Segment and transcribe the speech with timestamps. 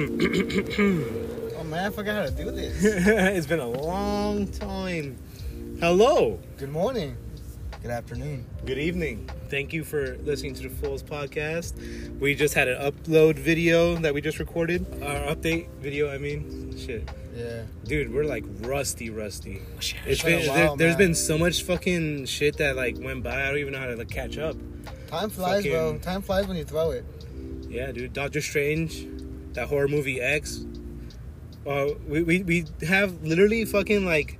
[0.00, 2.82] oh man, I forgot how to do this.
[2.84, 5.18] it's been a long time.
[5.78, 6.38] Hello.
[6.56, 7.16] Good morning.
[7.82, 8.46] Good afternoon.
[8.64, 9.28] Good evening.
[9.50, 12.18] Thank you for listening to the Fools podcast.
[12.18, 14.86] We just had an upload video that we just recorded.
[15.02, 16.78] Our update video, I mean.
[16.78, 17.06] Shit.
[17.36, 17.62] Yeah.
[17.84, 19.60] Dude, we're like rusty, rusty.
[19.60, 23.22] Oh, it's It's been been, there, has been so much fucking shit that like went
[23.22, 23.42] by.
[23.42, 24.56] I don't even know how to like catch up.
[25.08, 25.98] Time flies, bro.
[25.98, 27.04] Time flies when you throw it.
[27.68, 28.12] Yeah, dude.
[28.12, 29.06] Doctor Strange,
[29.54, 30.64] that horror movie X.
[31.66, 34.38] Uh, we, we, we have literally fucking like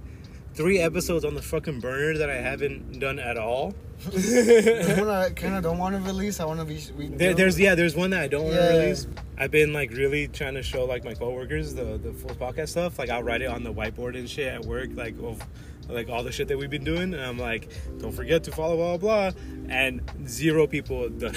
[0.54, 3.74] three episodes on the fucking burner that I haven't done at all.
[4.10, 6.40] One I kind of don't want to release.
[6.40, 6.80] I want to be.
[6.96, 8.78] We There, there's yeah, there's one that I don't want to Yeah.
[8.78, 9.06] release.
[9.36, 12.98] I've been like really trying to show like my coworkers the the full podcast stuff.
[12.98, 15.42] Like I'll write it on the whiteboard and shit at work, like of
[15.88, 17.12] like all the shit that we've been doing.
[17.12, 17.68] And I'm like,
[17.98, 19.30] don't forget to follow blah blah.
[19.32, 19.40] blah.
[19.68, 21.34] And zero people done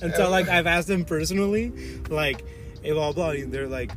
[0.00, 1.72] until like I've asked them personally,
[2.08, 2.44] like,
[2.82, 3.30] hey blah blah.
[3.30, 3.92] And they're like,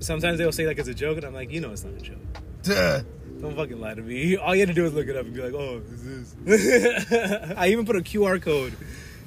[0.00, 2.00] sometimes they'll say like it's a joke, and I'm like, you know, it's not a
[2.00, 2.18] joke.
[2.62, 3.02] Duh.
[3.40, 4.36] Don't fucking lie to me.
[4.36, 7.12] All you had to do was look it up and be like, oh, is this?
[7.56, 8.76] I even put a QR code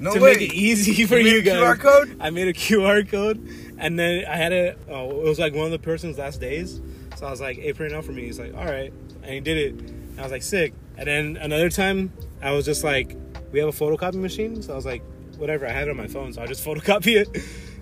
[0.00, 0.32] No to way.
[0.32, 1.56] make it easy for You you, guys.
[1.56, 2.16] QR code?
[2.18, 4.76] I made a QR code, and then I had a.
[4.88, 6.80] Oh, it was like one of the person's last days.
[7.16, 8.90] So I was like, "Hey, print it out for me." He's like, "All right,"
[9.22, 9.72] and he did it.
[9.82, 12.10] And I was like, "Sick." And then another time,
[12.42, 13.16] I was just like,
[13.52, 15.02] "We have a photocopy machine," so I was like,
[15.36, 17.28] "Whatever." I had it on my phone, so I just photocopy it,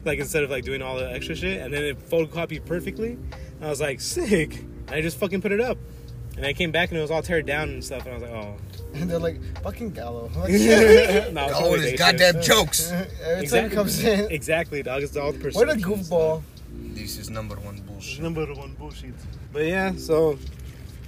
[0.05, 1.61] like instead of like doing all the extra shit.
[1.61, 3.19] And then it photocopied perfectly.
[3.61, 5.79] I was like, "Sick!" And I just fucking put it up.
[6.37, 8.07] And I came back and it was all teared down and stuff.
[8.07, 8.57] And I was like, "Oh."
[8.95, 10.29] And they're like, fucking Gallo.
[10.37, 12.93] no, it's All probably his goddamn jokes.
[13.25, 14.31] Every time he comes in.
[14.31, 15.03] Exactly, dog.
[15.03, 16.43] It's all the What a goofball.
[16.73, 18.23] This is number one bullshit.
[18.23, 19.15] Number one bullshit.
[19.53, 20.39] But yeah, so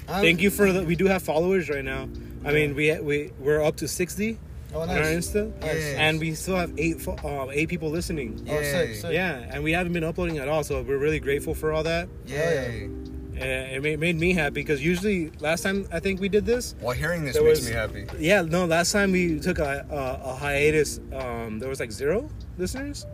[0.09, 0.83] I'm- thank you for the.
[0.83, 2.09] We do have followers right now.
[2.45, 4.39] I mean, we we we're up to sixty
[4.75, 4.97] Oh, on our.
[4.99, 5.95] Insta, Nice.
[5.95, 8.45] and we still have eight fo- uh, eight people listening.
[8.51, 9.13] Oh, sick, sick.
[9.13, 12.09] Yeah, and we haven't been uploading at all, so we're really grateful for all that.
[12.27, 12.91] Yay.
[13.39, 13.43] And
[13.77, 16.95] it made, made me happy because usually last time I think we did this, Well,
[16.95, 18.07] hearing this There makes was- me happy.
[18.19, 21.01] yeah, no, last time we took a a, a hiatus.
[21.13, 22.29] Um, there was like zero
[22.59, 23.07] listeners,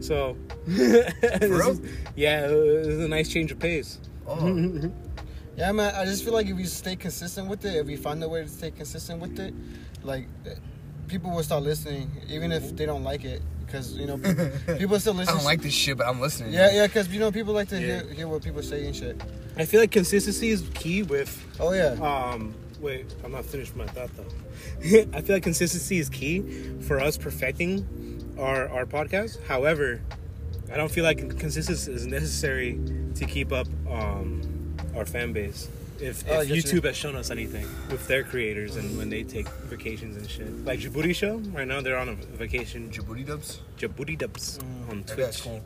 [0.00, 0.36] so
[0.66, 1.80] is-
[2.16, 3.98] yeah, it was a nice change of pace.
[4.26, 4.36] Oh,
[5.56, 5.94] Yeah, man.
[5.94, 8.42] I just feel like if we stay consistent with it, if we find a way
[8.42, 9.54] to stay consistent with it,
[10.02, 10.26] like
[11.08, 14.98] people will start listening, even if they don't like it, because you know pe- people
[15.00, 15.34] still listen.
[15.34, 16.52] I don't like this shit, but I'm listening.
[16.52, 18.02] Yeah, yeah, because you know people like to Yeah.
[18.02, 19.20] hear hear what people say and shit.
[19.56, 21.92] I feel like consistency is key with Oh yeah.
[22.02, 24.26] Um, wait, I'm not finished my thought though.
[25.12, 26.40] I feel like consistency is key
[26.80, 29.44] for us perfecting our our podcast.
[29.46, 30.00] However,
[30.72, 32.80] I don't feel like consistency is necessary
[33.16, 34.40] to keep up um,
[34.96, 35.68] our fan base.
[36.00, 36.54] If, if get you.
[36.62, 40.64] YouTube has shown us anything with their creators and when they take vacations and shit,
[40.64, 42.90] like Djibouti show right now they're on a vacation.
[42.90, 43.60] Djibouti dubs.
[43.78, 44.90] Djibouti Dubs Mm.
[44.90, 45.42] on Twitch.
[45.42, 45.62] cool.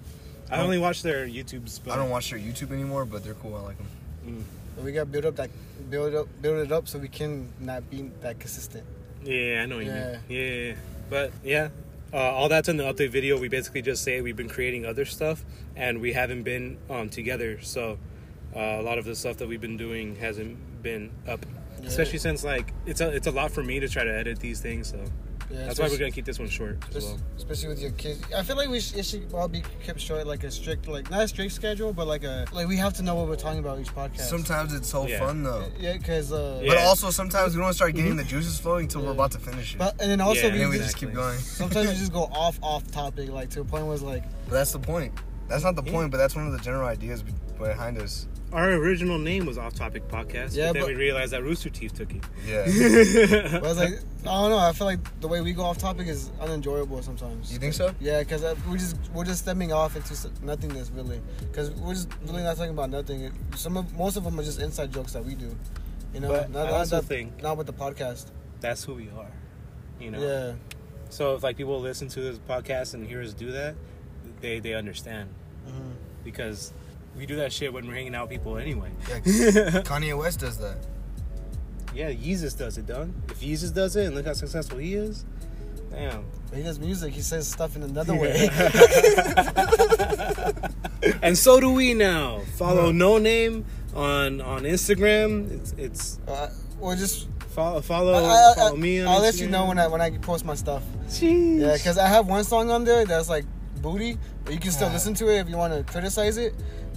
[0.50, 1.81] I only watch their YouTubes.
[1.84, 3.56] But I don't watch their YouTube anymore, but they're cool.
[3.56, 4.44] I like them.
[4.83, 5.50] we gotta build up that
[5.91, 8.84] build up build it up so we can not be that consistent.
[9.25, 10.10] Yeah, I know what you Yeah.
[10.12, 10.21] mean.
[10.28, 10.75] Yeah, yeah, yeah.
[11.10, 11.69] but yeah,
[12.12, 13.39] uh, all that's in the update video.
[13.41, 17.60] We basically just say we've been creating other stuff and we haven't been um, together.
[17.62, 17.99] So
[18.56, 21.44] uh, a lot of the stuff that we've been doing hasn't been up,
[21.81, 21.88] Yeah.
[21.88, 24.60] especially since like it's a it's a lot for me to try to edit these
[24.60, 24.88] things.
[24.91, 24.98] So
[25.50, 27.22] Yeah, that's why we're gonna keep this one short as especially, well.
[27.38, 28.20] especially with your kids.
[28.36, 31.10] I feel like we sh- it should all be kept short, like a strict, like
[31.10, 33.59] not a strict schedule, but like a like we have to know what we're talking
[33.60, 34.28] about each podcast.
[34.28, 35.20] Sometimes it's so Yeah.
[35.20, 35.65] fun though.
[35.80, 36.75] yeah, because uh, Yeah.
[36.75, 39.75] But also sometimes we don't start getting the juices flowing until we're about to finish
[39.75, 39.78] it.
[39.78, 41.38] but and then also Yeah, and we then we just, just keep going.
[41.38, 44.54] sometimes we just go off off topic, like to a point where it's like But
[44.54, 45.12] that's the point.
[45.48, 45.92] That's not the Yeah.
[45.92, 47.25] point, but that's one of the general ideas
[47.59, 48.26] behind us.
[48.53, 51.69] Our original name was Off Topic Podcast, Yeah, but then but- we realized that Rooster
[51.70, 52.22] Teeth took it.
[52.47, 52.64] Yeah.
[53.60, 54.59] But I was like, I don't know.
[54.59, 57.53] I feel like the way we go off topic is unenjoyable sometimes.
[57.53, 57.94] You think so?
[58.00, 61.20] Yeah, because we just we're just stemming off into nothingness really.
[61.41, 63.30] Because we're just really not talking about nothing.
[63.54, 65.54] Some of most of them are just inside jokes that we do.
[66.15, 68.26] You know, But I also not, think- not with the podcast.
[68.60, 69.30] That's who we are,
[70.00, 70.20] you know.
[70.20, 70.53] Yeah,
[71.10, 73.75] So if like people listen to this podcast and hear us do that,
[74.41, 75.28] they they understand
[75.66, 75.93] Mhm.
[76.25, 76.72] because
[77.16, 78.91] we do that shit when we're hanging out with people anyway.
[79.09, 79.18] yeah.
[79.84, 80.77] Kanye West does that.
[81.95, 83.15] Yeah, Yeezus does it, done.
[83.28, 85.24] If Yeezus does it and look how successful he is,
[85.91, 86.24] damn.
[86.48, 87.13] But he does music.
[87.15, 88.48] He says stuff in another way.
[91.22, 92.41] and so do we now.
[92.57, 93.65] Follow No Name
[93.95, 95.51] on on Instagram.
[95.51, 99.66] It's it's uh, or just follow follow I, follow me on will let you know
[99.66, 100.83] when I when I post my stuff.
[101.09, 101.60] Jeez.
[101.60, 103.45] Yeah, because I have one song on there that's like
[103.78, 104.95] booty, but you can still Yeah.
[104.95, 106.54] listen to it if you want to criticize it.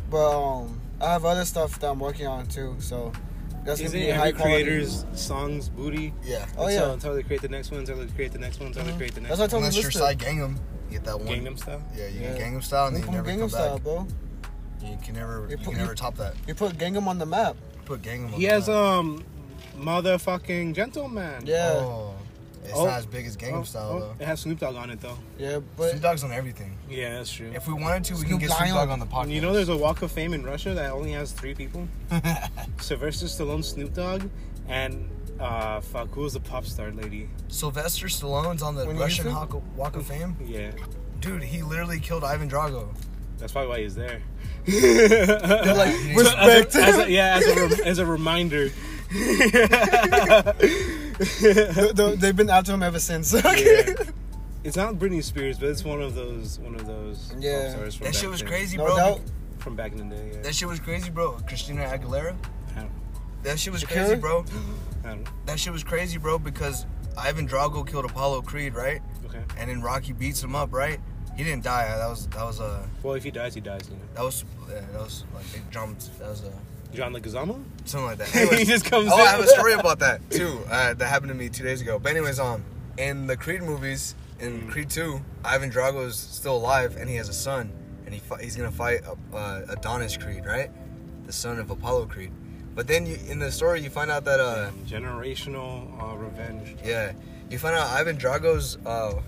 [0.10, 3.12] But um, I have other stuff that I'm working on too, so
[3.64, 4.64] that's Isn't gonna be every high quality.
[4.64, 6.14] creator's songs booty?
[6.24, 6.46] Yeah.
[6.58, 6.94] Oh, Until, yeah.
[6.94, 8.98] until they create the next one, until they create the next one, until they Mhm.
[8.98, 9.82] create the next That's what I told Unless you.
[9.84, 10.02] you're Listen.
[10.02, 10.56] Psy Gangnam.
[10.90, 11.28] You get that one.
[11.28, 11.82] Gangnam Style.
[11.96, 12.34] Yeah, you Yeah.
[12.34, 13.84] get Gangnam Style, and then you never Gangnam come Style, back.
[13.84, 14.08] bro.
[14.84, 16.34] You can never, You you put- can you- never top that.
[16.48, 17.56] You put Gangnam on the map.
[17.86, 18.26] Put Gangnam.
[18.26, 18.76] on He the has map.
[18.76, 19.24] um,
[19.80, 21.46] motherfucking gentleman.
[21.46, 22.14] Yeah, Oh,
[22.64, 22.86] it's Oh.
[22.86, 24.16] not as big as Gangnam Oh, Style oh, though.
[24.20, 25.18] It has Snoop Dogg on it though.
[25.38, 26.78] yeah, but Snoop Dogg's on everything.
[26.90, 27.52] Yeah, that's true.
[27.54, 29.32] If we wanted to, we can Snoop get Snoop Dogg on the podcast.
[29.32, 31.88] You know, there's a Walk of Fame in Russia that only has three people:
[32.80, 34.24] Sylvester Stallone, Snoop Dogg,
[34.68, 35.10] and
[35.40, 37.30] uh, fuck, who was the pop star lady?
[37.48, 40.36] Sylvester Stallone's on the When Russian used Walk of, Walk of Fame.
[40.46, 40.72] Yeah,
[41.20, 42.90] Dude, he literally killed Ivan Drago.
[43.38, 44.22] that's probably why he's there.
[44.66, 48.70] they're like As a- as a, yeah, as a, rem- as a reminder.
[51.42, 53.34] They- they- They've been after him ever since.
[53.44, 53.94] Yeah.
[54.64, 57.64] It's not Britney Spears, but it's one of those one of those Yeah.
[57.64, 58.50] pop stars from That shit was then.
[58.50, 58.96] crazy, no bro.
[58.96, 59.22] doubt.
[59.58, 60.32] from back in the day.
[60.36, 60.42] Yeah.
[60.44, 61.32] That shit was crazy, bro.
[61.48, 62.36] Christina Aguilera.
[63.44, 64.46] That shit was crazy, bro.
[65.04, 65.32] I don't know.
[65.48, 66.86] That shit was crazy, bro, because
[67.18, 69.02] Ivan Drago killed Apollo Creed, right?
[69.26, 69.42] Okay.
[69.58, 71.00] And then Rocky beats him up, right?
[71.36, 71.88] He didn't die.
[71.98, 73.90] That was that was uh Well, if he dies, he dies.
[73.90, 74.04] You know.
[74.14, 76.16] that was yeah, that was like they jumped.
[76.20, 76.52] That was uh
[76.94, 77.64] John Leguizamo.
[77.86, 78.54] something like that.
[78.58, 79.10] he just comes.
[79.12, 79.28] oh, in.
[79.28, 80.60] I have a story about that too.
[80.70, 82.00] Uh, that happened to me two days ago.
[82.00, 82.64] But anyways, um,
[82.98, 87.30] in the Creed movies, in Creed Two, Ivan Drago is still alive and he has
[87.30, 87.72] a son,
[88.06, 89.02] and he fi- he's gonna fight
[89.34, 90.70] uh, Adonis Creed, right?
[91.26, 92.32] The son of Apollo Creed.
[92.74, 96.78] But then you, in the story, you find out that uh, Generational uh, revenge.
[96.84, 97.12] yeah,
[97.50, 99.22] you find out Ivan Drago's uh,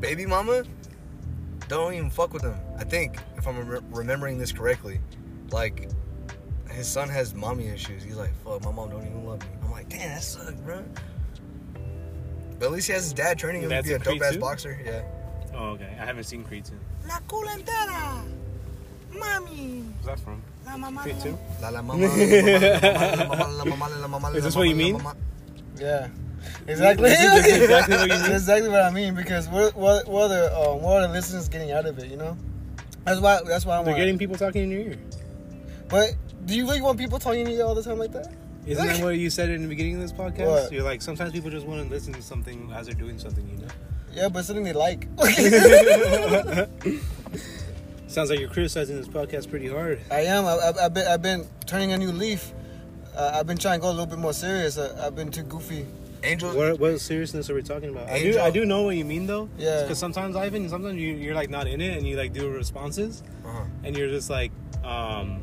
[0.00, 0.64] baby mama
[1.68, 2.54] don't even fuck with him.
[2.78, 5.00] I think if I'm re- remembering this correctly,
[5.50, 5.88] like
[6.78, 8.04] his son has mommy issues.
[8.04, 9.48] He's like, fuck, my mom don't even love me.
[9.64, 10.84] I'm like, damn, that sucks, bro.
[12.58, 14.36] But at least he has his dad training him to be a in dope ass
[14.36, 14.80] boxer.
[14.84, 15.02] Yeah.
[15.54, 15.88] Oh, okay.
[16.00, 16.74] I haven't seen Creed 2.
[17.08, 18.24] La culantera,
[19.12, 19.92] mami.
[20.02, 20.40] Where's that from?
[20.64, 21.02] La mama.
[21.02, 21.38] Creed 2?
[21.60, 22.06] La la mama.
[22.06, 25.00] la mama, la mama, la mama, Is la this what you mean?
[25.76, 26.08] Yeah,
[26.68, 27.10] exactly.
[27.12, 28.32] Exactly what you mean?
[28.32, 31.48] Exactly what I mean because what what what are the um, what are the listeners
[31.48, 32.10] getting out of it?
[32.10, 32.36] You know,
[33.04, 33.84] that's why that's why I'm.
[33.84, 34.98] They're getting people talking in your ear.
[35.88, 36.14] But
[36.48, 38.32] do you really want people talking to you all the time like that?
[38.66, 40.46] Isn't that what you said in the beginning of this podcast?
[40.46, 40.72] What?
[40.72, 43.58] You're like, sometimes people just want to listen to something as they're doing something, you
[43.58, 43.68] know?
[44.12, 45.06] Yeah, but something they like.
[48.08, 50.00] Sounds like you're criticizing this podcast pretty hard.
[50.10, 50.46] I am.
[50.46, 52.52] I, I, I've been I've been turning a new leaf.
[53.14, 54.78] Uh, I've been trying to go a little bit more serious.
[54.78, 55.84] I, I've been too goofy.
[56.24, 56.52] Angel.
[56.56, 58.08] What, what seriousness are we talking about?
[58.08, 59.48] I do, I do know what you mean though.
[59.58, 59.82] Yeah.
[59.82, 63.22] Because sometimes Ivan, sometimes you, you're like not in it, and you like do responses,
[63.44, 63.64] Uh-huh.
[63.84, 64.50] and you're just like,
[64.82, 65.42] um,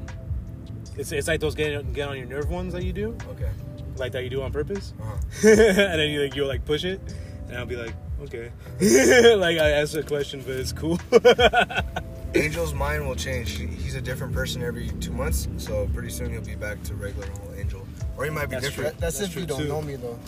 [0.98, 3.50] it's it's like those get get on your nerve ones that you do, Okay.
[3.98, 5.18] like that you do on purpose, Uh-huh.
[5.50, 7.00] and then you like you like push it,
[7.48, 7.94] and I'll be like,
[8.24, 8.52] okay,
[9.36, 11.00] like I asked a question, but it's cool.
[12.36, 13.52] Angel's mind will change.
[13.58, 17.28] He's a different person every two months, so pretty soon he'll be back to regular
[17.44, 17.88] old Angel,
[18.18, 18.92] or he might be That's different.
[18.96, 19.68] That, that's, That's if you don't too.
[19.70, 20.20] know me though.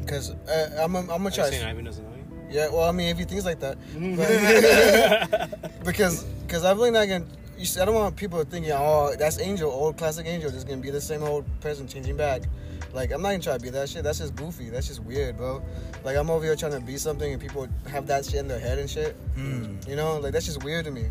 [0.00, 1.50] Because uh, I'm I'm gonna Are you try.
[1.50, 2.16] saying Ivan doesn't know you?
[2.50, 7.06] Yeah, well, I mean, if he thinks like that, but, because because I'm really not
[7.06, 7.26] gonna.
[7.60, 10.80] You see, I don't want people thinking, oh, that's Angel, old classic Angel, just gonna
[10.80, 12.44] be the same old person changing back.
[12.94, 14.02] Like I'm not gonna try to be that shit.
[14.02, 14.70] That's just goofy.
[14.70, 15.62] That's just weird, bro.
[16.02, 18.58] Like I'm over here trying to be something, and people have that shit in their
[18.58, 19.14] head and shit.
[19.34, 19.76] Hmm.
[19.86, 21.02] You know, like that's just weird to me.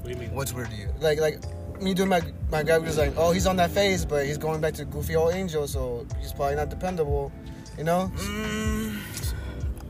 [0.00, 0.34] What do you mean?
[0.34, 0.88] What's weird to you?
[0.98, 1.42] Like like
[1.78, 3.12] me doing my my graphic design.
[3.18, 6.32] Oh, he's on that phase, but he's going back to goofy old Angel, so he's
[6.32, 7.30] probably not dependable.
[7.76, 8.10] You know?
[8.16, 8.98] Mm,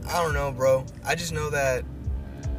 [0.09, 0.85] I don't know, bro.
[1.06, 1.85] I just know that.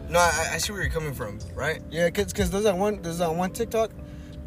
[0.09, 1.81] No, I, I see where you're coming from, right?
[1.91, 3.91] Yeah, cause, cause there's that one there's that one TikTok,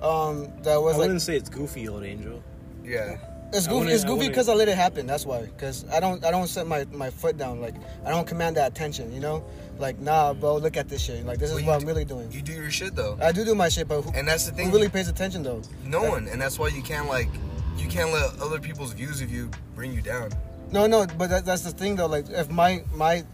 [0.03, 2.43] um, that I was like wouldn't say it's goofy, old angel.
[2.85, 3.19] Yeah.
[3.55, 3.91] It's goofy.
[3.91, 5.07] It's goofy because I let it happen.
[5.07, 5.43] That's why.
[5.43, 6.25] Because I don't.
[6.25, 7.61] I don't set my, my foot down.
[7.61, 9.13] Like I don't command that attention.
[9.13, 9.45] You know.
[9.79, 10.57] Like nah, bro.
[10.57, 11.27] Look at this shit.
[11.27, 12.33] Like this is Well, what I'm really doing.
[12.33, 14.53] You do your shit though, I do do my shit, but who, and that's the
[14.53, 14.67] thing.
[14.67, 14.81] who thing.
[14.81, 15.61] really pays attention though?
[15.85, 17.29] no one, and that's why you can't like,
[17.77, 20.31] you can't let other people's views of you bring you down.
[20.71, 21.07] No, no.
[21.19, 22.07] But that, that's the thing though.
[22.07, 23.25] Like if my my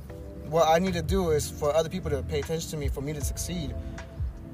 [0.50, 3.00] what I need to do is for other people to pay attention to me for
[3.00, 3.74] me to succeed.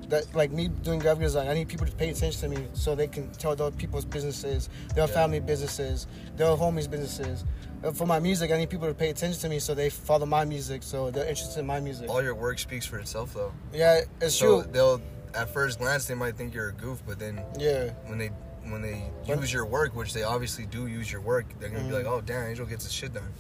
[0.08, 2.94] That like me doing graphic design, I need people to pay attention to me so
[2.94, 5.14] they can tell other people's businesses, their Yeah.
[5.14, 7.44] family businesses, their homies businesses.
[7.82, 10.26] Uh, For my music, I need people to pay attention to me so they follow
[10.26, 12.08] my music, so they're interested in my music.
[12.10, 13.52] All your work speaks for itself, though.
[13.72, 14.72] Yeah, it's so true.
[14.72, 15.00] they'll,
[15.34, 18.30] at first glance, they might think you're a goof, but then Yeah, when they
[18.70, 21.88] when they use your work, which they obviously do use your work, they're gonna Mhm.
[21.88, 23.30] be like, oh damn, Angel gets his shit done.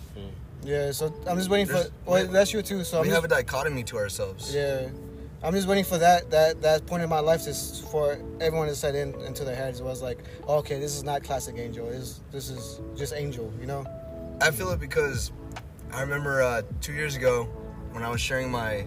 [0.64, 0.90] Yeah.
[0.92, 1.74] So I'm just waiting for.
[1.74, 2.84] There's- Well, we- that's you too.
[2.84, 4.54] So I'm we just, have a dichotomy to ourselves.
[4.54, 4.88] yeah,
[5.42, 8.68] I'm just waiting for that that that point in my life to s- for everyone
[8.68, 9.80] to set in into their heads.
[9.80, 10.18] It was like,
[10.48, 11.86] okay, this is not classic Angel.
[11.88, 13.52] This this is just Angel.
[13.60, 13.84] You know?
[14.40, 15.30] I feel it because
[15.92, 17.44] I remember uh, two years ago
[17.92, 18.86] when I was sharing my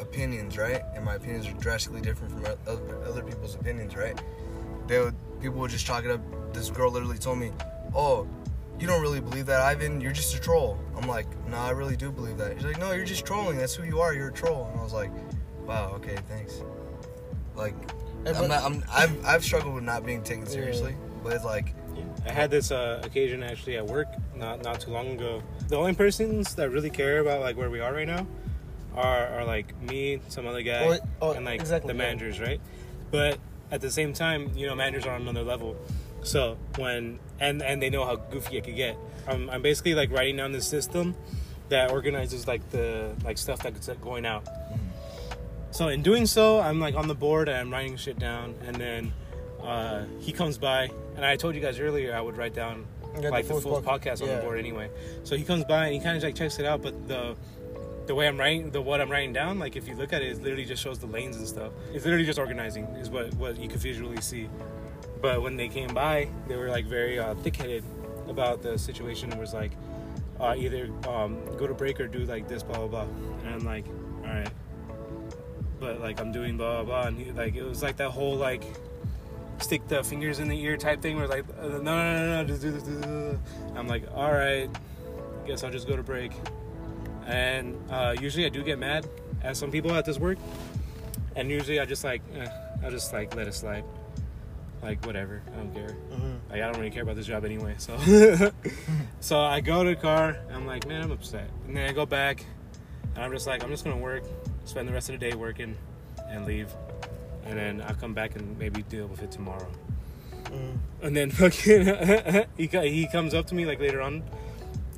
[0.00, 0.82] opinions, right?
[0.94, 4.18] And my opinions are drastically different from o- other, other people's opinions, right?
[4.86, 6.20] They would, people would just chalk it up.
[6.54, 7.50] This girl literally told me,
[7.94, 8.26] "Oh,
[8.78, 10.00] you don't really believe that, Ivan.
[10.00, 10.78] You're just a troll.
[10.96, 12.54] I'm like, no, I really do believe that.
[12.54, 13.58] He's like, no, you're just trolling.
[13.58, 14.14] That's who you are.
[14.14, 14.68] You're a troll.
[14.70, 15.10] And I was like,
[15.66, 16.62] wow, okay, thanks.
[17.54, 17.74] Like,
[18.26, 21.74] I'm not, I'm, I've, I've struggled with not being taken seriously, but it's like,
[22.26, 24.06] I had this uh, occasion actually at work
[24.36, 25.42] not not too long ago.
[25.68, 28.26] The only persons that really care about like where we are right now
[28.94, 32.04] are, are like me, some other guy, Oh, and like exactly, the yeah.
[32.06, 32.60] managers, right?
[33.10, 33.38] But
[33.70, 35.76] at the same time, you know, managers are on another level.
[36.22, 38.96] So when and and they know how goofy it could get.
[39.26, 41.14] I'm, I'm basically like writing down this system
[41.68, 44.46] that organizes like the like stuff that's going out.
[45.70, 48.76] So in doing so, I'm like on the board and I'm writing shit down, and
[48.76, 49.12] then
[49.62, 52.86] uh, he comes by, and I told you guys earlier I would write down
[53.20, 54.90] the like the full full pod- podcast on the board anyway.
[55.24, 57.36] So he comes by and he kind of like checks it out, but the
[58.06, 60.32] the way I'm writing, the what I'm writing down, like if you look at it,
[60.32, 61.72] it literally just shows the lanes and stuff.
[61.92, 64.48] It's literally just organizing, is what what you could visually see.
[65.20, 67.84] But when they came by, they were like very uh, thick-headed
[68.28, 69.32] about the situation.
[69.32, 69.72] It was like
[70.40, 73.06] uh, either um, go to break or do like this, blah blah blah.
[73.44, 73.86] And I'm like,
[74.22, 74.50] all right,
[75.80, 78.36] but like I'm doing blah blah blah, and he, like it was like that whole
[78.36, 78.62] like
[79.60, 82.44] stick the fingers in the ear type thing, where like uh, no no no no,
[82.44, 83.38] just do this.
[83.74, 84.68] I'm like, all right,
[85.46, 86.32] guess I'll just go to break.
[87.26, 89.08] And uh, usually I do get mad
[89.42, 90.38] at some people at this work,
[91.36, 92.48] and usually I just like eh,
[92.84, 93.84] I just like let it slide,
[94.82, 95.96] like whatever, I don't care.
[96.12, 96.38] Mhm.
[96.50, 97.74] Like I don't really care about this job anyway.
[97.78, 97.98] So,
[99.20, 100.36] so I go to the car.
[100.46, 101.48] And I'm like, man, I'm upset.
[101.66, 102.44] And then I go back,
[103.14, 104.22] and I'm just like, I'm just gonna work,
[104.64, 105.76] spend the rest of the day working,
[106.28, 106.70] and leave.
[107.46, 109.68] And then I'll come back and maybe deal with it tomorrow.
[110.44, 110.78] Mhm.
[111.02, 114.22] And then fucking he he comes up to me like later on,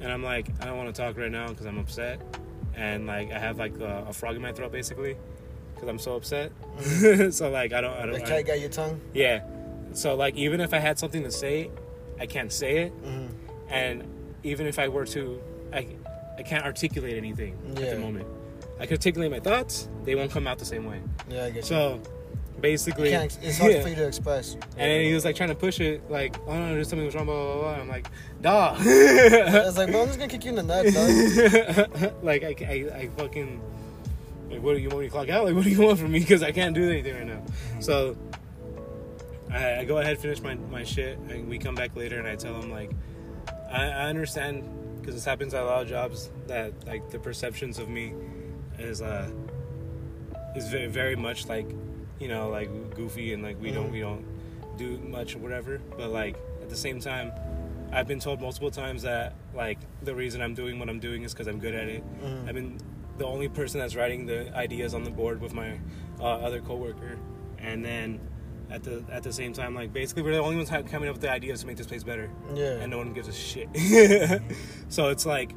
[0.00, 2.20] and I'm like, I don't want to talk right now because I'm upset,
[2.76, 5.16] and like I have like a, a frog in my throat basically,
[5.75, 6.52] because I'm so upset.
[7.32, 9.00] so like I don't I don't I- cat got your tongue.
[9.14, 9.42] yeah.
[9.92, 11.70] So like even if I had something to say,
[12.18, 13.28] I can't say it, Mhm.
[13.70, 14.04] and
[14.42, 15.40] even if I were to,
[15.73, 15.87] I
[16.38, 18.26] I can't articulate anything at the moment.
[18.78, 21.00] I can articulate my thoughts, they won't come out the same way.
[21.28, 21.62] Yeah, I get you.
[21.62, 22.00] So
[22.61, 23.82] basically, You can't, it's hard yeah.
[23.82, 24.54] for you to express.
[24.54, 27.14] And then he was like trying to push it, like, oh no, there's something was
[27.14, 27.73] wrong, blah blah blah.
[27.75, 28.06] I'm like,
[28.40, 28.75] nah.
[28.78, 32.12] I was like, bro, I'm just gonna kick you in the nuts, dog.
[32.23, 33.61] like I, I, I fucking
[34.50, 35.44] like what do you want me to clock out?
[35.44, 36.20] Like what do you want from me?
[36.20, 37.42] Because I can't do anything right now.
[37.80, 38.16] So
[39.52, 42.37] I, I go ahead finish my, my shit and we come back later and I
[42.37, 42.90] tell them, like
[43.71, 44.64] I, I understand
[45.00, 48.12] because this happens at a lot of jobs that like the perceptions of me
[48.78, 49.30] is uh
[50.57, 51.69] is very very much like
[52.19, 53.92] you know like goofy and like we don't Mhm.
[53.92, 54.25] we don't
[54.76, 57.33] do much or whatever but like at the same time
[57.92, 61.33] I've been told multiple times that like the reason I'm doing what I'm doing is
[61.33, 62.04] because I'm good at it.
[62.23, 62.49] Mhm.
[62.49, 62.78] I've been
[63.19, 65.78] the only person that's writing the ideas on the board with my
[66.21, 67.19] uh, other coworker,
[67.59, 68.21] and then
[68.70, 71.22] at the at the same time, like basically we're the only ones coming up with
[71.22, 72.78] the ideas to make this place better, Yeah.
[72.80, 73.68] and no one gives a shit.
[74.88, 75.52] so it's like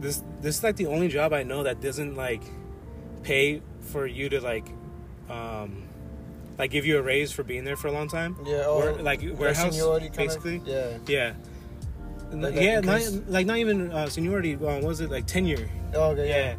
[0.00, 2.42] this this is like the only job I know that doesn't like
[3.22, 4.66] pay for you to like
[5.28, 5.82] um
[6.58, 8.36] like give you a raise for being there for a long time.
[8.44, 10.62] Yeah, oh, Where- like warehouse, kind of- basically.
[10.64, 10.98] Yeah.
[11.06, 11.34] Yeah.
[12.30, 14.54] Like yeah, not, like not even uh, seniority.
[14.54, 15.68] Uh, what was it like tenure?
[15.94, 16.36] Oh, okay, Yeah.
[16.50, 16.54] yeah.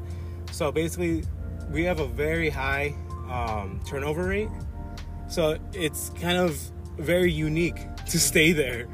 [0.52, 1.24] So basically,
[1.72, 2.96] we have a very high
[3.30, 4.50] um, turnover rate.
[5.30, 6.58] So it's kind of
[6.98, 8.88] very unique to stay there,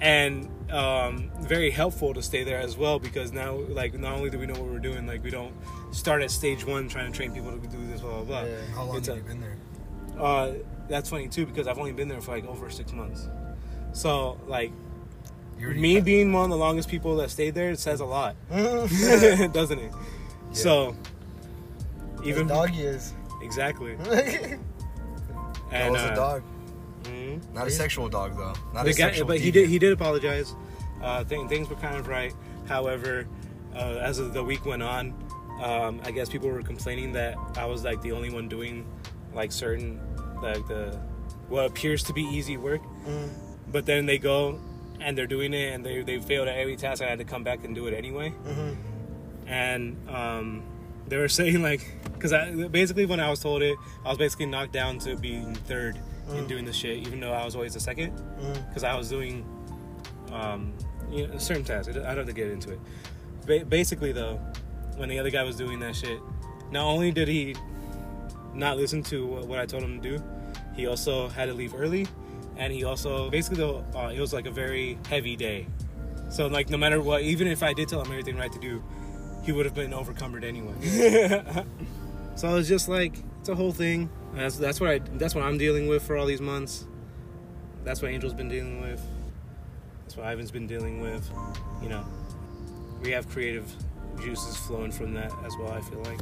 [0.00, 4.38] and um, very helpful to stay there as well because now, like, not only do
[4.38, 5.54] we know what we're doing, like, we don't
[5.92, 8.42] start at stage one trying to train people to do this, blah blah blah.
[8.42, 8.56] Yeah.
[8.74, 9.56] how long It's have a- you been there?
[10.18, 10.52] Uh,
[10.88, 13.28] that's funny too because I've only been there for like over six months.
[13.92, 14.72] So like
[15.58, 19.78] me being one of the longest people that stayed there, it says a lot, doesn't
[19.78, 19.92] it?
[20.52, 20.96] So
[22.24, 23.12] even dog years
[23.42, 23.96] exactly.
[25.70, 26.42] That was uh, a dog.
[27.04, 27.52] mhm.
[27.54, 28.54] Not a sexual dog though.
[28.72, 30.54] Not a guy- sexual but he did he did apologize.
[31.02, 32.32] Uh, th- things were kind of right.
[32.66, 33.26] However,
[33.74, 35.12] uh, as the week went on,
[35.62, 38.86] um, I guess people were complaining that I was like the only one doing
[39.34, 40.00] like certain
[40.42, 40.98] like the
[41.48, 42.80] what appears to be easy work.
[43.06, 43.28] Mm.
[43.70, 44.58] But then they go
[45.00, 47.02] and they're doing it and they they failed at every task.
[47.02, 48.32] I had to come back and do it anyway.
[48.46, 48.76] Mhm.
[49.46, 50.62] And um,
[51.08, 54.46] they were saying like because I basically when I was told it, I was basically
[54.46, 55.96] knocked down to being third
[56.30, 56.48] in Mm.
[56.48, 58.68] doing the shit, even though I was always the second Mm.
[58.68, 59.44] because I was doing
[60.32, 60.72] um,
[61.10, 61.88] you know, certain tasks.
[61.96, 62.80] I don't have to get into it.
[63.46, 64.40] Ba- basically, though,
[64.96, 66.18] when the other guy was doing that shit,
[66.72, 67.54] not only did he
[68.54, 70.24] not listen to what, what I told him to do,
[70.74, 72.06] he also had to leave early,
[72.56, 75.66] and he also basically though uh, it was like a very heavy day.
[76.28, 78.82] So like no matter what, even if I did tell him everything right to do,
[79.46, 80.74] he would have been overcumbered anyway.
[82.34, 84.10] so I was just like it's a whole thing.
[84.34, 86.84] That's that's what I that's what I'm dealing with for all these months.
[87.84, 89.00] That's what Angel's been dealing with.
[90.02, 91.30] That's what Ivan's been dealing with.
[91.80, 92.04] You know,
[93.02, 93.72] we have creative
[94.20, 95.70] juices flowing from that as well.
[95.70, 96.20] I feel like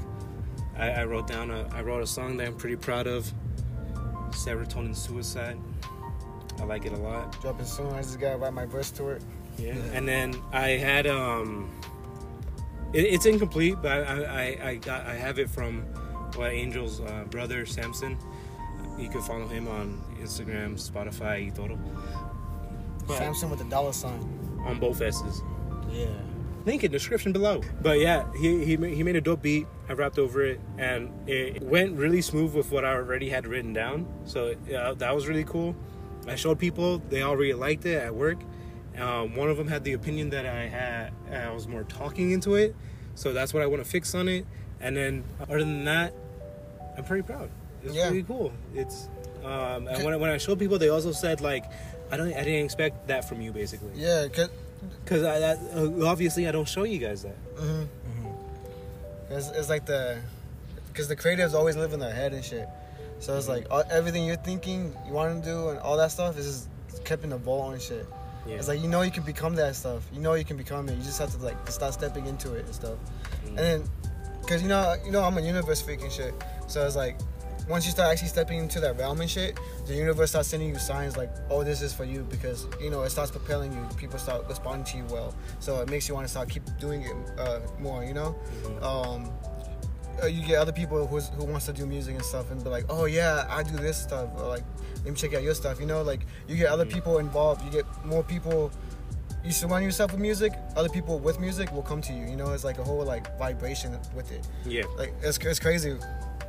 [0.77, 3.33] I, I wrote down a I wrote a song that I'm pretty proud of.
[4.33, 5.57] Serotonin Suicide.
[6.61, 7.41] I like it a lot.
[7.41, 7.93] Dropping soon.
[7.95, 9.23] I just gotta write my verse to it.
[9.59, 9.75] Yeah.
[9.93, 11.71] And then I had um,
[12.95, 15.83] it, it's incomplete, but I, I I got I have it from
[16.37, 18.17] what Angel's uh, brother Samson.
[18.99, 21.79] You can follow him on Instagram, Spotify, y todo.
[23.07, 24.23] But Samson with the dollar sign.
[24.65, 25.43] on both S's.
[25.91, 26.07] Yeah.
[26.65, 27.61] Link in description below.
[27.83, 29.67] But yeah, he he he made a dope beat.
[29.89, 33.75] I rapped over it, and it went really smooth with what I already had written
[33.75, 34.07] down.
[34.25, 35.77] So yeah, that was really cool.
[36.27, 38.39] I showed people; they all really liked it at work.
[38.99, 42.55] Um, one of them had the opinion that I had I was more talking into
[42.55, 42.75] it,
[43.15, 44.47] so that's what I want to fix on it.
[44.81, 46.13] And then other than that,
[46.97, 47.51] I'm pretty proud.
[47.83, 48.09] It's Yeah.
[48.09, 48.53] really cool.
[48.75, 49.09] It's
[49.45, 51.65] um, and when I, when I showed people, they also said like,
[52.11, 53.91] I don't I didn't expect that from you, basically.
[53.95, 54.49] Yeah, cause,
[55.05, 57.37] Because I, that, uh, obviously I don't show you guys that.
[57.57, 57.85] Mm-hmm.
[59.31, 60.19] it's, it's like the,
[60.95, 62.69] cause the creatives always live in their head and shit.
[63.21, 66.39] So it's like all, everything you're thinking you want to do and all that stuff
[66.39, 68.07] is just kept in the vault and shit.
[68.47, 68.57] Yeah.
[68.57, 70.07] It's like you know you can become that stuff.
[70.13, 70.97] You know you can become it.
[70.97, 72.99] You just have to like start stepping into it and stuff.
[73.45, 73.49] Mm.
[73.49, 73.85] And then,
[74.47, 76.35] cause you know you know I'm a universe freak and shit.
[76.67, 77.19] So it's like
[77.69, 80.79] once you start actually stepping into that realm and shit, the universe starts sending you
[80.79, 83.89] signs like, oh, this is for you because you know it starts propelling you.
[83.97, 87.03] People start responding to you well, so it makes you want to start keep doing
[87.03, 88.05] it uh, more.
[88.05, 88.37] You know.
[88.83, 89.31] Um,
[90.23, 92.71] uh, you get other people who's, who wants to do music and stuff and be
[92.71, 94.29] like, oh yeah, I do this stuff.
[94.37, 94.63] Or like,
[95.05, 95.79] let me check out your stuff.
[95.81, 97.63] You know, like you get other people involved.
[97.65, 98.71] You get more people.
[99.45, 100.53] You surround yourself with music.
[100.75, 102.25] Other people with music will come to you.
[102.27, 104.47] You know, it's like a whole like vibration with it.
[104.65, 105.99] Yeah, Like it's, it's crazy.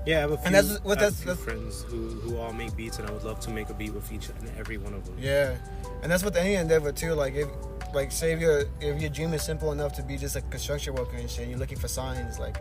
[0.05, 0.17] yeah.
[0.17, 2.37] I have a few, And that's- what I have a that's- that's- friends who, who
[2.37, 4.77] all make beats, and I would love to make a beat with each and every
[4.77, 5.15] one of them.
[5.19, 5.57] Yeah,
[6.03, 7.13] and that's with any endeavor too.
[7.15, 7.49] Like if,
[7.93, 10.95] like say if your if your dream is simple enough to be just a construction
[10.95, 12.57] worker and shit, and you're looking for signs, like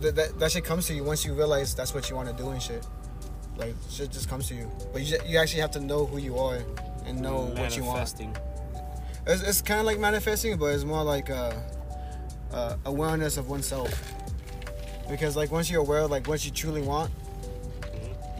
[0.00, 2.34] that that, that shit comes to you once you realize that's what you want to
[2.42, 2.86] do and shit.
[3.58, 6.38] Like shit just comes to you, but you you actually have to know who you
[6.38, 6.58] are
[7.06, 7.98] and know what you want.
[9.26, 11.52] It's, it's kind of like manifesting, but it's more like uh,
[12.52, 13.92] uh, awareness of oneself.
[15.10, 17.10] Because like once you're aware, of, like what you truly want,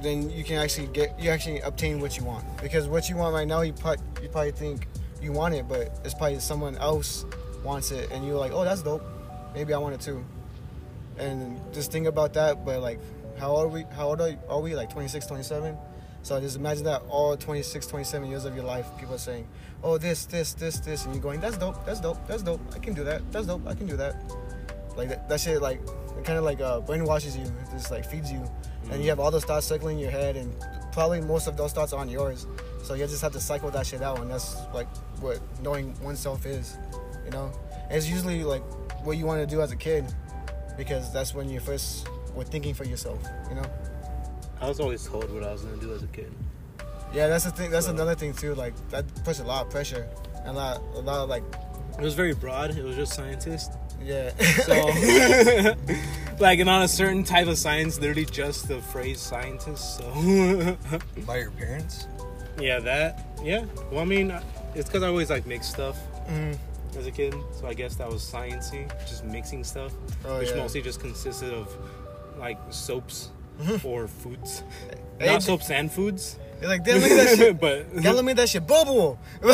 [0.02, 2.44] then you can actually get you actually obtain what you want.
[2.62, 4.86] Because what you want right now, you probably you probably think
[5.20, 7.24] you want it, but it's probably someone else
[7.64, 9.02] wants it, and you're like, oh, that's dope.
[9.54, 10.24] Maybe I want it too.
[11.18, 12.64] And just think about that.
[12.64, 13.00] But like,
[13.38, 13.84] how old are we?
[13.94, 14.74] How old are, are we?
[14.74, 15.76] Like 26, 27.
[16.22, 19.46] So just imagine that all 26, 27 years of your life, people are saying,
[19.82, 22.60] oh, this, this, this, this, and you're going, that's dope, that's dope, that's dope.
[22.74, 23.22] I can do that.
[23.32, 23.66] That's dope.
[23.66, 24.16] I can do that.
[24.96, 25.80] Like that, that shit, like
[26.18, 27.44] it kind of like uh, brainwashes you.
[27.44, 28.44] It just like feeds you,
[28.90, 30.52] and you have all those thoughts circling in your head, and
[30.92, 32.46] probably most of those thoughts aren't yours.
[32.82, 34.88] So you just have to cycle that shit out, and that's like
[35.20, 36.76] what knowing oneself is,
[37.24, 37.52] you know.
[37.84, 38.62] And it's usually like
[39.04, 40.04] what you want to do as a kid,
[40.76, 43.64] because that's when you first were thinking for yourself, you know.
[44.60, 46.32] I was always told what I was gonna do as a kid.
[47.12, 47.70] Yeah, that's the thing.
[47.70, 48.54] That's So- another thing too.
[48.54, 50.06] Like that puts a lot of pressure,
[50.44, 51.42] and a lot, a lot of like,
[51.98, 52.76] It was very broad.
[52.78, 53.72] It was just scientist.
[54.00, 54.30] yeah.
[54.62, 54.74] So,
[56.38, 59.96] like, and on a certain type of science, literally just the phrase scientist.
[59.98, 60.76] So,
[61.26, 62.06] By your parents?
[62.60, 63.26] yeah, that.
[63.42, 63.64] Yeah.
[63.90, 64.32] Well, I mean,
[64.76, 65.96] it's because I always like mix stuff
[66.28, 66.56] Mhm.
[66.96, 67.34] as a kid.
[67.58, 69.92] So I guess that was sciencey, just mixing stuff,
[70.24, 70.56] Oh, which yeah.
[70.56, 71.68] mostly just consisted of
[72.38, 73.86] like soaps mm-hmm.
[73.86, 74.62] or foods.
[75.18, 77.60] Hey, Not d- soaps and foods, You're like, damn, look at that shit.
[77.60, 78.66] but Damn, look at that shit.
[78.66, 79.18] Bubble.
[79.42, 79.52] Oh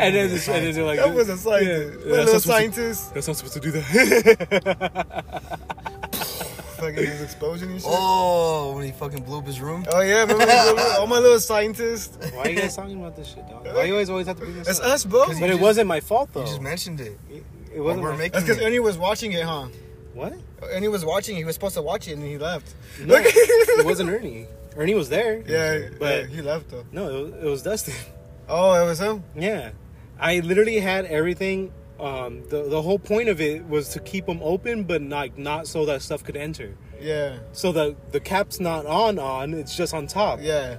[0.00, 2.00] and then, just, and then they're like, that was a scientist.
[2.06, 2.74] Yeah, What that's little not supposed
[3.08, 5.24] to- That's not supposed to do that.
[6.80, 7.90] Fucking his explosion and shit.
[7.92, 9.84] Oh, when he fucking blew up his room?
[9.92, 10.96] Oh yeah, remember that?
[10.98, 12.16] all my little scientists.
[12.34, 13.66] Why are you guys talking about this shit, dog?
[13.66, 15.26] Why you always always have to bring this It's us, bro.
[15.26, 16.40] Cause But it just- wasn't my fault though.
[16.40, 17.18] You just mentioned it.
[17.74, 18.02] It wasn't.
[18.02, 19.68] we're my- making- That's because Ernie was watching it, huh?
[20.14, 20.32] What?
[20.72, 21.36] And he was watching.
[21.36, 22.74] He was supposed to watch it, and he left.
[23.00, 24.46] No, it wasn't Ernie.
[24.76, 25.42] Ernie was there.
[25.46, 26.84] Yeah, But- yeah, he left though.
[26.92, 27.94] No, it was, it was Dustin.
[28.48, 29.22] Oh, it was him.
[29.36, 29.70] Yeah,
[30.18, 31.72] I literally had everything.
[32.00, 35.66] Um, the the whole point of it was to keep them open, but not not
[35.68, 36.76] so that stuff could enter.
[37.00, 39.54] Yeah, So the the cap's not on on.
[39.54, 40.40] It's just on top.
[40.42, 40.76] yeah.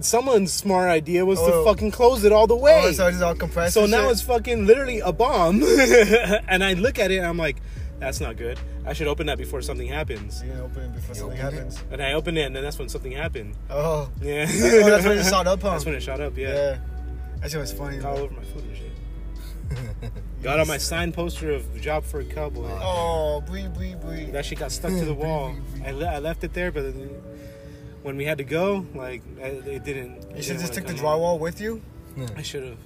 [0.00, 1.46] Someone's smart idea was Oh.
[1.50, 2.82] to fucking close it all the way.
[2.86, 3.74] Oh, so it's all compressed.
[3.74, 4.12] So now shit?
[4.12, 5.62] it's fucking literally a bomb.
[6.48, 7.56] and I look at it and I'm like,
[8.00, 8.58] that's not good.
[8.84, 10.42] I should open that before something happens.
[10.42, 11.58] You didn't open it before something opened it?
[11.58, 11.82] happens.
[11.90, 13.54] And I opened it and then that's when something happened.
[13.70, 14.10] Oh.
[14.20, 14.46] Yeah.
[14.48, 15.70] oh, that's when it shot up, huh?
[15.70, 16.48] That's when it shot up, yeah.
[16.48, 16.78] Yeah.
[17.40, 18.00] That shit was funny.
[18.00, 20.12] All over my foot and shit.
[20.42, 22.68] Got on my signed poster of Job for a Cowboy.
[22.70, 24.32] Oh, oh breathe, breathe, breathe.
[24.32, 25.54] That shit got stuck to the wall.
[25.84, 26.84] I, le- I left it there, but
[28.02, 30.16] when we had to go, like, I- it didn't.
[30.36, 31.18] You should didn't just wanna took the come out.
[31.18, 31.80] drywall with you.
[32.36, 32.78] I should have.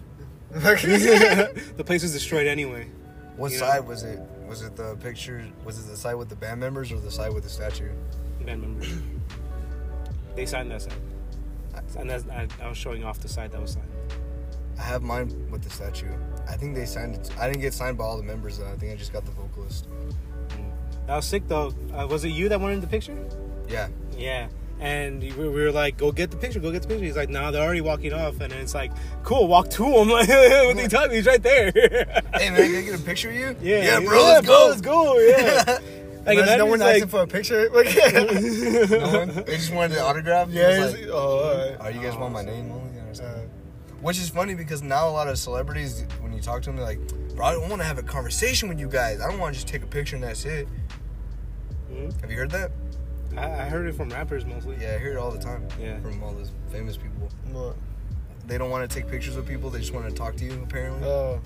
[1.76, 2.88] The place was destroyed anyway.
[3.36, 3.66] What You know?
[3.66, 4.18] side was it?
[4.48, 5.46] Was it the picture?
[5.64, 7.90] Was it the side with the band members or the side with the statue?
[8.38, 8.88] The band members.
[10.34, 10.94] They signed that side.
[11.98, 13.88] And that's, I, I was showing off the side that was signed.
[14.78, 16.10] I have mine with the statue.
[16.48, 17.30] I think they signed it.
[17.38, 18.66] I didn't get signed by all the members though.
[18.66, 19.86] I think I just got the vocalist.
[21.06, 21.74] That was sick though.
[21.92, 23.16] Uh, was it you that wanted the picture?
[23.68, 23.88] Yeah.
[24.16, 24.48] Yeah.
[24.80, 27.04] And we we were like, go get the picture, go get the picture.
[27.04, 28.40] He's like, nah, they're already walking off.
[28.40, 28.92] And then it's like,
[29.24, 30.08] cool, walk to him.
[30.08, 31.16] Like, what are you talking?
[31.16, 31.72] He's right there.
[32.34, 33.56] Hey man, can I get a picture of you?
[33.60, 34.18] yeah, Yeah, bro.
[34.22, 34.66] let's bro, go.
[34.68, 35.18] let's go.
[35.18, 35.78] Yeah.
[36.26, 37.70] Like, no one asking like, for a picture.
[37.70, 37.86] Like,
[38.90, 39.28] No one?
[39.46, 40.50] They just wanted the autograph.
[40.50, 41.76] yeah, It was he's like, oh, alright.
[41.80, 42.70] oh, you guys want my name?
[42.70, 42.80] on
[43.12, 43.40] it or Uh.
[44.02, 46.84] Which is funny because now a lot of celebrities, when you talk to them, they're
[46.84, 47.00] like,
[47.34, 49.20] "Bro, I don't want to have a conversation with you guys.
[49.22, 50.68] I don't want to just take a picture and that's it."
[51.90, 52.20] Mhm.
[52.20, 52.72] Have you heard that?
[53.36, 54.76] I, I heard it from rappers mostly.
[54.80, 55.66] Yeah, I hear it all the time.
[55.80, 56.00] Yeah.
[56.00, 57.28] From all those famous people.
[57.52, 57.76] what?
[58.46, 59.68] They don't want to take pictures with people.
[59.70, 60.60] They just want to talk to you.
[60.62, 61.06] Apparently.
[61.06, 61.40] Oh,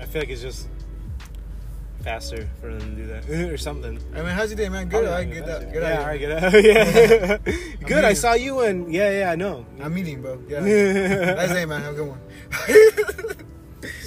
[0.00, 0.68] I feel like it's just
[2.04, 3.98] faster for them to do that or something.
[4.14, 4.88] I mean, how's your day, man?
[4.88, 5.04] Good.
[5.06, 5.72] Oh, I get that.
[5.72, 6.52] Get yeah, all right, get out.
[6.64, 7.38] yeah.
[7.84, 8.04] Good.
[8.04, 9.66] I saw you and yeah, yeah, I know.
[9.80, 10.40] I'm meeting, bro.
[10.48, 10.60] Yeah.
[10.60, 11.82] Nice day, man.
[11.82, 12.20] Have a good one.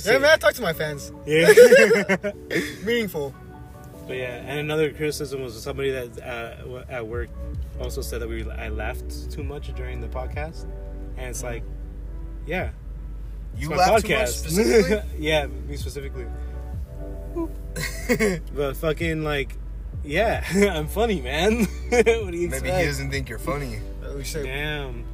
[0.06, 0.30] yeah, man.
[0.32, 1.12] I talk to my fans.
[1.26, 1.52] Yeah.
[2.86, 3.36] Meaningful.
[4.08, 7.30] But yeah, and another criticism was somebody that uh, at work
[7.80, 10.66] also said that we I laughed too much during the podcast,
[11.18, 11.64] and it's like,
[12.46, 12.72] yeah,
[13.58, 15.02] you it's my laugh too much specifically.
[15.20, 16.26] yeah, me specifically.
[18.54, 19.56] but fucking like,
[20.04, 21.66] yeah, I'm funny, man.
[21.90, 22.64] what do you expect?
[22.64, 23.80] Maybe he doesn't think you're funny.
[24.04, 24.44] Oh, we say.
[24.44, 25.06] Damn.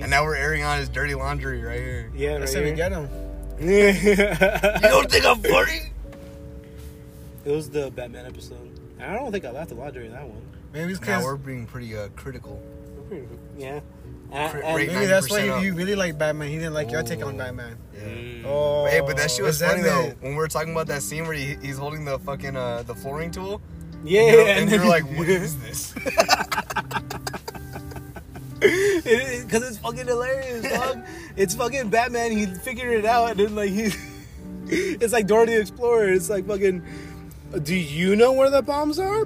[0.00, 2.12] and now we're airing on his dirty laundry right here.
[2.14, 3.08] Yeah, I right say we get him.
[3.60, 4.16] You
[4.82, 5.91] don't think I'm funny?
[7.44, 8.70] It was the Batman episode.
[8.98, 10.42] And I don't think I laughed a lot during that one.
[10.72, 12.62] Maybe it's Now because we're being pretty uh, critical.
[13.58, 13.80] Yeah.
[14.30, 15.62] And, Cra- and- rate maybe that's why 90% you, up.
[15.64, 16.48] you really like Batman.
[16.48, 17.76] He didn't like your take on Batman.
[17.94, 18.00] Yeah.
[18.04, 18.42] Mm.
[18.46, 20.02] Oh, Hey, but that shit was is that funny though.
[20.04, 20.16] it?
[20.20, 22.94] When we were talking about that scene where he, he's holding the fucking uh, the
[22.94, 23.60] flooring tool,
[24.04, 25.94] yeah, and you're, and and you're like, "What is this?"
[28.62, 31.00] Because it's fucking hilarious, dog.
[31.36, 32.30] it's fucking Batman.
[32.30, 33.90] He figured it out, and then like he,
[34.66, 36.08] it's like Dora the Explorer.
[36.12, 36.82] It's like fucking.
[37.62, 39.24] Do you know where the bombs are?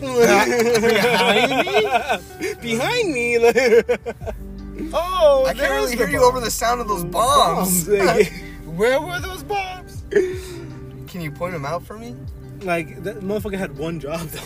[0.00, 2.54] Behind me?
[2.60, 3.38] Behind me.
[4.90, 7.84] Oh, I can't really the hear you over the sound of those bombs.
[7.88, 8.28] bombs.
[8.64, 10.02] Where were those bombs?
[10.10, 12.14] Can you point them out for me?
[12.62, 14.44] like that motherfucker had one job, dog.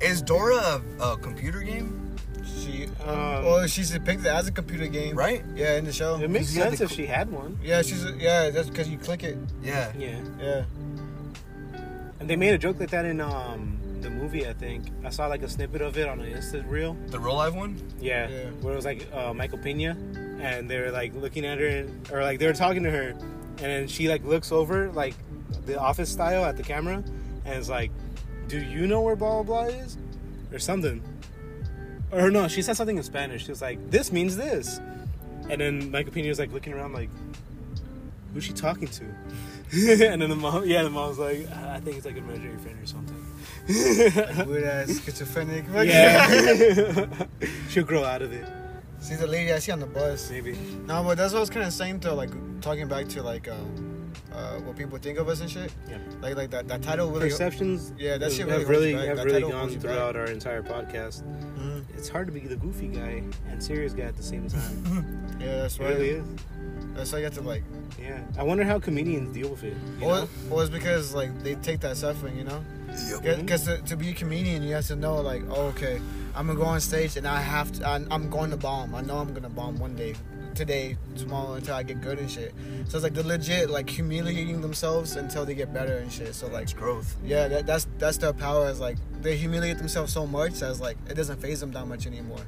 [0.00, 2.16] Is Dora a, a computer game?
[2.58, 5.44] She, Um, well, she's depicted as a computer game, Right?
[5.54, 6.16] Yeah, in the show.
[6.20, 7.58] It makes sense the if co- she had one.
[7.62, 8.48] Yeah, she's a, yeah.
[8.50, 9.36] That's because you click it.
[9.62, 9.92] Yeah.
[9.96, 10.18] Yeah.
[10.40, 10.64] Yeah.
[12.20, 14.46] And they made a joke like that in um the movie.
[14.46, 16.96] I think I saw like a snippet of it on an Insta reel.
[17.08, 17.80] The real life one?
[18.00, 18.50] Yeah, Yeah.
[18.60, 19.96] where it was like uh, Michael Pena,
[20.40, 23.08] and they were like looking at her, and, or like they were talking to her,
[23.10, 25.14] and then she like looks over like
[25.66, 27.02] the office style at the camera,
[27.44, 27.90] and it's like,
[28.48, 29.96] "Do you know where blah blah blah is?"
[30.52, 31.02] or something.
[32.12, 33.44] Or no, she said something in Spanish.
[33.44, 34.80] She was like, "This means this,"
[35.50, 37.10] and then Michael Pena was like looking around like,
[38.32, 39.04] "Who's she talking to?"
[40.00, 42.56] and then the mom, yeah, the mom was like, "I think it's like a imaginary
[42.58, 43.22] friend or something."
[44.36, 45.64] Like weird ass schizophrenic.
[45.74, 47.06] yeah,
[47.68, 48.46] she'll grow out of it,
[49.00, 50.30] See the lady I see on the bus.
[50.30, 50.52] maybe.
[50.86, 53.48] No, but that's what I was kind of saying to like talking back to like
[53.48, 53.95] um,
[54.32, 55.72] uh, what people think of us and shit.
[55.88, 55.98] Yeah.
[56.20, 57.28] Like like that that title really.
[57.30, 59.16] perceptions Yeah, that shit have really really holds you back.
[59.18, 59.90] have really gone holds you back.
[59.92, 61.22] throughout our entire podcast.
[61.58, 61.84] Mhm.
[61.96, 65.22] It's hard to be the goofy guy and serious guy at the same time.
[65.40, 66.26] Yeah, that's it really is.
[66.94, 67.62] That's why you have to like.
[68.00, 69.76] Yeah, I wonder how comedians deal with it.
[70.00, 70.28] You Well, know?
[70.48, 72.64] well, it's because like they take that suffering, you know.
[73.22, 73.40] Yep.
[73.40, 76.00] Because to, to be a comedian, you have to know like, oh, okay,
[76.34, 77.86] I'm gonna go on stage and I have to.
[77.86, 78.94] I, I'm going to bomb.
[78.94, 80.14] I know I'm gonna bomb one day,
[80.56, 82.52] today, tomorrow, until I get good and shit.
[82.88, 86.34] So it's like they're legit like humiliating themselves until they get better and shit.
[86.34, 87.16] So like, It's growth.
[87.24, 88.68] yeah, that, that's that's their power.
[88.68, 92.06] Is like they humiliate themselves so much as like it doesn't phase them that much
[92.06, 92.40] anymore.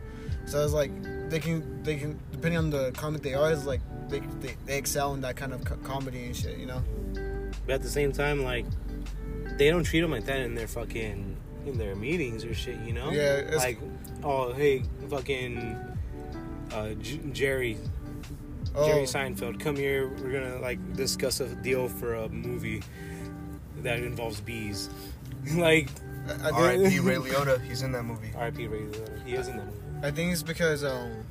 [0.47, 0.91] So it's like
[1.31, 4.79] they can they can depending on the comic they are, is like they, they they
[4.79, 6.59] excel in that kind of co- comedy and shit.
[6.59, 6.83] You know.
[7.67, 8.65] But at the same time, like
[9.59, 12.79] they don't treat them like that in their fucking in their meetings or shit.
[12.87, 13.11] You know?
[13.11, 13.79] Yeah, it's- Like,
[14.25, 15.77] oh hey, fucking
[16.73, 17.77] uh, J- Jerry.
[18.75, 19.05] Jerry Oh.
[19.05, 20.09] Seinfeld, come here.
[20.09, 22.83] We're gonna like discuss a deal for a movie
[23.83, 24.91] that involves bees.
[25.57, 25.89] like,
[26.53, 26.89] R.I.P.
[26.89, 27.61] think, Ray Liotta.
[27.63, 28.31] He's in that movie.
[28.37, 28.67] R.I.P.
[28.67, 29.25] Ray Liotta.
[29.25, 29.79] He is in that movie.
[30.03, 31.25] I think it's because um,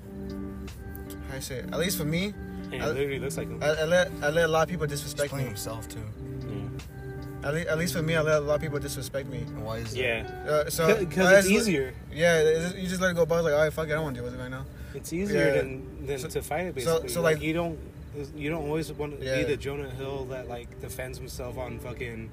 [1.29, 1.65] how I say it?
[1.71, 2.33] At least for me,
[2.71, 3.61] And I- literally looks like him.
[3.63, 5.49] I, I let I let a lot of people He's disrespect playing me.
[5.51, 5.99] himself too.
[6.49, 6.67] Yeah.
[7.43, 9.39] At least, at least for me, I let a lot of people disrespect me.
[9.61, 9.97] Why is that?
[9.99, 11.93] Yeah, Uh, so because it's easier.
[12.11, 13.39] Yeah, it's just- you just let it go by.
[13.41, 14.65] Like, all right, fuck it, I don't want to deal with it right now.
[14.95, 15.51] It's easier Yeah.
[15.61, 16.69] than than So- to fight it.
[16.69, 17.77] so- Basically, so, like, like- you don't
[18.35, 19.37] you don't always want to Yeah.
[19.37, 22.29] be the Jonah Hill that like defends himself on fucking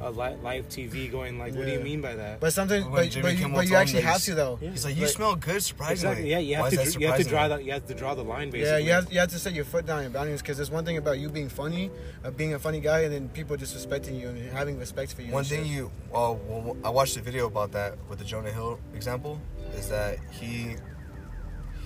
[0.00, 2.92] a li- live TV, going like, "What do you mean by that?" But sometimes, When
[2.92, 4.58] but, but, you, but you actually have to though.
[4.60, 4.70] Yeah.
[4.70, 6.12] He's like, you Like- smell good, surprisingly.
[6.12, 6.30] Exactly.
[6.30, 7.56] Yeah, you have to that you have to draw surprising?
[7.58, 8.70] that you have to draw the line basically.
[8.70, 10.84] Yeah, you have you have to set your foot down your boundaries because there's one
[10.84, 11.90] thing about you being funny,
[12.24, 15.32] uh, being a funny guy, and then people disrespecting you and having respect for you.
[15.32, 15.72] One thing shit.
[15.72, 19.40] you, well, well, I watched a video about that with the Jonah Hill example,
[19.76, 20.76] is that he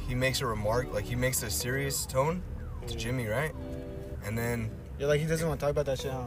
[0.09, 2.43] he makes a remark, like he makes a serious tone
[2.89, 2.97] to.
[2.97, 3.53] Jimmy, right?
[4.25, 6.13] And then yeah, like he doesn't want to talk about that shit.
[6.13, 6.25] Huh?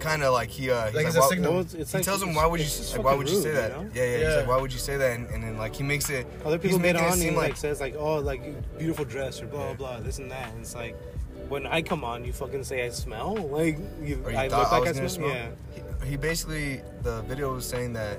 [0.00, 1.52] kind of like he, uh, he's Like like, a why- signal.
[1.52, 3.50] Well, it's, it's he like, tells him, why would you, like, why would you say
[3.50, 3.70] rude, that?
[3.72, 3.90] know?
[3.92, 5.14] Yeah, yeah, He's like, why would you say that?
[5.18, 6.26] And, and then like he makes it.
[6.42, 8.40] Other he's people get it on seem and like, says like, "Oh, like
[8.78, 9.74] beautiful dress" or blah Yeah.
[9.74, 10.50] blah this and that.
[10.52, 10.96] And it's like
[11.50, 14.54] when I come on, you fucking say I smell like you, Or you I look
[14.72, 15.08] I like was I smell.
[15.10, 15.28] smell?
[15.28, 15.48] Yeah,
[16.02, 18.16] He, he basically the video was saying that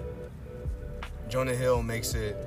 [1.29, 2.38] Jonah Hill makes it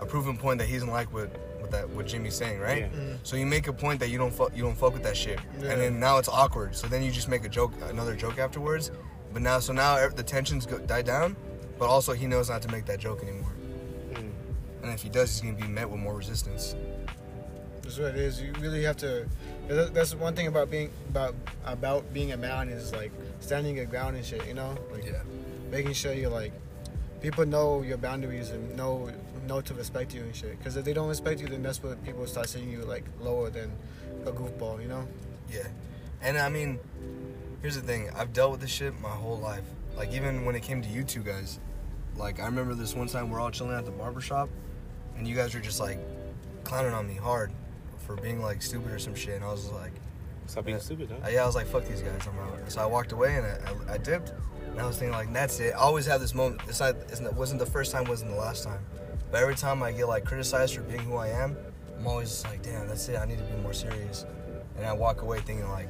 [0.00, 2.90] a proven point that he doesn't like what what that what Jimmy's saying, right?
[2.92, 2.98] Yeah.
[2.98, 3.18] Mm.
[3.22, 5.38] So you make a point that you don't fuck you don't fuck with that shit,
[5.60, 5.70] Yeah.
[5.70, 6.74] and then now it's awkward.
[6.74, 8.90] So then you just make a joke, another joke afterwards.
[9.32, 11.36] But now, so now the tensions go, die down,
[11.78, 13.52] but also he knows not to make that joke anymore.
[14.12, 14.30] Mm.
[14.82, 16.76] And if he does, he's gonna be met with more resistance.
[17.82, 18.40] That's what it is.
[18.40, 19.26] You really have to.
[19.68, 21.34] That's one thing about being about
[21.64, 24.46] about being a man is like standing your ground and shit.
[24.46, 25.22] You know, like yeah.
[25.70, 26.52] making sure you're like
[27.24, 29.10] people know your boundaries and know
[29.46, 30.58] know to respect you and shit.
[30.58, 33.50] Because if they don't respect you, then that's what people start seeing you like lower
[33.50, 33.72] than
[34.26, 34.80] a goofball.
[34.82, 35.08] You know?
[35.50, 35.66] Yeah.
[36.22, 36.78] And I mean,
[37.62, 38.10] here's the thing.
[38.16, 39.64] I've dealt with this shit my whole life.
[39.96, 41.60] Like even when it came to you two guys.
[42.16, 44.48] Like I remember this one time we're all chilling at the barber shop
[45.16, 45.98] and you guys were just like
[46.62, 47.50] clowning on me hard
[48.06, 49.92] for being like stupid or some shit and I was like
[50.46, 51.26] stop being stupid, huh?
[51.26, 52.70] uh, yeah, I was like, fuck these guys, I'm out.
[52.70, 54.32] So I walked away and I, I, I dipped,
[54.70, 55.74] and I was thinking like, that's it.
[55.74, 56.60] I always have this moment.
[56.68, 58.80] It's not, it's not, it wasn't the first time, wasn't the last time.
[59.30, 61.56] But every time I get like criticized for being who I am,
[61.98, 63.16] I'm always just like, damn, that's it.
[63.16, 64.26] I need to be more serious.
[64.76, 65.88] And I walk away thinking like,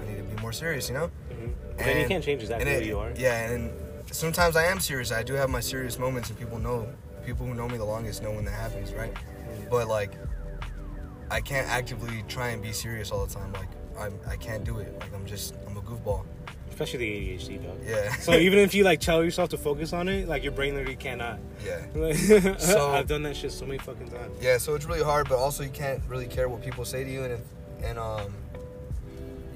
[0.00, 1.10] I need to be more serious, you know?
[1.30, 1.54] Mhm.
[1.76, 3.12] But then you can't change exactly and who you are.
[3.16, 3.72] Yeah, and
[4.10, 5.12] sometimes I am serious.
[5.12, 6.88] I do have my serious moments, and people know.
[7.24, 9.12] People who know me the longest know when that happens, right?
[9.12, 9.68] Mm.
[9.70, 10.12] But like,
[11.30, 13.52] I can't actively try and be serious all the time.
[13.52, 14.98] Like, I'm, I can't do it.
[14.98, 16.24] Like, I'm just, I'm a goofball.
[16.80, 17.76] Especially the ADHD, dog.
[17.84, 18.12] Yeah.
[18.18, 20.94] So even if you like tell yourself to focus on it, like your brain literally
[20.94, 21.40] cannot.
[21.66, 22.54] yeah.
[22.58, 24.36] So- I've done that shit so many fucking times.
[24.40, 24.58] Yeah.
[24.58, 27.24] So it's really hard, but also you can't really care what people say to you,
[27.24, 27.40] and if,
[27.82, 28.32] and um,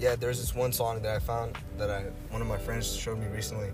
[0.01, 3.19] yeah, there's this one song that I found that I one of my friends showed
[3.21, 3.69] me recently.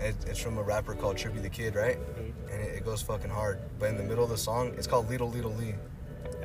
[0.00, 1.98] It, it's from a rapper called Trippy the Kid, right?
[1.98, 2.32] Mhm.
[2.52, 3.58] And it, it goes fucking hard.
[3.80, 5.74] But in the middle of the song, it's called Little Little Lee.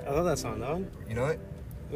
[0.07, 0.83] I love that song, though.
[1.07, 1.39] You know it?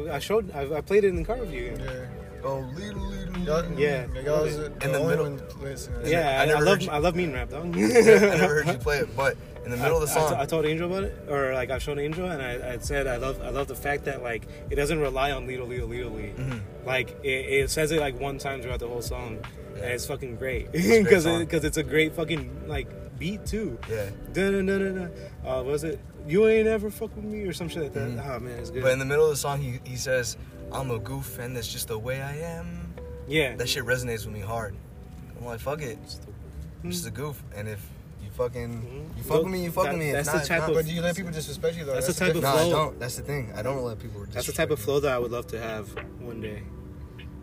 [0.08, 1.76] I showed, I, I played it in the car with you.
[1.76, 2.04] Yeah.
[2.44, 3.38] Oh, little little.
[3.38, 4.06] Y'all, Yeah.
[4.24, 6.00] Y'all was In the middle- one listening.
[6.06, 7.64] Yeah, I I, I, love, you- I love mean rap, dog.
[7.64, 10.40] I never heard you play it, but in the middle of the I- I song,
[10.40, 13.16] I told Angel about it, or like I've shown Angel, and I, I said I
[13.16, 16.32] love I love the fact that like it doesn't rely on Lito Lito Lito Lee.
[16.36, 16.60] Mhm.
[16.84, 17.28] Like it,
[17.62, 19.38] it says it like one time throughout the whole song,
[19.76, 19.82] Yeah.
[19.84, 23.78] and it's fucking great because because it's a great fucking like beat too.
[23.90, 24.10] yeah.
[24.32, 25.10] Dun.
[25.46, 28.08] Uh, was it you ain't ever fuck with me or some shit like that?
[28.10, 28.26] Mhm.
[28.36, 28.82] Oh man, it's good.
[28.82, 30.36] But in the middle of the song, he, he says,
[30.72, 32.94] "I'm a goof, and that's just the way I am."
[33.26, 34.74] yeah, That shit resonates with me hard.
[35.38, 35.98] I'm like, fuck it,
[36.82, 37.80] I'm just a goof, and if
[38.22, 39.16] you fucking Mhm.
[39.18, 40.12] you fuck with me, you fuck That- with me.
[40.12, 41.94] That's not, the type not- of- But do you let people disrespect you though?
[41.94, 42.66] That's the type of No, flow.
[42.66, 42.98] I don't.
[43.00, 43.52] That's the thing.
[43.54, 44.24] I don't let people.
[44.32, 45.88] that's the type of flow that I would love to have
[46.20, 46.62] one day.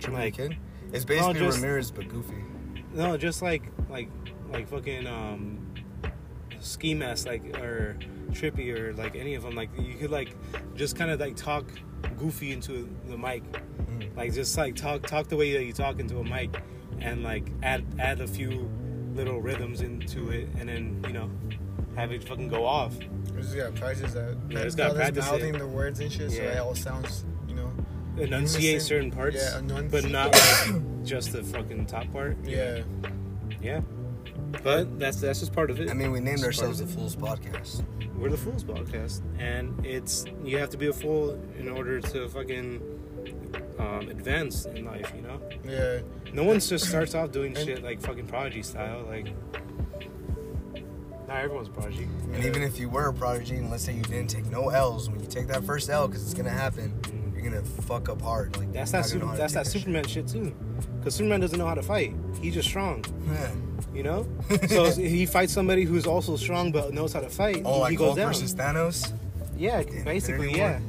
[0.09, 0.57] like- kid.
[0.93, 2.35] It's basically just- Ramirez but goofy.
[2.93, 4.09] No, just like like
[4.51, 5.64] like fucking um
[6.59, 7.97] ski mask like or
[8.31, 10.35] trippy or like any of them like you could like
[10.75, 11.65] just kind of like talk
[12.17, 13.43] goofy into the mic
[13.95, 14.17] Mm.
[14.17, 16.49] like just like talk talk the way that you talk into a mic
[16.99, 18.69] and like add add a few
[19.13, 21.29] little rhythms into it and then you know
[21.95, 22.93] have it fucking go off
[23.33, 24.35] We just gotta practice that.
[24.49, 25.31] Yeah, just gotta All this it.
[25.31, 27.71] mouthing the words and shit, so it all sounds, you know.
[28.17, 29.91] enunciate certain parts Yeah, enunciate.
[29.91, 32.81] but not like just the fucking top part Yeah.
[33.61, 33.79] yeah
[34.63, 36.87] but that's that's just part of it I mean, we named It's ourselves the.
[36.87, 37.83] Fools Podcast.
[38.17, 42.29] We're the Fools Podcast, and it's you have to be a fool in order to
[42.29, 42.81] fucking
[43.79, 45.11] um, advance in life.
[45.15, 45.99] You know, Yeah.
[46.33, 49.03] no one just starts off doing shit like fucking prodigy style.
[49.07, 49.27] Like,
[51.27, 52.07] not everyone's prodigy.
[52.33, 55.09] And even if you were a prodigy, and let's say you didn't take no L's,
[55.09, 56.93] when you take that first L, because it's gonna happen,
[57.33, 58.55] you're gonna fuck up hard.
[58.57, 59.05] Like That's that.
[59.05, 60.55] Super, that's that Superman shit too.
[60.99, 62.15] Because Superman doesn't know how to fight.
[62.41, 63.03] He's just strong.
[63.27, 63.51] Yeah.
[63.95, 64.27] You know.
[64.67, 67.61] so he fights somebody who's also strong but knows how to fight.
[67.65, 68.27] Oh, like he goes Hulk down.
[68.27, 69.13] versus Thanos.
[69.57, 70.79] yeah, Infinity basically, yeah.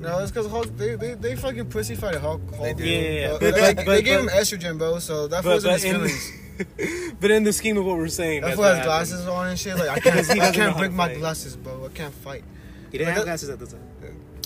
[0.00, 0.68] No, it's because Hulk.
[0.76, 2.40] They, they they fucking pussy fight Hulk.
[2.50, 2.84] Hulk They do.
[2.84, 3.36] Yeah, yeah, yeah.
[3.40, 4.98] But- like, but- they gave but- him estrogen, bro.
[5.00, 7.16] So that But, wasn't but his in, feelings.
[7.20, 9.08] but in the scheme of what we're saying, That that's fool what has happened.
[9.10, 9.76] glasses on and shit.
[9.76, 11.18] Like I can't, I can't how break my fight.
[11.18, 11.86] glasses, bro.
[11.86, 12.44] I can't fight.
[12.92, 13.80] He didn't But have that- glasses at the time.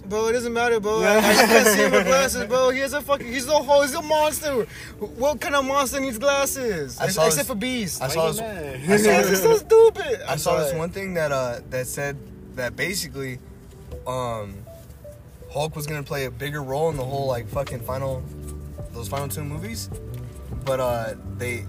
[0.09, 1.03] Bro, it doesn't matter, bro.
[1.03, 2.71] I, I just can't see him with glasses, bro.
[2.71, 4.67] He's a fucking, he's a whole, he's a monster.
[4.99, 6.99] What kind of monster needs glasses?
[6.99, 8.01] I Ex- saw Except this- for bees.
[8.01, 8.41] I saw you this.
[8.41, 8.81] mad?
[8.91, 10.23] I saw this- so stupid.
[10.27, 12.17] I I'm saw this one thing that uh that said
[12.55, 13.39] that basically,
[14.07, 14.57] um,
[15.53, 18.23] Hulk was gonna play a bigger role in the whole like fucking final,
[18.93, 19.91] those final two movies,
[20.65, 21.67] but uh they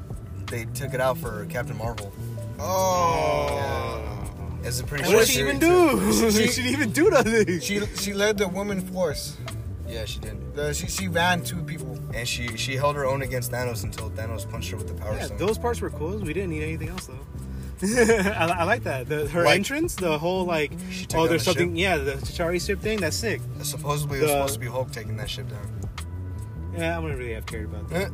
[0.48, 2.12] they took it out for Captain Marvel.
[2.58, 4.06] Oh.
[4.64, 5.04] It's a pretty.
[5.06, 6.00] What short did she even do?
[6.00, 6.32] too.
[6.32, 7.60] She, didn't even do nothing.
[7.62, 9.38] She she led the woman force.
[9.88, 11.98] Yeah, she did, The, she she ran two people.
[12.14, 15.16] and she she held her own against Thanos until Thanos punched her with the power
[15.16, 15.38] yeah, stone.
[15.40, 16.18] those parts were cool.
[16.20, 17.26] We didn't need anything else though.
[17.82, 19.08] I, I like that.
[19.10, 21.76] The, her Like- entrance, the whole like, She took oh, there's the something.
[21.78, 23.00] Yeah, the Chitauri ship thing.
[23.00, 23.42] That's sick.
[23.64, 25.66] Supposedly, it was supposed to be Hulk taking that ship down.
[26.78, 28.08] Yeah, I wouldn't really have cared about that.
[28.08, 28.10] Eh,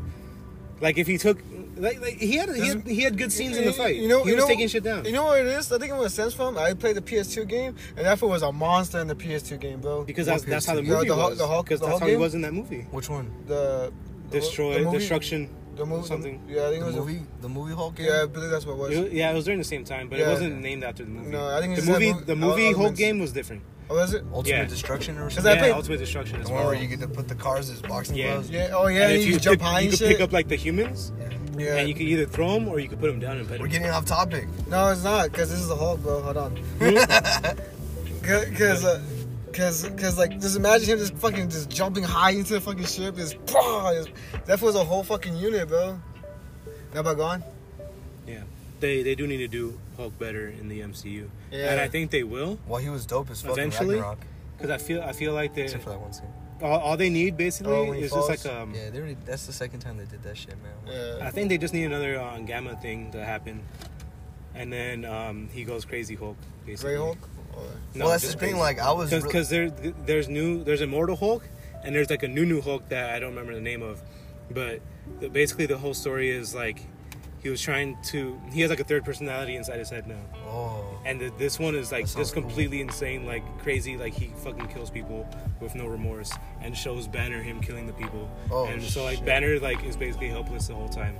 [0.81, 1.39] Like if he took,
[1.77, 3.95] like, like he had he had, he had good scenes in the fight.
[3.97, 5.05] You know, he you was know, taking shit down.
[5.05, 5.71] You know what it is?
[5.71, 6.57] I think it was sense from.
[6.57, 9.79] I played the PS2 game, and that fool was a monster in the PS2 game,
[9.81, 10.03] bro.
[10.03, 10.87] because that's that's how the PS2?
[10.87, 11.37] movie The Hulk- was.
[11.39, 12.87] the Hulk- Because the that's Hulk how he was in that movie.
[12.91, 13.31] Which one?
[13.47, 13.91] the
[14.31, 15.49] Destroy, the movie- destruction.
[15.75, 16.41] The movie, Something.
[16.47, 16.95] Yeah, I think The it was.
[16.95, 17.95] movie, the movie Hulk.
[17.95, 18.05] Game?
[18.07, 18.91] yeah, I believe that's what it was.
[18.91, 21.29] It yeah, it was during the same time, but it wasn't named after the movie.
[21.29, 22.13] No, I think it the just movie.
[22.13, 23.61] mo- The movie Hulk game was different.
[23.89, 24.23] Oh, was it?
[24.33, 24.65] Ultimate yeah.
[24.65, 25.51] Destruction or something.
[25.51, 26.37] I yeah, played- Ultimate Destruction.
[26.39, 26.67] The As one well.
[26.71, 28.33] where you get to put the cars as boxing Yeah.
[28.33, 28.49] gloves.
[28.49, 28.69] Yeah.
[28.73, 30.07] Oh yeah, and and if you, you, jump pick, high you and could shit.
[30.09, 31.11] pick up like the humans,
[31.57, 31.75] yeah.
[31.75, 33.65] and you could either throw them or you could put them down and pet We're
[33.67, 33.71] them.
[33.73, 34.47] getting off topic.
[34.67, 36.21] No, it's not, cause this is the Hulk, bro.
[36.21, 36.57] Hold on.
[38.25, 39.01] Cause, uh,
[39.53, 43.15] cause, cause, like, just imagine him just fucking just jumping high into the fucking ship.
[43.15, 44.09] Just, just
[44.45, 45.99] that was a whole fucking unit, bro.
[46.95, 47.43] Now, but gone.
[48.87, 51.71] Yeah, they they do need to do Hulk better in the MCU, Yeah.
[51.71, 54.01] and I think they will Well, he was dope as fuck Eventually?
[54.57, 56.27] Because I feel I feel like they Except for that one scene.
[56.61, 58.73] all, all they need basically Oh, when he is just like um.
[58.73, 60.73] Yeah, they already, that's the second time they did that shit, man.
[60.87, 61.27] Yeah.
[61.27, 63.61] I think they just need another uh, gamma thing to happen,
[64.53, 66.37] and then um, he goes crazy Hulk.
[66.65, 66.91] Basically.
[66.95, 67.17] Gray Hulk.
[67.93, 68.39] No, well, that's the thing.
[68.39, 68.55] crazy.
[68.57, 69.11] Like, I was.
[69.13, 71.47] re- because there there's new there's Immortal Hulk
[71.83, 74.01] and there's like a new new Hulk that I don't remember the name of,
[74.51, 74.81] but
[75.19, 76.81] the, basically the whole story is like
[77.45, 80.99] he was trying to he has like a third personality inside his head now, oh.
[81.05, 84.89] and the, this one is like just completely insane, like crazy, like he fucking kills
[84.89, 85.29] people
[85.59, 89.27] with no remorse and shows Banner him killing the people, Oh, and so like shit.
[89.27, 91.19] Banner like is basically helpless the whole time,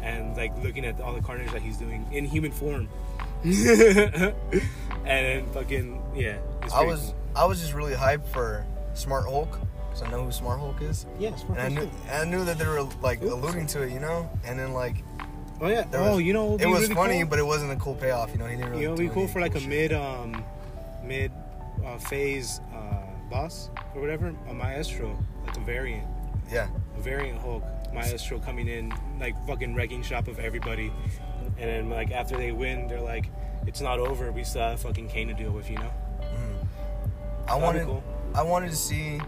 [0.00, 2.88] and like looking at all the carnage that he's doing in human form.
[3.44, 4.32] and
[5.04, 6.38] then fucking yeah,
[6.72, 7.16] I was cool.
[7.36, 9.60] I was just really hyped for Smart Hulk
[9.90, 12.58] because I know who Smart Hulk is, yeah, it's and I knew I knew that
[12.58, 14.30] they were like alluding to it, you know.
[14.46, 14.96] And then like
[15.60, 15.84] Oh yeah.
[15.84, 17.28] there oh, was- you know, it was really funny, cool?
[17.30, 18.32] but it wasn't a cool payoff.
[18.32, 18.82] You know, he didn't really.
[18.82, 19.68] you know, it'd be cool for like a shit.
[19.68, 20.44] mid, um,
[21.02, 21.32] mid
[21.84, 26.06] uh, phase uh, boss or whatever, a Maestro, like a variant,
[26.50, 27.64] Yeah, a variant Hulk,
[27.94, 30.92] Maestro coming in like fucking wrecking shop of everybody,
[31.58, 33.26] and then like after they win, they're like,
[33.66, 34.30] it's not over.
[34.32, 35.90] We still have fucking Kane to deal with, you know.
[37.48, 38.04] I That'd wanted cool.
[38.34, 39.20] I wanted to see.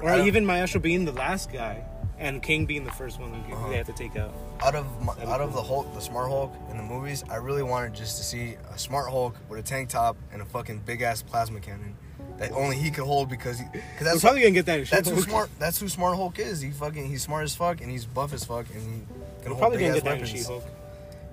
[0.00, 1.84] Or I even Maestro being the last guy,
[2.22, 3.68] and King being the first one that Uh-huh.
[3.68, 4.32] they have to take out.
[4.64, 7.36] out of my, That'd out of the Hulk, the Smart Hulk in the movies, I
[7.36, 10.78] really wanted just to see a Smart Hulk with a tank top and a fucking
[10.86, 11.96] big ass plasma cannon
[12.38, 14.86] that only he could hold because he, cause We're that's probably gonna get that in
[14.90, 16.60] that's who smart that's who Smart Hulk is.
[16.60, 19.00] He fucking he's smart as fuck and he's buff as fuck and he
[19.42, 20.26] can We're hold probably gonna get that.
[20.26, 20.64] She-Hulk.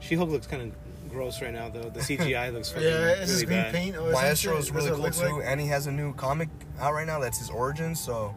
[0.01, 1.89] She-Hulk looks kind of gross right now, though.
[1.89, 3.73] The CGI looks fucking yeah, it's really just green bad.
[3.73, 3.95] paint.
[3.97, 6.49] Or Maestro is really That's cool too, looks and he has a new comic
[6.79, 7.19] out right now.
[7.19, 7.95] That's his origin.
[7.95, 8.35] So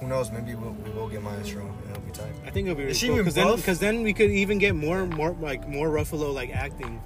[0.00, 0.30] who knows?
[0.30, 2.32] Maybe we'll, we will get Maestro and it'll be tight.
[2.46, 3.56] I think it'll be really Is she cool even because then, buff?
[3.56, 7.02] because then we could even get more, more like more Ruffalo like acting.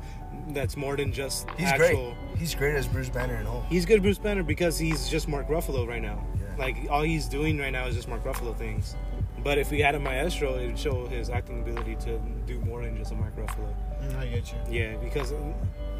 [0.48, 2.14] That's more than just He's actual.
[2.28, 2.38] great.
[2.38, 3.64] He's great as Bruce Banner and Hulk.
[3.68, 6.22] He's good, Bruce Banner, because he's just Mark Ruffalo right now.
[6.36, 6.56] Yeah.
[6.58, 8.96] Like all he's doing right now is just Mark Ruffalo things.
[9.42, 12.82] But if we had a Maestro, it would show his acting ability to do more
[12.82, 13.74] than just a Mark Ruffalo.
[14.02, 14.58] Mm, I get you.
[14.80, 15.32] Yeah, because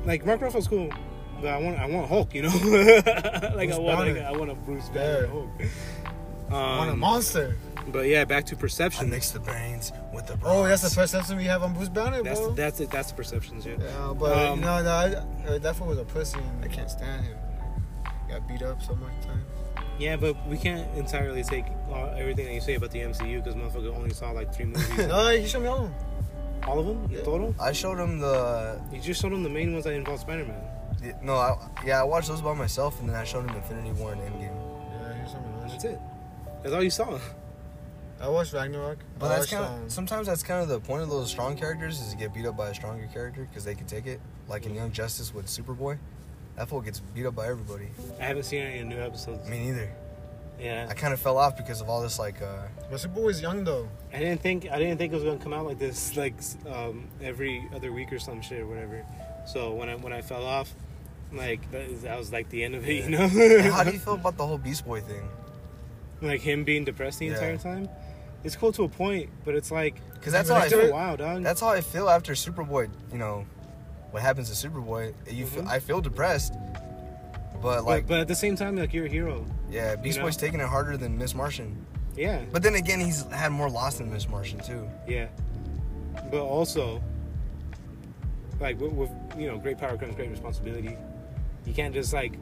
[0.04, 0.90] like Mark Ruffalo's cool,
[1.40, 2.48] but I want I want Hulk, you know.
[3.54, 4.26] like I want like, Banner.
[4.26, 5.26] I want a Bruce Banner Yeah.
[5.28, 5.48] Hulk.
[6.50, 7.56] I want a Um, monster.
[7.88, 9.10] but yeah, back to I perception.
[9.10, 11.12] mix the brains with the Oh, that's the bronze.
[11.12, 12.50] perception we have on Bruce Banner, That's bro.
[12.52, 12.90] that's it.
[12.90, 13.64] That's the perceptions.
[13.66, 13.74] Yeah.
[13.78, 16.68] yeah, but Um, you know, no, I, uh, that fool was a pussy, and I
[16.68, 17.36] can't stand him.
[18.28, 19.44] Got beat up so much times.
[19.98, 23.54] Yeah, but we can't entirely take uh, everything that you say about the MCU because
[23.54, 24.88] motherfucker only saw like three movies.
[25.08, 25.94] no, he showed me all of them.
[26.66, 27.08] All of them?
[27.10, 27.22] Yeah.
[27.22, 27.54] Total?
[27.60, 30.60] I showed him the You just showed him the main ones that involve Spider-Man.
[31.00, 31.34] the- no.
[31.36, 34.20] I, yeah, I watched those by myself, and then I showed him Infinity War and
[34.22, 34.54] Endgame.
[35.00, 36.00] Yeah, he showed me That's it.
[36.62, 37.18] That's all you saw.
[38.20, 38.98] I watched Ragnarok.
[39.18, 41.28] But I that's watched, kind um, of sometimes that's kind of the point of those
[41.28, 44.06] strong characters is to get beat up by a stronger character because they can take
[44.06, 44.20] it.
[44.48, 45.98] Like in Young Justice with Superboy,
[46.56, 47.88] that fool gets beat up by everybody.
[48.20, 49.48] I haven't seen any new episodes.
[49.48, 49.90] Me neither.
[50.60, 52.40] Yeah, I kind of fell off because of all this like.
[52.40, 53.88] uh But Superboy's young though.
[54.12, 56.34] I didn't think I didn't think it was gonna come out like this, like
[56.70, 59.04] um, every other week or some shit or whatever.
[59.46, 60.72] So when I when I fell off,
[61.32, 63.26] like that, that was like the end of it, you know.
[63.72, 65.28] How do you feel about the whole Beast Boy thing?
[66.28, 67.32] Like him being depressed the Yeah.
[67.34, 67.88] entire time.
[68.44, 70.92] It's cool to a point, but it's like Because that's how I feel.
[70.92, 71.42] while, dog.
[71.42, 72.88] That's how I feel after Superboy.
[73.12, 73.46] You know,
[74.10, 75.14] what happens to Superboy?
[75.30, 75.68] You feel, Mhm.
[75.68, 76.54] I feel depressed,
[77.62, 79.44] but like, but, but at the same time, like you're a hero.
[79.70, 80.24] yeah, Beast know?
[80.24, 81.86] Boy's taking it harder than Miss Martian.
[82.16, 84.88] Yeah, But then again, he's had more loss than Miss Martian too.
[85.06, 85.28] yeah.
[86.30, 87.00] But also,
[88.60, 90.96] like with, with you know, great power comes great responsibility.
[91.64, 92.32] You can't just like,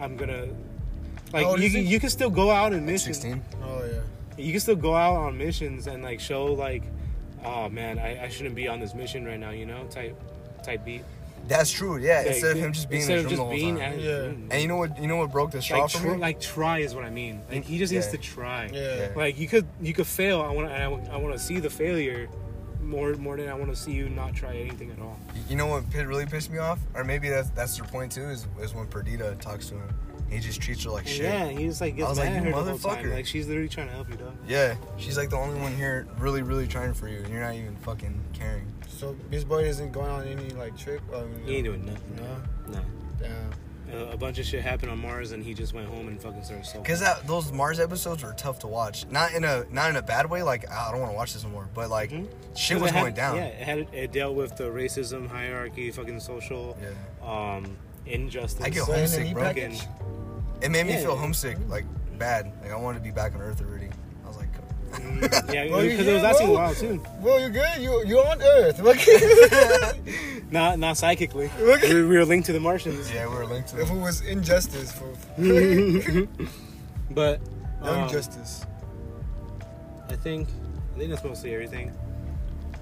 [0.00, 0.48] I'm gonna.
[1.32, 3.12] Like you, can, you can still go out and mission.
[3.12, 3.42] Sixteen.
[3.62, 4.00] Oh yeah.
[4.44, 6.82] you can still go out on missions and like show like
[7.44, 10.18] oh man I, I shouldn't be on this mission right now you know type
[10.62, 11.02] type beat
[11.46, 11.98] That's true.
[11.98, 12.18] Yeah.
[12.18, 13.76] Like, instead of him just being in instead his of room the just whole being
[13.78, 13.92] time.
[13.92, 14.12] at Yeah.
[14.18, 14.48] room.
[14.50, 15.00] And you know what?
[15.00, 16.16] You know what broke the straw like, for tr- me?
[16.18, 18.96] like try is what I mean like he just needs to try Yeah.
[18.96, 19.08] Yeah.
[19.16, 20.74] like you could you could fail I want to
[21.12, 22.28] I, want to see the failure
[22.82, 25.18] more more than I want to see you not try anything at all
[25.48, 26.78] You know what really pissed me off?
[26.94, 28.28] Or maybe that's that's their point too.
[28.28, 29.88] Is, is when Perdita talks to him,
[30.30, 31.24] he just treats her like shit.
[31.24, 33.04] yeah he just like gets I was mad like, at "You her the whole time
[33.04, 35.74] motherfucker." like she's literally trying to help you dog Yeah, she's like the only one
[35.74, 38.72] here really, really trying for you, and you're not even fucking caring.
[38.88, 41.00] So Beast Boy isn't going on any like trip.
[41.14, 42.72] Um, he ain't doing nothing No.
[42.72, 42.80] no
[43.20, 43.50] Damn.
[43.96, 46.42] uh, a bunch of shit happened on Mars and he just went home and fucking
[46.44, 46.84] started sulking.
[46.84, 49.06] Cause that those Mars episodes were tough to watch.
[49.10, 50.42] Not in a not in a bad way.
[50.42, 51.68] Like "Ah, I don't want to watch this anymore.
[51.74, 52.28] But like Mhm.
[52.54, 53.36] shit 'Cause was it had- going down.
[53.36, 57.26] Yeah, it had it dealt with the racism, hierarchy, fucking social, Yeah.
[57.56, 57.76] um,
[58.08, 58.64] injustice.
[58.64, 59.42] I get So homesick, bro.
[59.42, 59.82] e-package?
[60.62, 61.00] It made me Yeah.
[61.02, 61.84] feel homesick, like
[62.18, 62.50] bad.
[62.62, 63.88] Like I wanted to be back on Earth already.
[64.24, 64.48] I was like,
[64.88, 65.20] Mm,
[65.52, 67.02] yeah, because you it was here, lasting a while too.
[67.20, 67.78] Well, you're good?
[67.78, 68.78] You you on Earth?
[68.80, 68.96] Look.
[70.50, 71.50] Not not psychically.
[71.60, 71.82] Look.
[71.82, 73.12] we, we were linked to the Martians.
[73.12, 73.82] yeah, we were linked to.
[73.82, 75.12] if it was injustice for
[77.10, 77.40] But
[77.84, 78.64] young um, justice.
[80.08, 80.48] I think
[80.94, 81.92] I think that's mostly everything.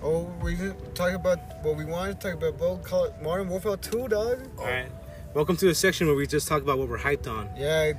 [0.02, 2.56] Oh, we didn't talk about what we wanted to talk about.
[2.58, 4.38] Bro, call it Modern Warfare 2, dog.
[4.58, 4.86] All right.
[5.36, 7.50] Welcome to a section where we just talk about what we're hyped on.
[7.58, 7.92] Yeah,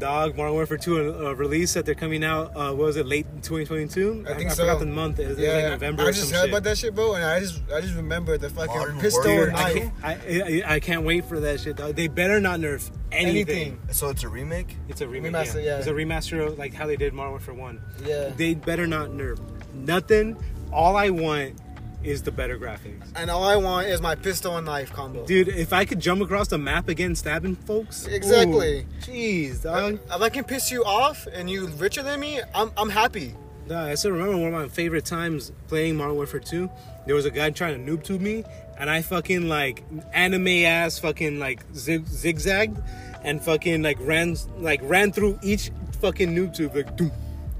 [0.00, 2.56] Dog, Modern Warfare 2 uh, release that they're coming out.
[2.56, 4.24] Uh, what was it, late 2022?
[4.28, 4.64] I think I so.
[4.64, 5.20] forgot the month.
[5.20, 5.52] It was yeah.
[5.52, 6.50] like November I or just some heard shit.
[6.50, 9.48] about that shit, bro, and I just I just remember the fucking Modern pistol Warfare
[9.50, 11.94] and I, can't, I, I, I can't wait for that shit, dog.
[11.94, 13.56] They better not nerf anything.
[13.56, 13.80] Anything.
[13.92, 14.76] So it's a remake.
[14.88, 15.34] It's a remake.
[15.34, 15.62] Remaster, yeah.
[15.62, 15.78] yeah.
[15.78, 17.80] It's a remaster of like how they did Modern Warfare 1.
[18.04, 18.30] Yeah.
[18.36, 19.38] They better not nerf
[19.72, 20.36] nothing.
[20.72, 21.60] All I want
[22.04, 23.06] is the better graphics.
[23.16, 25.24] And all I want is my pistol and knife combo.
[25.26, 28.06] Dude, if I could jump across the map again stabbing folks.
[28.06, 28.80] Exactly.
[28.80, 29.98] ooh, Jeez, dog.
[30.10, 33.34] If I can piss you off and you richer than me, I'm I'm happy.
[33.68, 36.68] Dog, I still remember one of my favorite times playing Modern Warfare 2.
[37.06, 38.44] There was a guy trying to noob tube me,
[38.78, 42.78] and I fucking like anime ass fucking like zig- zigzagged
[43.22, 47.12] and fucking like ran like ran through each fucking noob tube like dunk,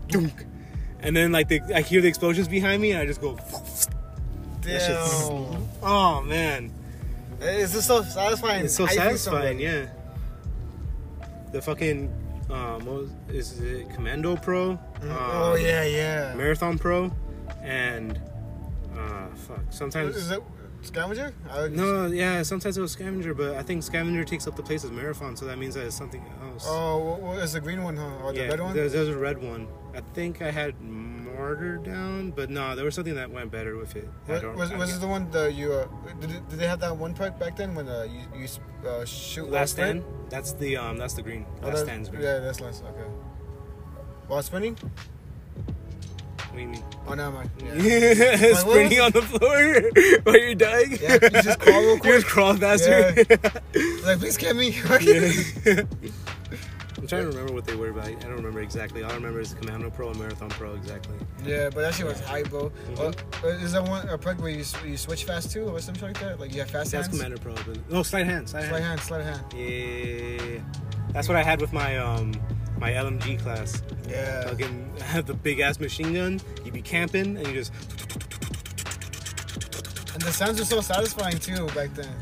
[0.09, 0.47] dunk.
[1.01, 3.37] And then like the, I hear the explosions behind me, and I just go.
[4.63, 5.69] Damn.
[5.85, 6.71] Oh man,
[7.41, 8.67] It's just so satisfying.
[8.67, 9.59] it's so satisfying.
[9.59, 9.87] Yeah.
[11.51, 12.09] The fucking
[12.53, 14.73] um, what was, is it Commando Pro?
[14.73, 16.35] Um, oh yeah, yeah.
[16.35, 17.11] Marathon Pro,
[17.63, 18.21] and
[18.97, 19.61] uh, fuck.
[19.71, 20.43] Sometimes Is it
[20.83, 21.33] scavenger?
[21.71, 22.43] No, yeah.
[22.43, 25.47] Sometimes it was Scavenger, but I think Scavenger takes up the place of Marathon, so
[25.47, 26.67] that means that it's something else.
[26.69, 28.19] Oh, what, what is the green one, huh?
[28.23, 28.75] Or the yeah, red one?
[28.75, 29.67] There's, there's a red one.
[29.95, 30.75] I think I had
[31.43, 34.09] Martyr down, but no, there was something that went better with it.
[34.29, 35.73] I What, don't- was was it the one that you?
[35.73, 35.89] Uh,
[36.21, 38.47] did, it- did they have that one perk back then when uh, you you
[38.89, 40.05] uh, shoot Last stand?
[40.31, 40.97] That's the um.
[40.99, 41.45] That's the green.
[41.63, 42.23] Oh, Last that- stand's green.
[42.23, 42.85] Yeah, that's last.
[42.85, 43.09] Okay.
[44.29, 44.77] While sprinting?
[44.77, 46.85] What do you mean?
[47.09, 47.51] Oh, never mind.
[47.61, 48.55] Yeah.
[48.55, 49.65] Sprinting on the floor
[50.25, 50.93] while you're dying.
[51.01, 52.15] Yeah, you just crawl real You quick.
[52.15, 53.15] just crawl faster.
[54.07, 54.69] like, please get me.
[55.01, 55.83] Yeah.
[57.03, 59.03] I'm trying to remember what they were, but I I don't remember exactly.
[59.03, 61.17] All I remember is Commando Pro and Marathon Pro exactly.
[61.45, 62.71] yeah, but that shit was hype, bro.
[62.95, 63.45] Mhm.
[63.45, 66.21] Uh, is that one a perk where you, you switch fast too, or something like
[66.21, 66.39] that?
[66.39, 67.19] Like you have fast That's hands.
[67.19, 69.01] Commando Pro, but no sleight hand, slight, Sleight hand.
[69.01, 69.43] hand, sleight hand.
[69.55, 70.61] Yeah,
[71.13, 72.33] that's what I had with my um
[72.79, 73.83] my LMG class.
[74.09, 74.45] Yeah.
[74.49, 76.41] Fucking have the big ass machine gun.
[76.65, 77.73] You be camping and you just
[80.15, 82.15] And the sounds were so satisfying too back then.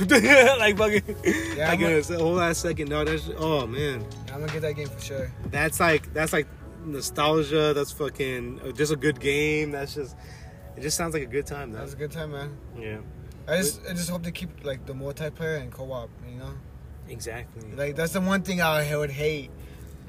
[0.58, 1.16] like fucking
[1.56, 2.88] Yeah, like a, a whole ass second.
[2.90, 4.04] No, that's oh man.
[4.32, 5.32] I'm gonna get that game for sure.
[5.50, 6.46] That's like that's like
[6.84, 7.72] nostalgia.
[7.74, 9.70] That's fucking uh, just a good game.
[9.70, 10.16] That's just
[10.76, 10.82] it.
[10.82, 11.72] Just sounds like a good time.
[11.72, 11.84] That Though.
[11.84, 12.56] was a good time, man.
[12.78, 12.98] Yeah,
[13.48, 16.10] I just I just hope they keep like the multiplayer and co-op.
[16.30, 16.52] You know,
[17.08, 17.72] exactly.
[17.74, 19.50] like that's the one thing I would hate,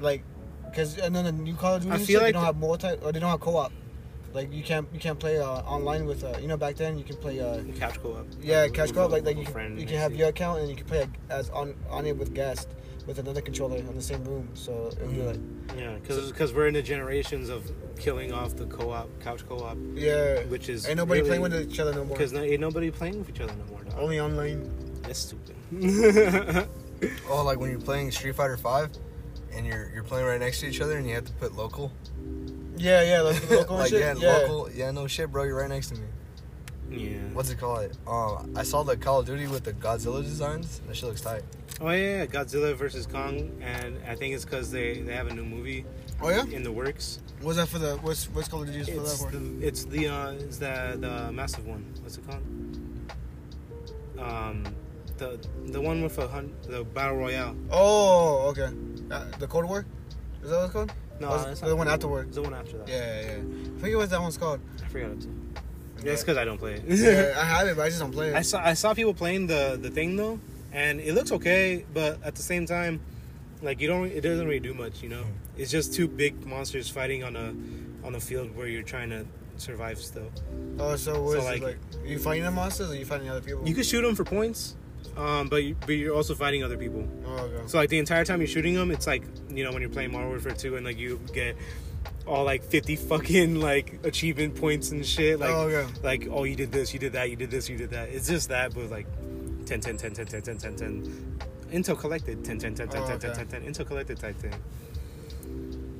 [0.00, 0.22] like,
[0.66, 2.56] because and then the new Call of Duty, I feel shit, like- they don't have
[2.56, 3.72] multi or they don't have co-op.
[4.34, 7.04] Like you can't you can't play uh, online with uh, you know back then you
[7.04, 8.26] can play uh, Couch co-op.
[8.40, 10.76] yeah Like, cash co-op like like you can, you can have your account and you
[10.76, 12.68] can play as on on it with guest
[13.06, 14.50] with another controller in the same room.
[14.52, 15.40] So it'd be like
[15.76, 20.68] Yeah, because we're in the generations of killing off the co-op, couch co-op, yeah, which
[20.68, 22.16] is ain't nobody really, playing with each other no more.
[22.16, 23.82] because no, ain't nobody playing with each other no more.
[23.84, 23.94] Dog.
[23.98, 24.70] Only online.
[25.02, 25.56] That's stupid.
[27.30, 28.90] Oh, like when you're playing Street Fighter Five,
[29.54, 31.92] and you're you're playing right next to each other, and you have to put local.
[32.78, 34.00] Yeah, yeah, like the local like shit.
[34.00, 34.36] yeah, yeah.
[34.38, 34.70] local.
[34.72, 35.44] Yeah, no shit, bro.
[35.44, 36.06] You're right next to me.
[36.90, 37.18] yeah.
[37.32, 37.96] What's it called?
[38.06, 40.80] Um, I saw the Call of Duty with the Godzilla designs.
[40.86, 41.42] That shit looks tight.
[41.80, 45.44] Oh yeah, Godzilla versus Kong, and I think it's because they they have a new
[45.44, 45.84] movie
[46.20, 46.44] Oh yeah.
[46.46, 47.20] in the works.
[47.40, 49.30] What's that for the what's what's Call of Duty for that It's for?
[49.30, 51.84] the it's the uh, it's the the massive one.
[52.02, 52.42] What's it called?
[54.18, 54.64] Um,
[55.18, 57.54] the the one with a hun- the battle royale.
[57.70, 58.70] Oh, okay.
[59.10, 59.86] Uh, the Cold War.
[60.42, 60.92] Is that what it's called?
[61.20, 62.32] No, Oh, it's the one afterward.
[62.32, 62.88] The one after that.
[62.88, 63.26] Yeah, yeah.
[63.26, 63.76] yeah.
[63.76, 64.60] I forget what that one's called.
[64.84, 65.34] I forgot it too.
[66.04, 66.12] Yeah.
[66.12, 66.82] It's because I don't play it.
[66.86, 68.36] yeah, I have it, but I just don't play it.
[68.36, 70.38] I saw I saw people playing the the thing though,
[70.72, 73.00] and it looks okay, but at the same time,
[73.62, 75.22] like you don't it doesn't really do much, you know.
[75.22, 75.60] Hmm.
[75.60, 77.52] It's just two big monsters fighting on a
[78.06, 80.30] on a field where you're trying to survive still.
[80.78, 81.78] oh, so what So, is like- it like?
[82.04, 83.66] Are you fighting the monsters or are you fighting other people?
[83.66, 84.76] You can shoot them for points,
[85.16, 87.06] um, but you, but you're also fighting other people.
[87.26, 87.66] Oh, okay.
[87.66, 90.12] So like the entire time you're shooting them, it's like you know when you're playing
[90.12, 91.56] Modern Warfare 2 and like you get
[92.26, 95.40] all like 50 fucking like achievement points and shit.
[95.40, 95.92] Like oh, okay.
[96.02, 98.10] like oh you did this, you did that, you did this, you did that.
[98.10, 99.06] It's just that, but like
[99.66, 101.38] 10, 10, 10, 10, 10, 10, 10, 10.
[101.72, 103.44] Intel collected 10, 10, 10, 10, Oh, 10, 10, okay.
[103.44, 103.72] 10, 10.
[103.74, 104.54] Intel collected type thing.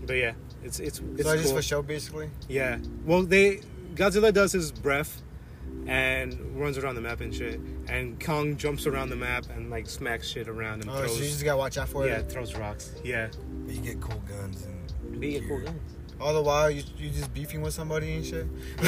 [0.07, 0.33] But yeah,
[0.63, 2.31] it's it's it's so it's just for show, basically.
[2.49, 2.79] Yeah.
[3.05, 3.61] Well, they
[3.95, 5.21] Godzilla does his breath
[5.87, 9.89] and runs around the map and shit, and Kong jumps around the map and like
[9.89, 11.17] smacks shit around and Oh, throws.
[11.17, 12.25] so you just gotta watch out for yeah, it.
[12.27, 12.93] Yeah, throws rocks.
[13.05, 13.29] Yeah.
[13.67, 15.67] But you get cool guns and Be a cool gear.
[15.69, 15.75] guy.
[16.21, 18.47] All the while, you you just beefing with somebody and shit.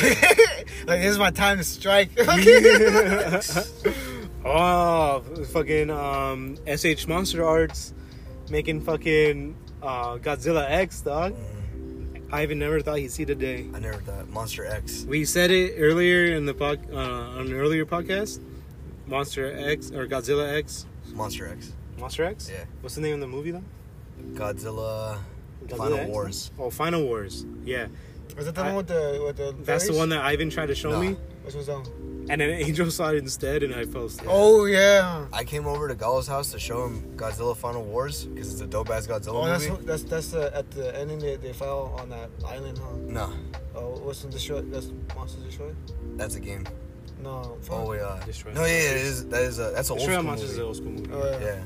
[0.86, 2.10] like this is my time to strike.
[4.44, 5.20] oh,
[5.52, 7.94] fucking um, SH Monster Arts
[8.50, 11.34] making fucking uh, Godzilla X, dog.
[11.34, 11.59] Mhm.
[12.32, 13.66] I even never thought he'd see the day.
[13.74, 15.04] I never thought Monster X.
[15.08, 18.40] We said it earlier in the pod, uh, on an earlier podcast.
[19.06, 21.72] Monster X or Godzilla X, Monster X.
[21.98, 22.48] Monster X.
[22.50, 22.64] Yeah.
[22.80, 23.64] What's the name of the movie though?
[24.34, 25.18] Godzilla.
[25.66, 26.08] Godzilla Final X?
[26.10, 26.50] Wars.
[26.58, 27.44] Oh, Final Wars.
[27.64, 27.88] Yeah,
[28.36, 29.54] Was that the I- one with the with the?
[29.64, 31.00] that's the one that Ivan tried to show No.
[31.00, 31.90] me, Which one's that?
[32.28, 34.28] and then Angel saw it instead, and I fell asleep.
[34.30, 35.26] Oh yeah.
[35.32, 38.66] I came over to Gallo's house to show him Godzilla Final Wars because it's a
[38.66, 39.84] dope ass Godzilla Oh, that's movie.
[39.84, 41.18] that's that's uh, at the ending.
[41.18, 42.96] They, they fell on that island, huh?
[43.06, 43.32] No,
[43.74, 44.60] Oh, what's the destroy?
[44.62, 45.72] That's Monsters Destroy.
[46.16, 46.66] that's a game.
[47.22, 47.56] No.
[47.62, 47.76] fuck.
[47.80, 49.26] Oh wait, uh, Destroy no, yeah, yeah, it is.
[49.28, 51.10] That is a that's an old Destroy All school Monsters is an old school movie.
[51.12, 51.40] Oh, yeah.
[51.40, 51.64] Yeah,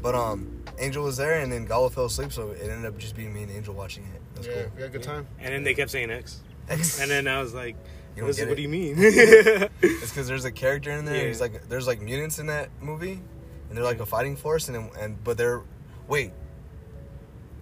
[0.00, 3.14] but um, Angel was there, and then Gallo fell asleep, so it ended up just
[3.16, 4.20] being me and Angel watching it.
[4.36, 4.72] That's yeah, cool.
[4.76, 5.26] we had a good time.
[5.40, 7.00] And then they kept saying X, X.
[7.00, 7.76] and then I was like,
[8.18, 8.96] You don't get what do you mean?
[9.82, 11.16] It's because there's a character in there.
[11.16, 11.28] Yeah.
[11.28, 13.20] He's like, there's like mutants in that movie,
[13.68, 15.62] and they're like a fighting force, and and but they're,
[16.08, 16.32] wait,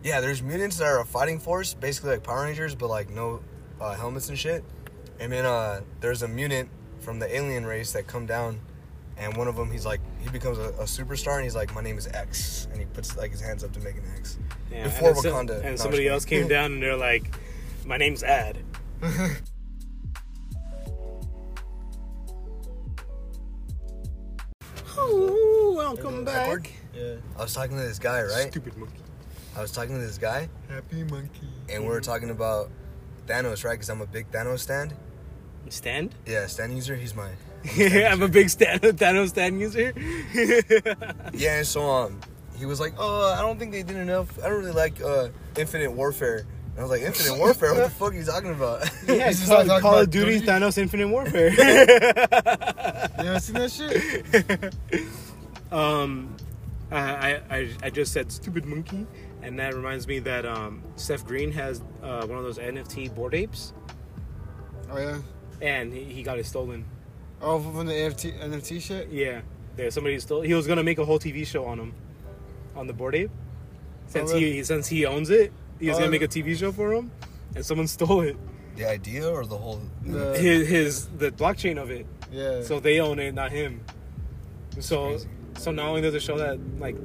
[0.02, 3.40] yeah, there's mutants that are a fighting force, basically like Power Rangers, but like no
[3.80, 4.64] uh, helmets and shit.
[5.20, 8.60] And then uh, there's a mutant from the alien race that come down,
[9.18, 11.82] and one of them he's like he becomes a, a superstar, and he's like, my
[11.82, 14.38] name is X, and he puts like his hands up to make an X.
[14.70, 15.62] Yeah, Before and Wakanda.
[15.62, 17.34] No, and somebody else came down, and they're like,
[17.84, 18.58] my name's Ad.
[24.98, 26.70] Oh, welcome back.
[26.94, 27.14] Yeah.
[27.38, 28.50] I was talking to this guy, right?
[28.50, 29.00] Stupid monkey.
[29.56, 31.48] I was talking to this guy, Happy monkey.
[31.70, 32.70] and we were talking about
[33.26, 33.72] Thanos, right?
[33.72, 34.94] Because I'm a big Thanos stand.
[35.68, 36.14] Stand?
[36.26, 36.94] Yeah, stand user.
[36.94, 37.30] He's my.
[37.78, 39.92] I'm a big stand, Thanos stand user.
[41.34, 42.20] Yeah, and so um,
[42.56, 44.38] he was like, "Oh, I don't think they did enough.
[44.42, 45.28] I don't really like uh,
[45.58, 47.72] Infinite Warfare." And I was like, "Infinite Warfare?
[47.74, 50.40] What the fuck are you talking about?" yeah, He's just Call, like Call of Duty
[50.40, 50.46] Duty.
[50.46, 51.50] Thanos Infinite Warfare.
[53.18, 54.74] You ever seen that shit?
[55.72, 56.36] um,
[56.90, 59.06] I, I, I, I just said stupid monkey,
[59.42, 63.34] and that reminds me that um, Seth Green has uh, one of those NFT bored
[63.34, 63.72] apes,
[64.90, 65.18] Oh yeah.
[65.62, 66.84] and he, he got it stolen.
[67.40, 69.08] Oh, from the NFT NFT shit.
[69.08, 69.40] Yeah,
[69.76, 70.42] there somebody stole.
[70.42, 71.94] He was gonna make a whole TV show on him,
[72.76, 73.30] on the bored ape.
[74.08, 74.52] Since Oh, really?
[74.52, 76.24] he since he owns it, he was Oh, gonna make a.
[76.26, 77.10] Um, TV show for him,
[77.54, 78.36] and someone stole it.
[78.76, 79.80] the idea or the whole?
[80.04, 82.06] The- His, his the blockchain of it.
[82.32, 82.62] Yeah.
[82.62, 83.80] So they own it, not him.
[84.80, 85.28] So crazy.
[85.58, 86.96] so not only does it show that like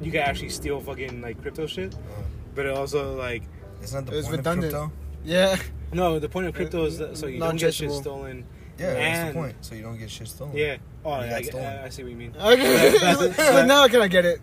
[0.00, 2.22] you can actually steal fucking like crypto shit, uh-huh.
[2.54, 3.42] but it also like
[3.82, 4.74] It's not the It's point redundant.
[4.74, 4.96] of crypto.
[5.24, 5.56] yeah.
[5.92, 8.44] no the point of crypto is that so you don't get shit stolen.
[8.78, 9.56] Yeah, that's the point.
[9.62, 10.54] So you don't get shit stolen.
[10.56, 10.76] Yeah.
[11.04, 11.78] Oh, You I, I, stolen.
[11.84, 12.34] I see what you mean.
[12.38, 12.94] Okay.
[13.02, 14.40] But- but now can I get it?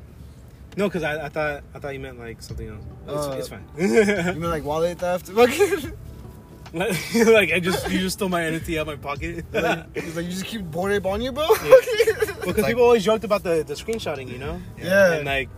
[0.75, 2.83] No, because I, I thought I thought you meant like something else.
[3.07, 3.65] It's, Uh, it's fine.
[3.77, 5.27] You mean like wallet theft?
[5.35, 5.93] Fucking.
[6.73, 9.45] like I just you just stole my NFT out of my pocket.
[9.53, 11.47] Like, he's like, you just keep bored ape on you, bro.
[11.53, 14.59] Because like- people always joked about the, the screenshotting, you know?
[14.81, 15.13] Yeah.
[15.13, 15.49] And like,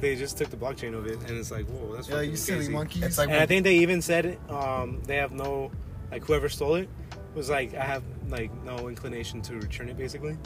[0.00, 2.36] they just took the blockchain of it, and it's like, whoa, that's yeah, fucking you
[2.36, 2.72] silly crazy.
[2.72, 3.02] monkeys.
[3.04, 5.70] It's like And I think they even said um, they have no,
[6.10, 6.88] like whoever stole it
[7.34, 10.36] was like, I have like no inclination to return it, basically.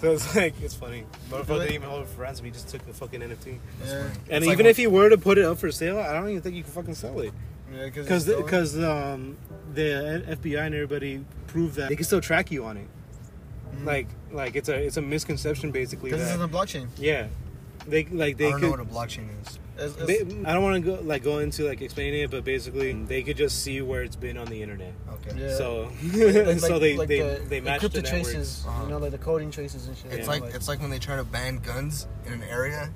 [0.00, 1.04] So it's like it's funny.
[1.30, 1.60] Motherfucker Really?
[1.60, 2.44] didn't even hold it for ransom.
[2.46, 3.58] He just took the fucking NFT.
[3.84, 3.92] yeah,
[4.28, 6.28] And It's even when- if he were to put it up for sale, I don't
[6.28, 7.32] even think you can fucking sell it.
[7.72, 9.36] yeah, Because because um,
[9.72, 12.86] the FBI and everybody proved that they can still track you on it.
[13.76, 13.86] Mhm.
[13.86, 16.10] Like like it's a it's a misconception basically.
[16.10, 16.88] because this That, is the blockchain.
[16.98, 17.26] yeah,
[17.88, 18.62] they like I they don't could.
[18.62, 19.58] know what a blockchain is.
[19.76, 22.44] It's, it's, They, I don't want to go like go into like explaining it, but
[22.44, 24.92] basically they could just see where it's been on the internet.
[25.14, 25.36] Okay.
[25.40, 25.56] Yeah.
[25.56, 28.84] So like- so they like they the, they match crypto the traces, Uh-huh.
[28.84, 30.12] you know, like the coding traces and shit.
[30.12, 30.32] It's Yeah.
[30.32, 32.90] like it's like when they try to ban guns in an area,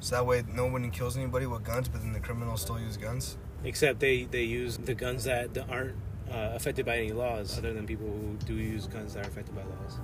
[0.00, 2.96] so that way no one kills anybody with guns, but then the criminals still use
[2.96, 3.36] guns.
[3.64, 5.94] Except they they use the guns that, that aren't
[6.32, 9.54] uh, affected by any laws, other than people who do use guns that are affected
[9.54, 9.98] by laws.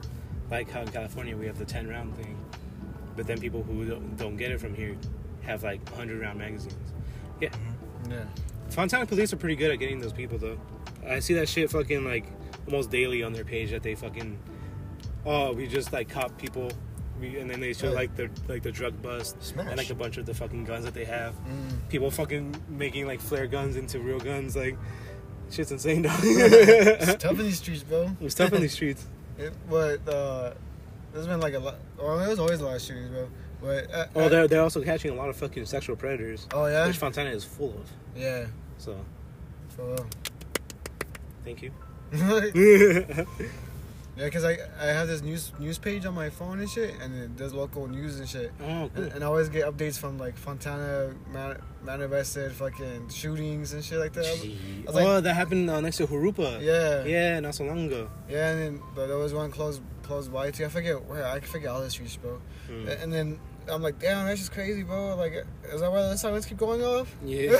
[0.51, 2.37] Like how in California we have the ten round thing,
[3.17, 4.97] but then people who don't, don't get it from here
[5.45, 6.75] have like hundred round magazines.
[7.41, 7.51] Yeah,
[8.11, 8.25] yeah.
[8.71, 10.59] Fontana police are pretty good at getting those people though.
[11.09, 12.27] I see that shit fucking like
[12.67, 14.39] almost daily on their page that they fucking
[15.27, 16.71] oh we just like cop people.
[17.21, 19.69] We, and then they show like the like the drug bust Smash.
[19.69, 21.89] and like a bunch of the fucking guns that they have Mm.
[21.89, 24.57] people fucking making like flare guns into real guns.
[24.57, 24.77] Like,
[25.51, 26.19] shit's insane, dog.
[26.25, 28.11] It's it's tough in these streets, bro.
[28.21, 29.07] It's tough in these streets.
[29.39, 30.55] It, but uh,
[31.13, 31.77] there's been like a lot.
[31.97, 33.29] Well, there's always a lot of shootings, bro.
[33.65, 36.67] But uh, Oh, uh, they're they're also catching a lot of fucking sexual predators, oh
[36.67, 37.91] yeah, which Fontana is full of.
[38.15, 38.47] yeah.
[38.79, 38.95] So,
[39.75, 40.07] For real.
[41.45, 41.71] thank you.
[44.17, 47.15] yeah, because I I have this news news page on my phone and shit, and
[47.17, 48.53] it does local news and shit.
[48.63, 49.05] oh, cool.
[49.05, 53.99] And, and I always get updates from like Fontana, Mount Invested, fucking shootings and shit
[53.99, 54.27] like that.
[54.27, 56.63] I was- I was like- oh, that happened uh, next to Jurupa.
[56.63, 58.09] yeah, Yeah, not so long ago.
[58.29, 60.67] Yeah, and then but there was one close close by too.
[60.67, 61.27] I forget where.
[61.27, 62.41] I forget all the streets, bro.
[62.71, 62.89] Mm.
[62.89, 63.41] A- And then
[63.71, 65.17] I'm like, damn, that's just crazy, bro.
[65.17, 67.15] Like, is that why the sirens keep going off?
[67.25, 67.51] Yeah,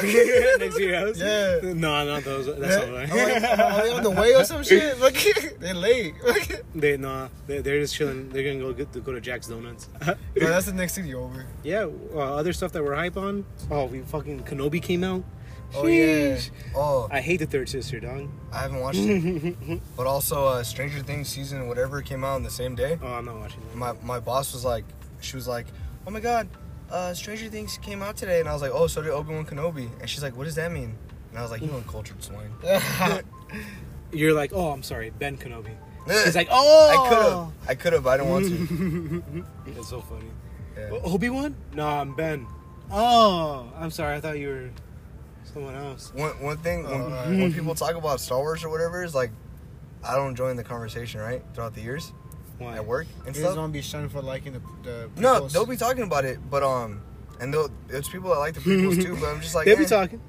[0.59, 1.19] next to your house.
[1.19, 1.61] Yeah.
[1.63, 2.47] No, not those.
[2.47, 3.09] That's not I'm right.
[3.43, 4.99] like, are they on the way or some shit?
[5.05, 5.17] Like,
[5.61, 6.15] they're late.
[6.75, 8.29] They nah, they they're just chilling.
[8.31, 9.89] They're gonna go get to go to Jack's Donuts.
[10.05, 11.47] no, that's the next city over.
[11.63, 13.45] yeah, uh, other stuff that we're hype on.
[13.71, 15.23] Oh, we fucking Kenobi came out.
[15.77, 16.39] Oh, yeah.
[16.77, 18.29] Oh, I hate the third sister, dog.
[18.53, 22.51] I haven't watched it, but also uh, Stranger Things season whatever came out on the
[22.51, 22.99] same day.
[23.03, 23.77] Oh, I'm not watching that.
[23.77, 24.85] My my boss was like,
[25.21, 25.67] she was like,
[26.07, 26.49] oh my god,
[26.91, 29.45] uh, Stranger Things came out today, and I was like, oh, so did Obi Wan
[29.47, 30.97] Kenobi, and she's like, what does that mean?
[31.31, 32.51] And I was like, you uncultured swine.
[34.13, 35.75] You're like, oh, I'm sorry, Ben Kenobi.
[36.07, 39.45] He's He's like, oh, I could have, I could have, I didn't want to.
[39.73, 40.27] That's so funny.
[40.77, 40.91] Yeah.
[41.05, 41.57] Obi Wan?
[41.75, 42.47] No, I'm Ben.
[42.91, 44.15] Oh, I'm sorry.
[44.17, 44.71] I thought you were
[45.53, 46.13] someone else.
[46.15, 49.31] One one thing when, Uh, when people talk about Star Wars or whatever is like,
[50.07, 52.13] I don't join the conversation right throughout the years
[52.65, 52.77] Why?
[52.77, 53.57] at work and You just stuff.
[53.57, 55.53] want to be shunned for liking the, the No, prequels.
[55.53, 57.01] they'll be talking about it, but um,
[57.41, 59.85] and they'll, there's people that like the prequels too, but I'm just like, They'll be
[59.85, 59.89] eh.
[59.89, 60.21] talking.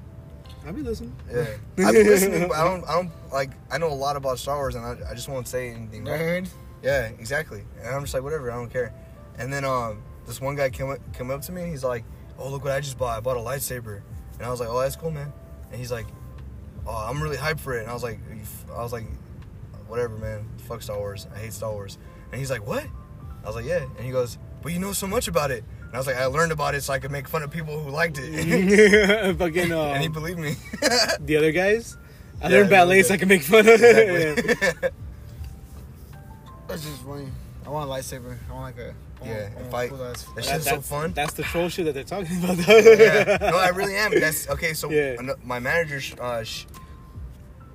[0.66, 1.14] I'll be listening.
[1.32, 1.42] Yeah,
[1.86, 3.50] I've been listening, but I don't, I don't like.
[3.70, 6.04] I know a lot about Star Wars, and I, I just won't say anything.
[6.04, 6.20] Right?
[6.20, 6.48] Nerd.
[6.82, 7.62] Yeah, exactly.
[7.80, 8.92] And I'm just like, whatever, I don't care.
[9.38, 12.02] And then um, this one guy came up, came up to me, and he's like,
[12.36, 13.16] "Oh, look what I just bought!
[13.16, 14.00] I bought a lightsaber."
[14.38, 15.32] And I was like, "Oh, that's cool, man."
[15.70, 16.06] And he's like,
[16.84, 19.04] "Oh, I'm really hyped for it." And I was like, "You f-" "I was like,
[19.86, 20.48] whatever, man.
[20.66, 21.28] Fuck Star Wars.
[21.32, 21.96] I hate Star Wars."
[22.32, 22.84] And he's like, "What?"
[23.42, 25.94] I was like, "Yeah." And he goes, "But you know so much about it." And
[25.94, 27.90] I was like, "I learned about it so I could make fun of people who
[27.90, 30.56] liked it." Fucking um, and he believed me.
[31.20, 31.96] the other guys.
[32.42, 34.38] I Yeah, learned ballet so I can make fun of it.
[34.38, 34.90] Exactly.
[36.68, 37.28] That's just funny.
[37.64, 38.36] I want a lightsaber.
[38.50, 38.94] I want like a.
[39.22, 39.90] I Yeah, want, and fight.
[39.90, 41.12] cool ass- That That- shit's so fun.
[41.12, 42.58] That's the troll shit that they're talking about.
[42.58, 43.38] yeah.
[43.40, 44.10] No, I really am.
[44.18, 44.74] That's okay.
[44.74, 45.16] So Yeah.
[45.44, 46.44] my manager, uh,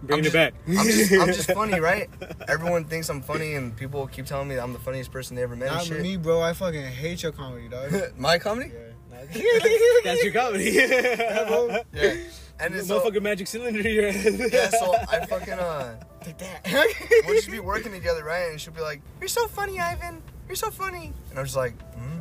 [0.01, 0.53] sh- Bringing I'm it back.
[0.67, 2.09] just, I'm just, I'm just funny, right?
[2.47, 5.43] Everyone thinks I'm funny, and people keep telling me that I'm the funniest person they
[5.43, 5.71] ever met.
[5.71, 6.01] Not shit.
[6.01, 6.41] me, bro.
[6.41, 7.93] I fucking hate your comedy, dog.
[8.17, 8.71] my comedy?
[8.71, 8.87] yeah.
[10.03, 10.71] That's your comedy.
[10.73, 11.77] bro.
[11.93, 12.15] Yeah.
[12.59, 13.79] And then so, Motherfucking magic cylinder.
[13.79, 14.51] in your head.
[14.53, 16.67] yeah, so I fucking uh, Take that.
[17.25, 18.49] we'll just be working together, right?
[18.51, 20.21] And she'll be like, "You're so funny, Ivan.
[20.47, 22.19] You're so funny." And I'm just like, "Hmm."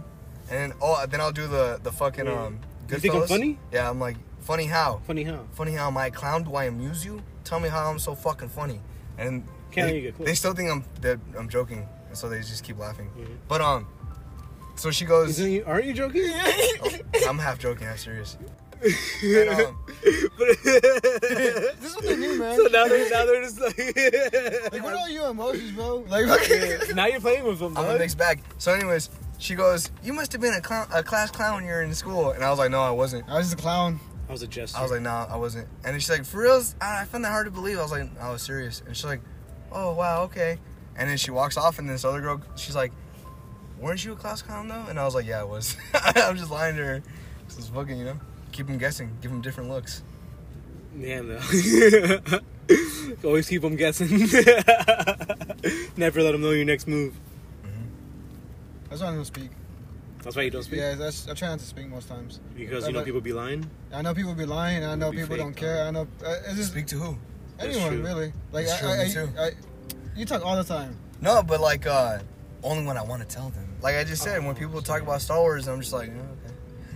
[0.50, 2.42] And then, oh, then I'll do the the fucking Yeah.
[2.44, 2.60] um.
[2.90, 3.58] You think I'm funny?
[3.70, 5.00] Yeah, I'm like, funny how?
[5.06, 5.44] Funny how?
[5.52, 6.42] Funny how am I a clown?
[6.44, 7.22] Do I amuse you?
[7.50, 8.78] Tell me how I'm so fucking funny.
[9.18, 9.44] And
[9.74, 13.10] they, they still think I'm that I'm joking, and so they just keep laughing.
[13.18, 13.38] Mhm.
[13.48, 13.88] But um,
[14.76, 16.26] so she goes, you, aren't you joking?
[16.32, 16.98] oh,
[17.28, 18.38] I'm half joking, I'm serious.
[18.80, 22.56] And, um, this is what they do, man.
[22.56, 23.76] So now they're, now they're just like.
[24.72, 26.04] like, what are your emotions, bro?
[26.08, 26.26] Like,
[26.94, 28.44] now you're playing with them, I'm a mixed bag.
[28.58, 31.72] So, anyways, she goes, "You must have been a clown, a class clown when you
[31.72, 33.98] were in school," and I was like, "No, I wasn't." I was just a clown.
[34.30, 34.78] I was a jester.
[34.78, 35.66] I was like, nah, I wasn't.
[35.84, 36.62] And she's like, for real?
[36.80, 37.80] I found that hard to believe.
[37.80, 38.80] I was like, I was serious.
[38.86, 39.22] And she's like,
[39.72, 40.58] oh wow, okay.
[40.94, 42.92] And then she walks off, and this other girl, she's like,
[43.80, 44.84] weren't you a class clown though?
[44.88, 45.76] And I was like, yeah, I was.
[45.94, 47.02] I'm just lying to her.
[47.48, 48.20] This is fucking, you know,
[48.52, 50.04] keep them guessing, give them different looks.
[50.96, 52.40] Damn though.
[53.24, 54.10] Always keep them guessing.
[55.96, 57.14] Never let them know your next move.
[57.64, 57.88] Mm-hmm.
[58.90, 59.50] That's why I don't gonna speak.
[60.22, 60.80] That's why you don't speak.
[60.80, 62.40] Yeah, that's I try not to speak most times.
[62.56, 63.68] Because you know But- people be lying.
[63.92, 64.84] I know people be lying.
[64.84, 65.84] I know Be people fake, don't care.
[65.84, 67.18] I know uh, it's just Speak to who?
[67.58, 68.02] That's anyone true.
[68.02, 68.32] really.
[68.52, 69.28] Like That's I, true, I, me too.
[69.38, 69.50] I, I,
[70.16, 70.96] you talk all the time.
[71.20, 72.18] No, but like, uh,
[72.62, 73.66] only when I want to tell them.
[73.82, 76.54] Like I just said, when people talk about Star Wars, I'm just like, oh, okay.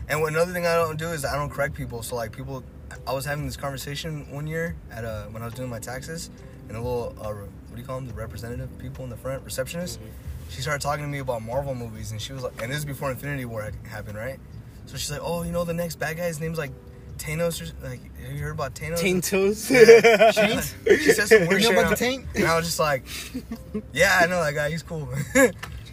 [0.09, 2.03] And what, another thing I don't do is I don't correct people.
[2.03, 2.63] So like people,
[3.07, 6.31] I was having this conversation one year at uh when I was doing my taxes,
[6.69, 8.07] and a little uh, what do you call them?
[8.09, 9.99] The representative people in the front, receptionist.
[10.51, 12.85] She started talking to me about Marvel movies, and she was like, and this is
[12.85, 14.39] before Infinity War happened, right?
[14.87, 16.71] So she's like, oh, you know, the next bad guy's name's like
[17.19, 18.99] Thanos, or like, have you heard about Thanos?
[19.01, 19.69] Taintos.
[20.35, 20.75] Taint?
[21.01, 21.79] She said some weird You know shit.
[21.79, 22.27] about the taint?
[22.35, 23.05] And I was just like,
[23.93, 24.71] yeah, I know that guy.
[24.71, 25.09] He's cool.
[25.35, 25.53] and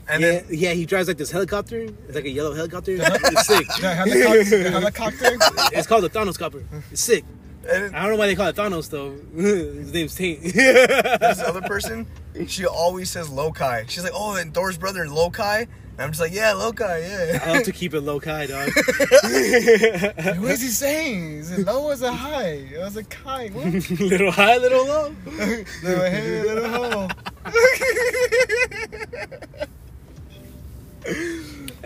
[0.09, 1.81] yeah, then yeah, he drives like this helicopter.
[1.81, 2.97] It's like a yellow helicopter.
[2.99, 3.67] it's sick.
[3.79, 4.63] The helicopter.
[4.63, 5.37] the helicopter.
[5.77, 6.63] It's called the Thanos copter.
[6.91, 7.23] It's sick.
[7.70, 9.12] And I don't know why they call it Thanos though.
[9.36, 10.41] His name's Taint.
[10.43, 12.07] this other person,
[12.47, 13.86] she always says Loki.
[13.88, 15.68] She's like, oh, and Thor's brother Lokai.
[15.93, 17.39] And I'm just like, yeah, Loki, yeah.
[17.43, 18.70] I have to keep it Loki, kai, dog.
[18.76, 21.39] what is he saying?
[21.39, 22.68] Is it low or is it high?
[22.74, 23.49] It was a kai.
[23.49, 23.66] What?
[23.99, 25.16] little high, little low.
[25.26, 27.09] little head, little hole.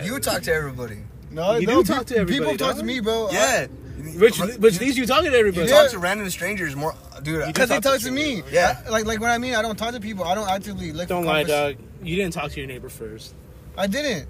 [0.03, 0.99] You talk to everybody.
[1.31, 3.29] No, You no, do talk to everybody, People talk to me, bro.
[3.31, 3.67] Yeah.
[4.17, 5.67] Which, which leads you talking to everybody.
[5.67, 6.93] You talk to random strangers more,
[7.23, 7.45] dude.
[7.47, 8.43] Because they talk to to me.
[8.51, 8.81] Yeah.
[8.85, 10.23] I- like like what I mean, I don't talk to people.
[10.25, 11.07] I don't actively look.
[11.07, 11.75] Don't lie, dog.
[12.03, 13.33] You didn't talk to your neighbor first.
[13.77, 14.27] I didn't.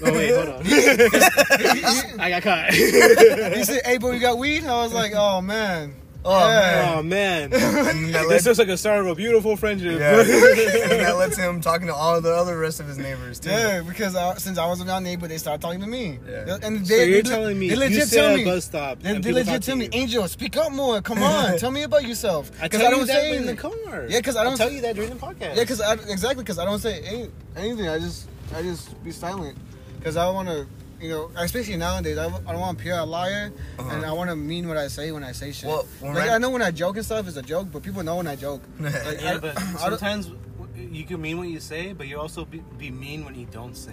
[0.00, 0.62] Oh wait, hold on.
[2.20, 2.72] I got caught.
[2.72, 5.94] He said, "Hey, bro, you got weed?" I was like, "Oh man."
[6.30, 6.94] Oh, Yeah.
[6.98, 9.98] oh man, And then this led, looks like a start of a beautiful friendship.
[9.98, 10.20] yeah.
[10.20, 13.50] and that lets him talking to all the other rest of his neighbors too.
[13.50, 16.18] Yeah, because I, since I was around neighbor, they started talking to me.
[16.28, 16.58] Yeah.
[16.62, 18.44] And So they, you're they, telling me they you legit sit tell at me.
[18.44, 19.90] bus stop They, and they people legit tell me, you.
[19.94, 21.00] Angel, speak up more.
[21.00, 22.50] Come on, tell me about yourself.
[22.60, 23.70] I 'Cause tell I don't you that say in the anything.
[23.86, 24.06] car.
[24.08, 25.56] Yeah, 'cause I don't- tell you that during the podcast.
[25.56, 27.88] Yeah, because I, exactly because I don't say any, anything.
[27.88, 29.56] I just I just be silent
[29.98, 30.66] because I want to,
[31.00, 32.18] you know, especially nowadays.
[32.18, 33.94] I, I don't want to appear a liar, Uh-huh.
[33.96, 35.68] and I want to mean what I say when I say shit.
[35.68, 38.02] Well, like Ran- I know when I joke and stuff, it's a joke, but people
[38.02, 38.62] know when I joke.
[38.80, 40.30] Like, yeah, I- but sometimes
[40.76, 43.76] you can mean what you say, but you also be, be mean when you don't
[43.76, 43.92] say.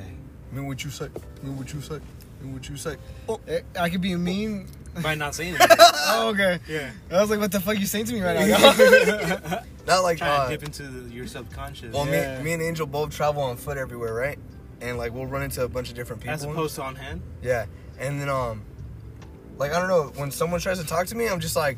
[0.51, 1.09] Mean what you say.
[1.43, 1.99] Mean what you say.
[2.41, 2.95] Mean what you say.
[3.27, 3.39] Oh.
[3.47, 4.67] Eh, I could be mean.
[5.01, 5.77] By not saying anything.
[6.07, 6.59] Oh, okay.
[6.69, 6.91] yeah.
[7.11, 9.61] I was like, what the fuck you saying to me right now?
[9.85, 11.93] Not like Trying uh, to dip into the, your subconscious.
[11.93, 12.37] well, Yeah.
[12.39, 14.39] me, me and Angel both travel on foot everywhere, right?
[14.81, 16.33] And like we'll run into a bunch of different people.
[16.33, 17.21] as opposed to on hand.
[17.41, 17.65] Yeah,
[17.99, 18.63] and then um,
[19.57, 21.77] like I don't know, when someone tries to talk to me, I'm just like,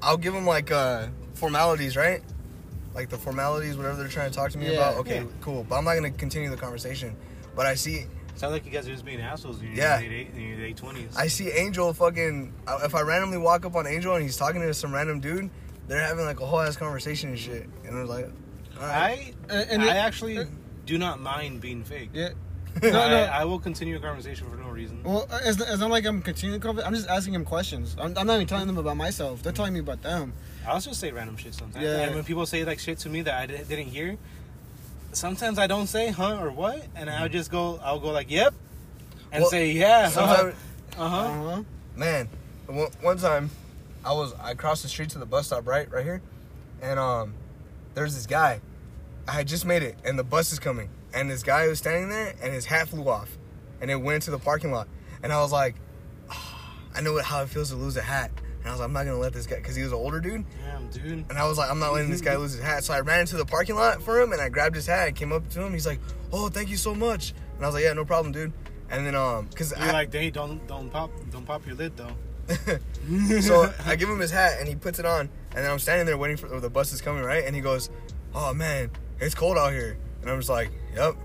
[0.00, 2.22] I'll give them like uh formalities, right?
[2.94, 4.96] Like the formalities, whatever they're trying to talk to me Yeah, about.
[4.98, 5.26] Okay, yeah.
[5.40, 5.64] cool.
[5.68, 7.16] But I'm not gonna continue the conversation.
[7.56, 9.96] But I see, Sounds like you guys are just being assholes in your Yeah.
[9.98, 11.16] late, eight, in your late 20s.
[11.16, 12.52] I see Angel fucking.
[12.66, 15.50] uh, If I randomly walk up on Angel and he's talking to some random dude,
[15.86, 18.26] they're having like a whole ass conversation and shit, and I was like,
[18.80, 19.34] all right.
[19.50, 20.38] I, And- and I it- actually
[20.86, 22.10] do not mind being fake.
[22.12, 22.30] yeah.
[22.30, 22.32] I,
[22.82, 23.16] No, no.
[23.24, 25.02] I will continue a conversation for no reason.
[25.04, 26.88] Well, it's, it's not like I'm continuing conversation.
[26.88, 27.94] I'm just asking him questions.
[27.98, 29.42] I'm, I'm not even telling them about myself.
[29.42, 30.32] They're telling me about them.
[30.66, 31.84] I also say random shit sometimes.
[31.84, 31.98] Yeah.
[32.04, 34.16] And when people say like shit to me that I di- didn't hear,
[35.12, 37.78] sometimes I don't say huh or what, and I'll just go.
[37.82, 38.54] I'll go like yep,
[39.30, 40.08] and Well, say yeah.
[40.08, 40.54] Sometimes,
[40.96, 41.16] Uh huh.
[41.26, 41.62] Uh-huh.
[41.94, 42.28] man,
[42.66, 43.50] one, one time,
[44.04, 46.22] I was I crossed the street to the bus stop right right here,
[46.80, 47.34] and um,
[47.94, 48.60] there's this guy.
[49.28, 52.08] I had just made it, and the bus is coming, and this guy was standing
[52.08, 53.38] there, and his hat flew off,
[53.80, 54.88] and it went into the parking lot,
[55.22, 55.76] and I was like,
[56.30, 58.92] "Ah, I know how it feels to lose a hat, and I was like, I'm
[58.92, 61.24] not gonna let this guy, cause he was an older dude, Damn, dude.
[61.30, 63.20] and I was like, I'm not letting this guy lose his hat, so I ran
[63.20, 65.62] into the parking lot for him, and I grabbed his hat, and came up to
[65.62, 66.00] him, he's like,
[66.32, 68.52] Oh, thank you so much, and I was like, Yeah, no problem, dude,
[68.90, 71.96] and then um, cause You're I, like, hey, don't don't pop don't pop your lid
[71.96, 72.14] though.
[73.40, 75.20] so I give him his hat and he puts it on,
[75.54, 77.44] and then I'm standing there waiting for the bus is coming, right?
[77.44, 77.88] And he goes,
[78.34, 78.90] "Oh man,
[79.26, 81.16] it's cold out here," and I'm just like, "Yep."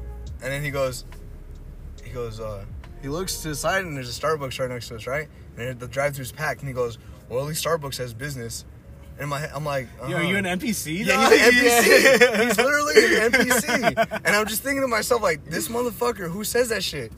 [0.42, 1.06] And then he goes,
[2.04, 2.64] he goes, uh,
[3.02, 5.28] he looks to the side and there's a Starbucks right next to us, right?
[5.58, 6.98] And the drive-through's packed, and he goes,
[7.30, 8.66] "Well, at least Starbucks has business."
[9.18, 10.14] And in my head, I'm like, uh-huh.
[10.14, 11.04] are you an NPC?
[11.04, 12.46] Yeah, he's an NPC.
[12.46, 14.22] He's literally an NPC.
[14.26, 17.12] And I'm just thinking to myself, like, this motherfucker, who says that shit?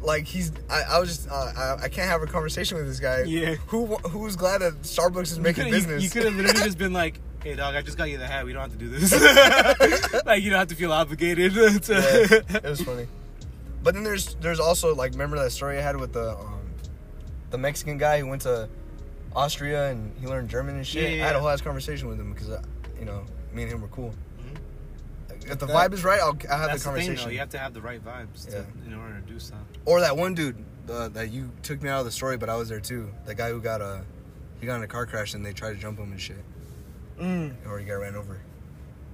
[0.00, 2.98] Like, he's, I, I was just, uh, I, I can't have a conversation with this
[2.98, 3.22] guy.
[3.22, 3.54] Yeah.
[3.68, 6.02] Who, who's glad that Starbucks is making coulda- business?
[6.02, 8.44] You, could have literally just been like, "Hey, dog, I just got you the hat.
[8.44, 9.12] We don't have to do this.
[10.26, 11.92] like, you don't have to feel obligated." To...
[12.50, 13.06] yeah, it was funny.
[13.82, 16.70] But then there's, there's also like, remember that story I had with the, um,
[17.50, 18.68] the Mexican guy who went to
[19.34, 21.04] Austria and he learned German and shit.
[21.04, 22.62] Yeah, yeah, I had a whole ass conversation with him because, uh,
[22.98, 23.22] you know,
[23.52, 24.12] me and him were cool.
[24.40, 25.52] Mhm.
[25.52, 27.24] If the That- vibe is right, I'll, I'll have That's the the thing, conversation.
[27.28, 27.32] though.
[27.32, 29.60] You have to have the right vibes to, in order to do stuff.
[29.84, 30.56] Or that one dude
[30.90, 33.12] uh, that you took me out of the story, but I was there too.
[33.26, 34.02] That guy who got a
[34.60, 36.42] he got in a car crash and they tried to jump him and shit,
[37.20, 37.54] Mm.
[37.66, 38.38] or he got ran over.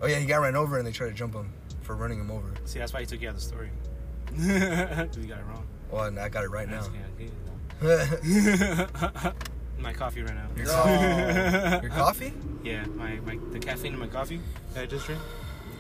[0.00, 2.30] Oh yeah, he got ran over and they tried to jump him for running him
[2.30, 2.53] over.
[2.64, 3.70] See, that's why he took you out of the story.
[4.26, 5.64] 'Cause you got it wrong.
[5.90, 6.86] Well, and I got it right now.
[9.78, 10.57] My coffee ran out.
[10.57, 10.72] Your Oh.
[10.72, 11.82] coffee?
[11.86, 12.32] Your coffee?
[12.62, 14.40] Yeah, my, my the caffeine in my coffee
[14.74, 15.20] that I just drank.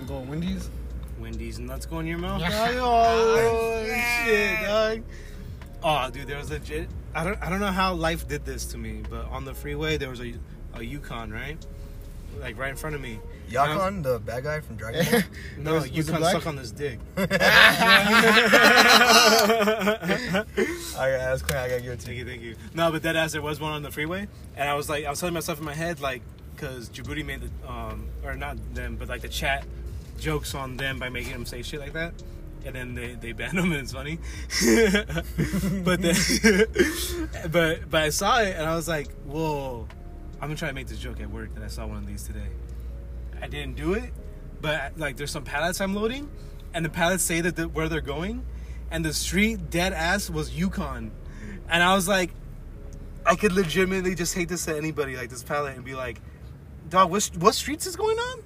[0.08, 0.68] Go Wendy's.
[1.20, 2.42] Wendy's nuts go in your mouth.
[2.44, 3.84] Oh
[4.24, 5.02] shit, dog.
[5.84, 6.88] Oh, dude, there was legit.
[7.14, 9.96] I don't I don't know how life did this to me, but on the freeway
[9.98, 10.34] there was a
[10.74, 11.64] a Yukon, right?
[12.40, 13.18] Like right in front of me.
[13.50, 15.20] Yakon, the bad guy from Dragon Ball.
[15.58, 16.30] No, Was- was it Yukon black?
[16.30, 16.98] stuck on this dick.
[17.18, 17.28] Alright,
[20.96, 21.58] that's clean.
[21.58, 22.24] I gotta give it to Thank you.
[22.24, 22.56] you, thank you.
[22.74, 25.10] No, but that ass, there was one on the freeway, and I was like, I
[25.10, 26.22] was telling myself in my head, like,
[26.54, 29.64] because Djibouti made the, um, or not them, but like the chat
[30.18, 32.12] jokes on them by making them say shit like that,
[32.64, 34.18] and then they, they banned them, and it's funny.
[35.84, 36.14] but then,
[37.50, 39.88] but but I saw it, and I was like, whoa,
[40.42, 42.24] I'm gonna try to make this joke at work that I saw one of these
[42.24, 42.48] today.
[43.40, 44.12] I didn't do it,
[44.60, 46.28] but like, there's some pallets I'm loading,
[46.74, 48.44] and the pallets say that the, where they're going,
[48.90, 51.12] and the street dead ass was Yukon,
[51.70, 52.32] and I was like,
[53.24, 56.20] I could legitimately just hate this to anybody like this pallet and be like,
[56.88, 58.42] dog, what what streets is going on?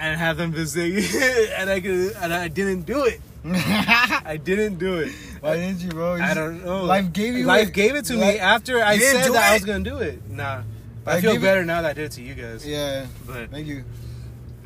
[0.00, 1.14] And have them visit,
[1.56, 3.20] and I could, and I didn't do it.
[3.44, 5.12] I didn't do it.
[5.38, 6.14] Why didn't you, bro?
[6.14, 6.82] I don't know.
[6.84, 7.74] Life gave you Life it.
[7.74, 10.28] gave it to me after I said that I was gonna do it.
[10.28, 10.62] Nah,
[11.06, 12.66] but I feel gave it- better now that I did it to you guys.
[12.66, 13.06] Yeah.
[13.26, 13.84] But Thank you.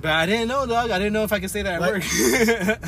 [0.02, 0.90] but I didn't know, dog.
[0.90, 1.92] I didn't know if I could say that at Like-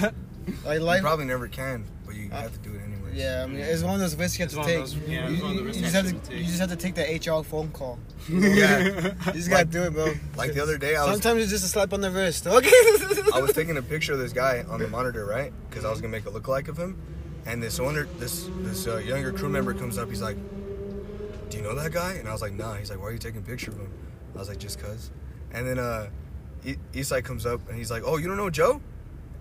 [0.02, 0.14] work.
[0.64, 1.02] Like You life.
[1.02, 3.10] probably never can, but you have to do it anyway.
[3.14, 4.78] Yeah, I mean, it's one of those risks you have It's to take.
[4.80, 6.38] those- yeah, you, it's one of the you- you just have to, take.
[6.38, 7.98] you just have to take the HR phone call.
[8.28, 8.78] Yeah.
[9.26, 10.12] You just gotta do it, bro.
[10.36, 12.46] Like the other day, I was Sometimes it's just a slap on the wrist.
[12.46, 12.70] Okay.
[13.34, 15.52] I was taking a picture of this guy on the monitor, right?
[15.70, 16.96] Because I was gonna make a lookalike of him,
[17.46, 20.08] and this owner, this this uh, younger crew member comes up.
[20.08, 20.36] He's like,
[21.52, 23.18] "Do you know that guy?" And I was like, "Nah." He's like, "Why are you
[23.18, 23.92] taking a picture of him?"
[24.34, 25.10] I was like, "Just cause."
[25.52, 26.08] And then uh,
[26.64, 28.80] E- Eastside comes up and he's like, "Oh, you don't know Joe?"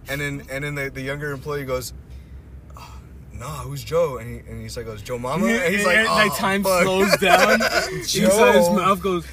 [0.09, 1.93] And then and then the, the younger employee goes,
[2.78, 2.99] oh,
[3.34, 6.07] "Nah, who's Joe?" And he and he's like, "Goes Joe Mama?" And he's like, And,
[6.09, 7.62] oh, time fuck." slows down.
[7.91, 9.26] Inside his mouth goes.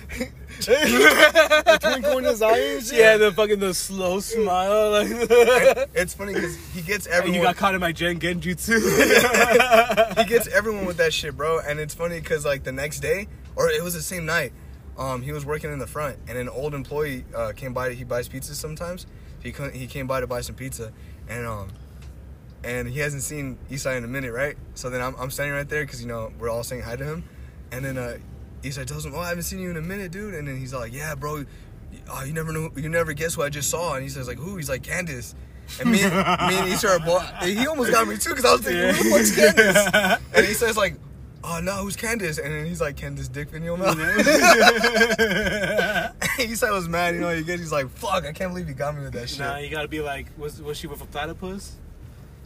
[0.66, 2.92] the twinkle in his eye and.
[2.92, 5.08] Yeah, the fucking the slow smile, like.
[5.94, 7.38] It's funny because he gets and everyone.
[7.38, 8.78] you got caught in my Gen Genjutsu.
[10.18, 11.60] he gets everyone with that shit, bro.
[11.60, 14.52] And it's funny because like the next day, or it was the same night,
[14.96, 17.94] um, he was working in the front, and an old employee uh, came by.
[17.94, 19.06] He buys pizzas sometimes.
[19.42, 20.92] He he came by to buy some pizza,
[21.28, 21.68] and um,
[22.64, 24.56] and he hasn't seen Isai in a minute, right?
[24.74, 27.04] So then I'm I'm standing right there because you know we're all saying hi to
[27.04, 27.24] him,
[27.70, 28.18] and then uh,
[28.62, 30.74] Isai tells him, "Oh, I haven't seen you in a minute, dude." And then he's
[30.74, 31.44] like, "Yeah, bro."
[32.10, 32.70] Oh, you never know.
[32.76, 33.94] You never guess who I just saw.
[33.94, 35.34] And he says like, "Who?" He's like, "Candace."
[35.80, 36.12] And me, and,
[36.48, 37.24] me and Issa are both.
[37.42, 40.54] He almost got me too because I was thinking, "Who the fuck's Candace?" And he
[40.54, 40.96] says like,
[41.44, 43.96] "Oh no, who's Candace?" And then he's like, "Candace Dick Video Mouth."
[46.36, 47.14] he said "I was mad.
[47.14, 47.60] You know, he gets.
[47.60, 49.88] He's like, "Fuck, I can't believe you got me with that shit." nah, you gotta
[49.88, 51.76] be like, was was she with a platypus?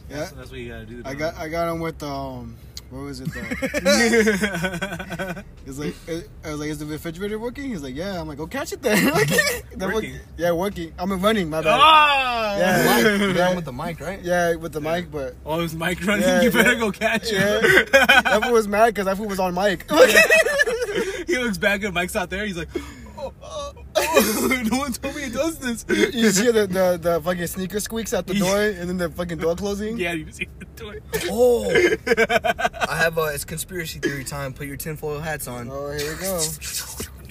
[0.09, 0.17] Yeah.
[0.17, 1.01] That's, that's what you gotta do.
[1.05, 2.57] I got I got him with um
[2.93, 5.43] what was it though?
[5.65, 7.69] It's like it, I was like, is the refrigerator working?
[7.69, 8.19] He's like, yeah.
[8.19, 9.05] I'm like, go catch it then.
[9.13, 9.29] Like,
[9.71, 10.19] they're work- Working?
[10.37, 10.93] Yeah, working.
[10.99, 11.49] I'm running.
[11.49, 11.79] My bad.
[11.81, 12.57] Ah!
[12.57, 12.97] Yeah.
[12.97, 13.05] Mic,
[13.37, 14.21] you're with the mic, right?
[14.21, 16.23] Yeah, with the mic, but Oh, it was Mike running.
[16.27, 16.79] Yeah, you better yeah.
[16.79, 17.85] go catch yeah, him.
[17.91, 19.89] that fool was mad because that fool was on mic.
[21.27, 22.45] he looks back and Mike's out there.
[22.45, 22.67] He's like,
[23.17, 23.82] oh, oh, oh,
[24.71, 25.85] no one told me he does this.
[25.89, 29.37] you see the, the the fucking sneaker squeaks out the door, and then the fucking
[29.37, 29.97] door closing.
[29.97, 31.03] Yeah, you see him do it.
[31.29, 31.69] Oh,
[32.89, 33.25] I have a.
[33.33, 34.53] It's conspiracy theory time.
[34.53, 35.69] Put your tinfoil hats on.
[35.71, 36.39] Oh, here we go.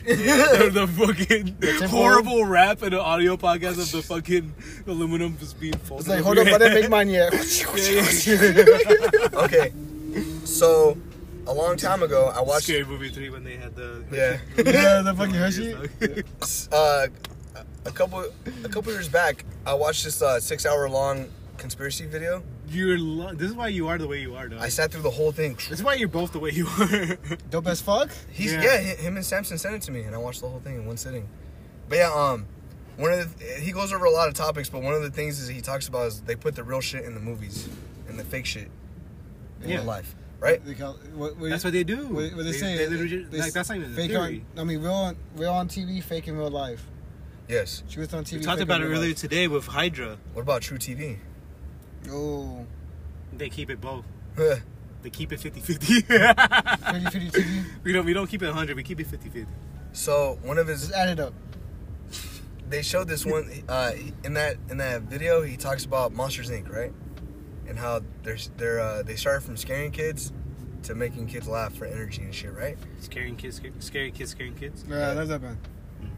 [0.02, 1.88] the, the fucking tinfoil?
[1.88, 4.52] horrible rap and an audio podcast of the fucking
[4.86, 6.00] aluminum just being folded.
[6.06, 6.80] It's like, hold up, I didn't head.
[6.82, 7.32] make mine yet.
[7.76, 9.28] Yeah, yeah.
[9.44, 9.72] Okay,
[10.44, 10.96] so
[11.46, 12.64] a long time ago, I watched.
[12.64, 14.04] Scary Movie 3 when they had the.
[14.12, 14.38] Yeah.
[14.56, 15.74] yeah, the fucking Hershey.
[16.72, 17.06] uh,
[17.84, 18.24] a couple
[18.64, 21.28] a couple years back, I watched this uh, six hour long
[21.58, 22.42] conspiracy video.
[22.68, 24.60] You're lo- this is why you are the way you are, dog.
[24.60, 25.54] I sat through the whole thing.
[25.54, 27.16] this is why you're both the way you are.
[27.50, 28.10] Dope as fuck.
[28.30, 28.62] He's Yeah.
[28.62, 28.78] yeah.
[28.94, 30.96] him and Samson sent it to me, and I watched the whole thing in one
[30.96, 31.28] sitting.
[31.88, 32.46] But yeah, um,
[32.96, 35.40] one of the he goes over a lot of topics, but one of the things
[35.40, 37.68] is he talks about is they put the real shit in the movies
[38.08, 38.68] and the fake shit
[39.62, 39.76] in Yeah.
[39.76, 40.64] real life, right?
[40.64, 42.06] They call, what, what, That's what they do.
[42.08, 42.76] What, what they, say?
[42.76, 44.44] They, literally- They like that's not even a fake theory.
[44.56, 44.60] on.
[44.60, 46.84] I mean, real on real on TV, fake in real life.
[47.48, 47.82] Yes.
[47.90, 48.38] Truth on TV.
[48.38, 49.16] We talked about it earlier life.
[49.16, 50.18] today with Hydra.
[50.32, 51.18] What about True TV?
[52.10, 52.66] Oh,
[53.36, 54.04] They keep it both.
[54.36, 55.62] they keep it 50-50.
[55.62, 57.64] 50 50 TV.
[57.84, 58.76] we don't we don't keep it 100.
[58.76, 59.46] We keep it 50-50.
[59.92, 61.34] So one of his Just add it up.
[62.68, 63.92] they showed this one uh,
[64.24, 65.42] in that in that video.
[65.42, 66.70] He talks about Monsters Inc.
[66.72, 66.92] Right,
[67.68, 70.32] and how they're they're uh, they started from scaring kids
[70.84, 72.52] to making kids laugh for energy and shit.
[72.52, 72.76] Right.
[73.00, 74.84] Scaring kids, scary, scary kids, scaring kids.
[74.88, 75.58] Yeah, I love that band.
[76.02, 76.08] Mm.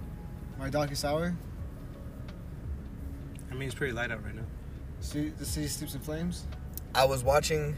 [0.58, 1.34] My Donkey Sour.
[3.50, 4.42] I mean, it's pretty light out right now.
[5.00, 6.46] See, the city sleeps in flames.
[6.94, 7.76] I was watching.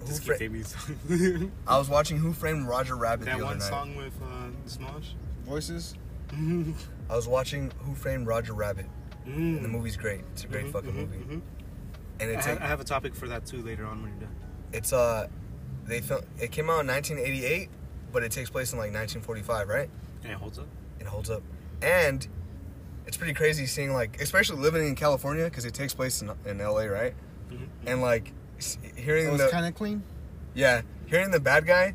[0.00, 1.50] Who Just Fra- keep naming songs.
[1.66, 3.68] I was watching Who Framed Roger Rabbit that the other one night.
[3.68, 5.12] song with uh, Smosh.
[5.46, 5.94] Voices.
[7.10, 8.86] I was watching Who Framed Roger Rabbit,
[9.26, 9.56] Mm.
[9.56, 10.20] and the movie's great.
[10.32, 11.40] It's a great Mhm, fucking mhm, movie,
[12.20, 14.12] and I, it's ha- a, I have a topic for that too later on when
[14.12, 14.36] you're done.
[14.72, 15.28] it's uh
[15.86, 17.68] they film it came out in 1988,
[18.12, 19.90] but it takes place in like 1945, right?
[20.22, 20.66] And it holds up.
[21.00, 21.42] It holds up,
[21.82, 22.26] and
[23.06, 26.58] it's pretty crazy seeing like, especially living in California because it takes place in, in
[26.58, 27.14] LA, right?
[27.52, 27.66] Mhm.
[27.86, 28.32] And like
[28.96, 30.02] hearing It was the kind of clean.
[30.54, 31.94] yeah, hearing the bad guy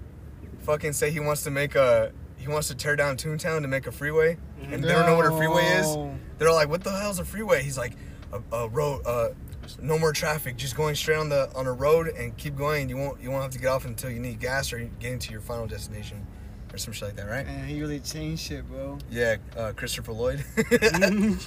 [0.59, 3.87] fucking say he wants to make a he wants to tear down Toontown to make
[3.87, 5.97] a freeway, and they don't know what a freeway is.
[6.37, 7.93] They're like, "What the hell's a freeway?" He's like,
[8.31, 9.29] "A, a road, uh,
[9.81, 12.89] no more traffic, just going straight on the on a road and keep going.
[12.89, 15.31] You won't you won't have to get off until you need gas or getting to
[15.31, 16.25] your final destination,
[16.73, 18.97] or some shit like that, right?" And he really changed shit, bro.
[19.11, 20.43] Yeah, uh, Christopher Lloyd.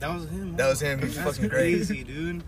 [0.00, 0.56] That was him.
[0.56, 0.98] That was him.
[0.98, 1.74] He was That's fucking great.
[1.76, 2.42] crazy, dude.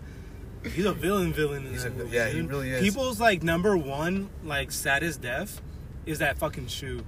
[0.73, 2.15] He's a villain, villain in He's that a- movie.
[2.15, 2.81] yeah, he really is.
[2.81, 5.61] People's like number one, like saddest death,
[6.05, 7.05] is that fucking shoe.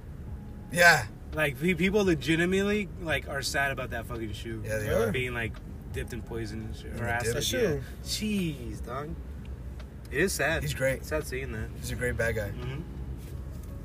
[0.72, 4.62] yeah, Like people legitimately like are sad about that fucking shoe.
[4.64, 5.10] yeah, they are.
[5.10, 5.52] being like
[5.92, 7.44] dipped in poison and shit, or the acid.
[7.46, 7.80] true.
[8.04, 9.10] Jeez, dog.
[10.10, 10.62] It is sad.
[10.62, 11.04] He's great.
[11.04, 11.68] Sad seeing that.
[11.80, 12.48] He's a great bad guy.
[12.48, 12.80] hmm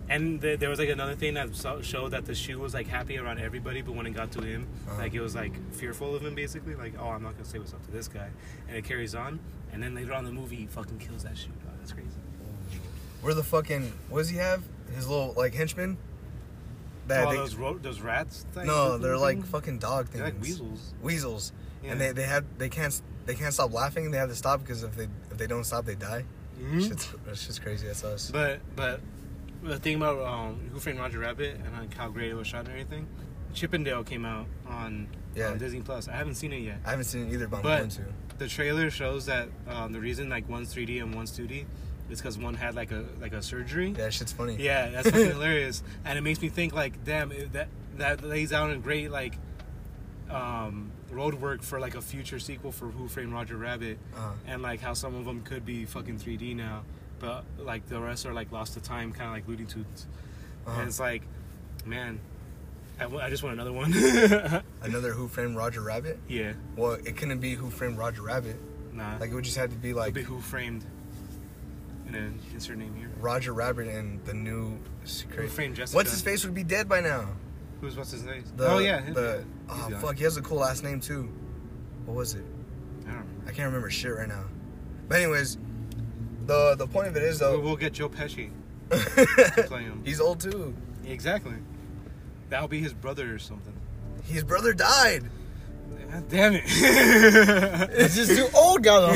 [0.10, 2.88] And th- there was like another thing that so- showed that the shoe was like
[2.88, 4.98] happy around everybody, but when it got to him, Uh-huh.
[5.02, 6.76] like it was like fearful of him basically.
[6.76, 8.30] Like, oh, I'm not gonna say what's up to this guy,
[8.68, 9.40] and it carries on.
[9.72, 11.48] And then later on in the movie, he fucking kills that shoe.
[11.66, 11.74] Dog.
[11.80, 12.10] That's crazy.
[13.22, 14.62] Where the fucking what does he have?
[14.96, 15.98] His little like henchmen.
[17.08, 18.46] That oh, they, those ro- those rats.
[18.54, 20.20] Things no, they're like fucking dog things.
[20.24, 20.94] They're like weasels.
[21.02, 21.52] Weasels.
[21.84, 21.92] Yeah.
[21.92, 24.06] And they, they have they can't they can't stop laughing.
[24.06, 26.26] And they have to stop because if they if they don't stop, they die.
[26.62, 26.82] Mhm.
[27.36, 27.88] Shit's, crazy.
[27.88, 28.32] That's us.
[28.32, 29.02] But but
[29.64, 32.62] the thing about um, Who Framed Roger Rabbit and like how great it was shot
[32.62, 33.08] and everything,
[33.54, 35.50] Chip 'n Dale came out on, Yeah.
[35.52, 36.08] on Disney Plus.
[36.08, 36.78] I haven't seen it yet.
[36.86, 38.02] I haven't seen it either, but I'm going to.
[38.40, 41.66] The trailer shows that um, the reason like one's 3D and one's 2D
[42.10, 43.94] is because one had like a like a surgery.
[43.98, 44.56] Yeah, shit's funny.
[44.60, 47.68] Yeah, that's fucking hilarious, and it makes me think like, damn, it- that
[47.98, 49.38] that lays out a great like
[50.30, 54.62] um, road work for like a future sequel for Who Framed Roger Rabbit, Uh, and
[54.62, 56.84] like how some of them could be fucking 3D now,
[57.20, 60.08] but like the rest are like lost to time, kind of like Looney Tunes,
[60.68, 61.22] uh, and it's like,
[61.86, 62.20] man,
[63.00, 63.94] I, w- I just want another one.
[64.82, 66.20] another Who Framed Roger Rabbit.
[66.28, 68.56] yeah, Well, it couldn't be Who Framed Roger Rabbit.
[68.94, 70.84] nah, Like it would just have to be like be Who Framed,
[72.06, 73.10] and then insert name here.
[73.20, 75.42] Roger Rabbit and the new secret.
[75.44, 75.96] Who Framed Jessica?
[75.96, 77.30] What's his face would be dead by now.
[77.82, 78.44] Who's what's his name?
[78.56, 79.53] The, oh yeah, The yeah.
[79.70, 81.30] Oh fuck, he has a cool last name too.
[82.06, 82.44] What was it?
[83.08, 83.42] I don't remember.
[83.48, 84.44] I can't remember shit right now.
[85.08, 85.58] But anyways,
[86.46, 87.60] the the point of it is We'll, though.
[87.60, 88.50] we'll get Joe Pesci
[88.92, 90.02] to play him.
[90.06, 90.76] He's old too.
[91.06, 91.56] Exactly.
[92.50, 93.74] That'll be his brother or something.
[94.26, 95.24] His brother died.
[96.12, 96.64] God damn it.
[97.96, 99.14] It's just too old, guy.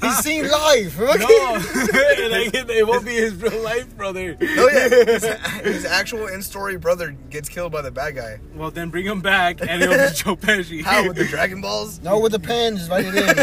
[0.00, 0.98] He's seen life.
[0.98, 4.36] no, like, it won't be his real life brother.
[4.40, 5.24] Oh yeah, his,
[5.62, 8.38] his actual in-story brother gets killed by the bad guy.
[8.54, 10.82] Well, then bring him back and it'll be Joe Pesci.
[10.82, 12.00] How with the Dragon Balls?
[12.02, 13.36] No, with the pen, just write it in.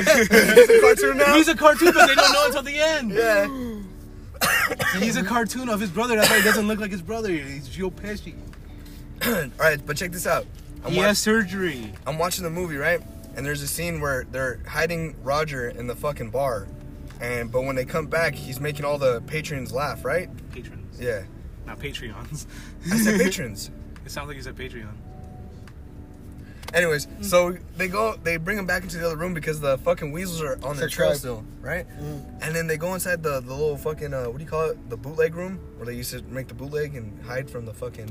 [0.55, 1.35] He's a cartoon now.
[1.35, 3.11] He's a cartoon, but they don't know until the end.
[3.11, 4.99] yeah.
[4.99, 6.15] He's a cartoon of his brother.
[6.15, 7.31] That's why he doesn't look like his brother.
[7.31, 8.35] He's Joe Pesci.
[9.25, 10.45] All right, but check this out.
[10.83, 11.93] I'm, He wa- has surgery.
[12.07, 13.01] I'm watching the movie, right?
[13.35, 16.67] And there's a scene where they're hiding Roger in the fucking bar,
[17.21, 20.29] and but when they come back, he's making all the patrons laugh, right?
[20.51, 20.99] Patrons.
[20.99, 21.23] Yeah.
[21.65, 22.45] Not Patreons.
[22.91, 23.69] I said patrons.
[24.05, 24.89] It sounds like you said Patreon.
[26.73, 30.11] Anyways, so they go, they bring him back into the other room because the fucking
[30.13, 31.17] weasels are on their It's a trail tribe.
[31.19, 31.85] still, right?
[31.99, 32.41] Mm.
[32.41, 34.89] And then they go inside the, the little fucking uh, what do you call it?
[34.89, 38.07] The bootleg room where they used to make the bootleg and hide from the fucking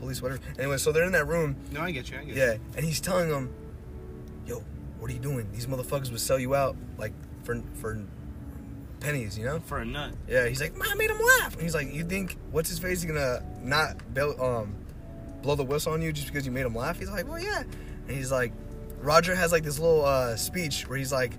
[0.00, 0.40] police, whatever.
[0.58, 2.18] Anyway, so they're in that room, No, I get you.
[2.18, 3.52] I get yeah, and he's telling them,
[4.46, 4.64] "Yo,
[4.98, 5.46] what are you doing?
[5.52, 7.12] These motherfuckers would sell you out like
[7.44, 8.02] for for
[9.00, 10.12] pennies, you know?" For a nut.
[10.28, 12.98] Yeah, he's like, "I made him laugh." And he's like, "You think what's his face
[12.98, 14.74] is gonna not bail, um
[15.42, 17.62] blow the whistle on you just because you made him laugh?" He's like, "Well, yeah."
[18.08, 18.52] And he's like,
[19.02, 21.32] Roger has like this little uh, speech where he's like,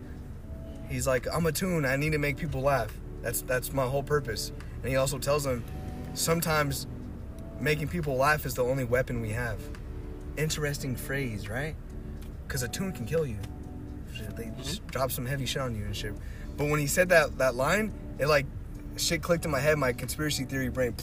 [0.89, 1.85] he's like, "I'm a tune.
[1.85, 2.91] I need to make people laugh.
[3.21, 4.51] That's that's my whole purpose."
[4.81, 5.63] And he also tells them,
[6.13, 6.87] sometimes
[7.61, 9.59] making people laugh is the only weapon we have.
[10.37, 11.75] Interesting phrase, right?
[12.47, 13.37] Because a tune can kill you.
[14.35, 16.13] They just drop some heavy shit on you and shit.
[16.57, 18.45] But when he said that that line, it like
[18.97, 19.77] shit clicked in my head.
[19.77, 20.95] My conspiracy theory brain.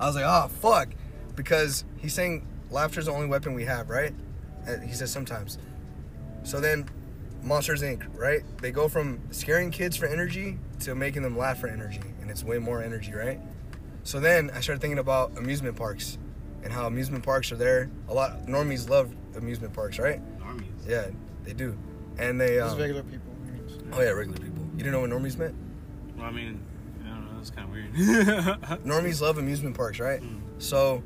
[0.00, 0.88] I was like, oh fuck,
[1.36, 4.14] because he's saying laughter is the only weapon we have, right?
[4.66, 5.58] Uh, He says sometimes.
[6.44, 6.88] So then,
[7.42, 8.04] Monsters Inc.
[8.14, 8.42] Right?
[8.62, 12.44] They go from scaring kids for energy to making them laugh for energy, and it's
[12.44, 13.40] way more energy, right?
[14.08, 16.16] So then I started thinking about amusement parks
[16.62, 17.90] and how amusement parks are there.
[18.08, 20.18] A lot normies love amusement parks, right?
[20.40, 20.64] Normies.
[20.86, 21.08] Yeah,
[21.44, 21.76] they do.
[22.18, 23.30] And they Just um, regular people.
[23.92, 24.64] oh yeah, regular people.
[24.72, 25.54] You didn't know what normies meant?
[26.16, 26.58] Well, I mean,
[27.04, 27.36] I don't know.
[27.36, 27.92] That's kind of weird.
[28.86, 30.22] Normies love amusement parks, right?
[30.22, 30.40] Mm.
[30.56, 31.02] So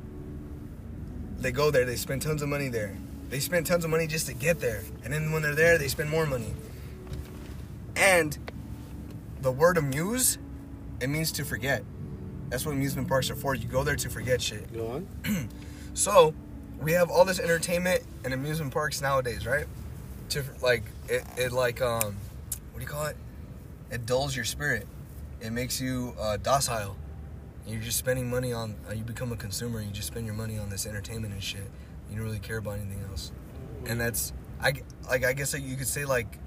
[1.39, 2.97] they go there, they spend tons of money there.
[3.27, 4.81] They spend tons of money just to get there.
[5.03, 6.53] And then when they're there, they spend more money.
[7.97, 8.37] And
[9.41, 10.37] the word amuse,
[11.01, 11.83] it means to forget.
[12.53, 13.55] That's what amusement parks are for.
[13.55, 14.71] You go there to forget shit.
[14.71, 15.49] Go on.
[15.95, 16.33] So
[16.79, 19.65] we have all this entertainment and amusement parks nowadays, right?
[20.29, 22.15] To like it, it like um,
[22.71, 23.15] what do you call it?
[23.91, 24.87] It dulls your spirit.
[25.41, 26.95] It makes you uh, docile.
[27.67, 28.75] You're just spending money on.
[28.89, 29.81] Uh, you become a consumer.
[29.81, 31.69] You just spend your money on this entertainment and shit.
[32.09, 33.31] You don't really care about anything else.
[33.87, 34.31] And that's
[34.61, 34.73] I
[35.09, 36.37] like I guess you could say like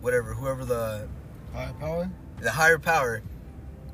[0.00, 1.08] whatever whoever the
[1.52, 2.10] High power.
[2.40, 3.22] the higher power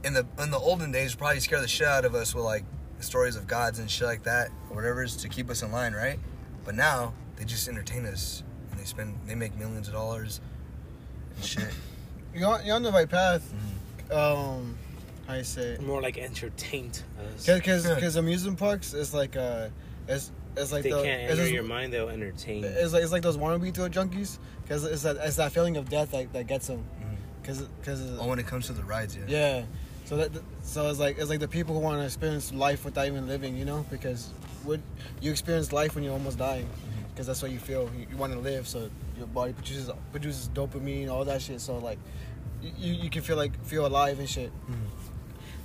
[0.04, 2.64] in the in the olden days probably scare the shit out of us with like
[3.00, 5.92] stories of gods and shit like that or whatever is to keep us in line,
[5.92, 6.18] right?
[6.64, 10.40] But now they just entertain us and they spend they make millions of dollars
[11.36, 11.68] and shit.
[12.34, 13.48] You're on, you're on the right path.
[14.10, 14.16] Mm-hmm.
[14.16, 14.76] Um,
[15.28, 15.78] how you say?
[15.80, 17.00] More like entertained
[17.36, 17.46] us.
[17.46, 17.94] Because Yeah.
[17.94, 19.68] because amusement parks is like uh,
[20.08, 22.62] it's it's like they the can't it's, enter just- your mind, they'll entertain.
[22.64, 22.68] you.
[22.68, 24.38] it's like it's like those wannabe tour junkies.
[24.64, 26.84] Because it's that it's that feeling of death that, that gets them.
[27.40, 29.24] Because because Oh, when it comes to the rides, yeah.
[29.28, 29.62] yeah.
[30.04, 30.30] So that
[30.62, 33.56] so it's like it's like the people who want to experience life without even living,
[33.56, 34.30] you know, because
[34.64, 34.80] what
[35.20, 36.68] you experience life when you're almost dying,
[37.10, 37.90] because that's what you feel.
[37.96, 41.60] You, you want to live, so your body produces produces dopamine, all that shit.
[41.60, 41.98] So like,
[42.62, 44.52] you, you can feel like feel alive and shit.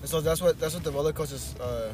[0.01, 1.91] And so that's what that's what the roller coasters uh,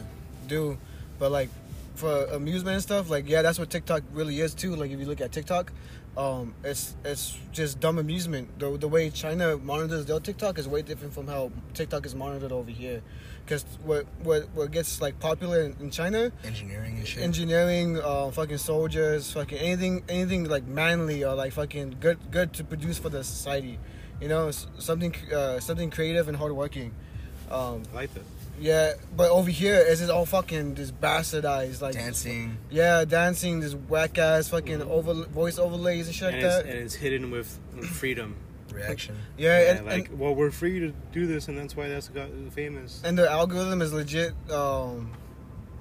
[0.47, 0.77] do.
[1.17, 1.49] But like
[1.95, 4.75] for amusement and stuff, like yeah, that's what TikTok really is too.
[4.75, 5.71] Like if you look at TikTok,
[6.17, 8.57] um, it's it's just dumb amusement.
[8.59, 12.51] The the way China monitors their TikTok is way different from how TikTok is monitored
[12.51, 13.01] over here.
[13.43, 17.21] Because what what what gets like popular in, in China, Engineering and shit.
[17.21, 22.63] engineering, uh, fucking soldiers, fucking anything anything like manly or like fucking good good to
[22.63, 23.77] produce for the society.
[24.21, 26.93] You know, something uh, something creative and hardworking.
[27.51, 28.23] Um, I like that.
[28.59, 32.57] Yeah, but over here it's just all fucking just bastardized, like Dancing.
[32.69, 36.65] Yeah, dancing, this whack ass fucking over voice overlays and shit And like that.
[36.65, 38.35] and it's hidden with freedom.
[38.71, 39.15] Reaction.
[39.37, 42.09] yeah, Yeah, and, like, and, well, we're free to do this, and that's why that's
[42.09, 43.01] got famous.
[43.05, 44.33] and the algorithm is legit.
[44.51, 45.13] Um,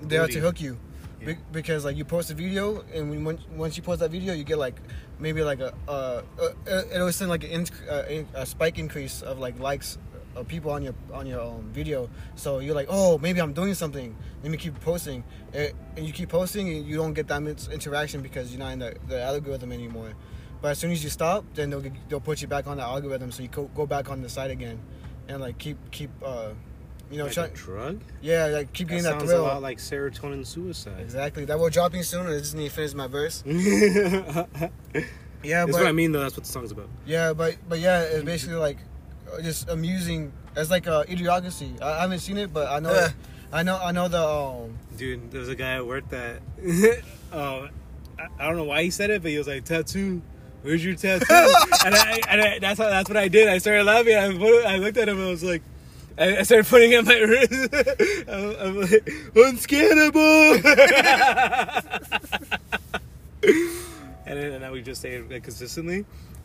[0.03, 0.79] there to hook you,
[1.21, 1.27] Yeah.
[1.29, 4.33] Be- because like you post a video, and when once- once you post that video,
[4.35, 4.77] you get like
[5.19, 8.03] maybe like a uh, uh it'll send like an in, uh,
[8.35, 9.97] a spike increase of like likes
[10.37, 12.09] of people on your on your um, video.
[12.35, 14.17] So you're like, oh, maybe I'm doing something.
[14.43, 17.69] Let me keep posting, Eh, and you keep posting, and you don't get that much
[17.69, 20.15] interaction because you're not in the, the algorithm anymore.
[20.61, 23.31] But as soon as you stop, then they'll they'll put you back on the algorithm,
[23.33, 24.81] so you go, go back on the site again,
[25.29, 26.51] and like keep keep uh,
[27.11, 28.01] you know, like try, a drug?
[28.23, 29.43] yeah, like keep getting that sounds thrill.
[29.43, 31.01] a lot like serotonin suicide.
[31.01, 31.45] Exactly.
[31.45, 32.27] That will drop dropping soon.
[32.27, 33.43] I just need to finish my verse.
[33.47, 35.07] That's
[35.43, 36.21] Yeah, but what I mean, though.
[36.21, 36.89] That's what the song's about.
[37.07, 38.81] yeah, but but yeah, it's basically like uh,
[39.43, 40.33] just amusing.
[40.57, 41.81] It's like uh, idiocracy.
[41.83, 42.93] I, I haven't seen it, but I know.
[42.93, 43.09] Yeah.
[43.53, 43.79] I know.
[43.81, 44.27] I know the.
[44.27, 46.41] Um, Dude, there was a guy at work that,
[47.33, 47.69] uh,
[48.19, 50.23] I, I don't know why he said it, but he was like, tattoo.
[50.63, 51.27] Where's your tattoo?
[51.85, 53.49] and I, and I, that's how, that's what I did.
[53.49, 54.17] I started laughing.
[54.17, 55.63] I, put, I looked at him and I was like,
[56.17, 57.75] I, I started putting it on my wrist.
[58.29, 59.05] I'm, I'm like,
[59.35, 60.65] unscannable.
[64.27, 66.05] and then and then we just say it like, consistently.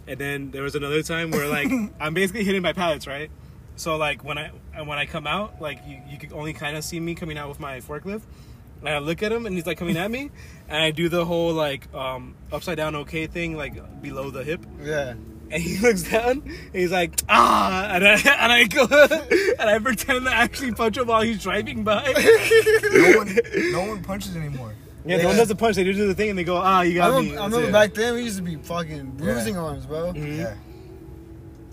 [0.10, 3.30] And then there was another time where like I'm basically hitting my pallets, right?
[3.76, 6.76] So like when I and when I come out, like you, you can only kind
[6.76, 8.24] of see me coming out with my forklift.
[8.80, 10.32] And I look at him and he's like coming at me,
[10.68, 14.66] and I do the whole like um, upside down okay thing like below the hip,
[14.82, 15.14] yeah.
[15.52, 19.78] and he looks down and he's like ah, and I and I go and I
[19.78, 22.04] pretend to actually punch him while he's driving by.
[22.92, 23.40] No one,
[23.72, 24.74] no one punches anymore.
[25.06, 25.40] Yeah, the one Yeah.
[25.40, 25.76] does the punch.
[25.76, 27.38] They do the thing and they go ah, you I got remember, me.
[27.38, 27.72] I remember it.
[27.72, 30.14] back then we used to be fucking bruising arms, bro.
[30.14, 30.38] Mhm.
[30.38, 30.56] Yeah.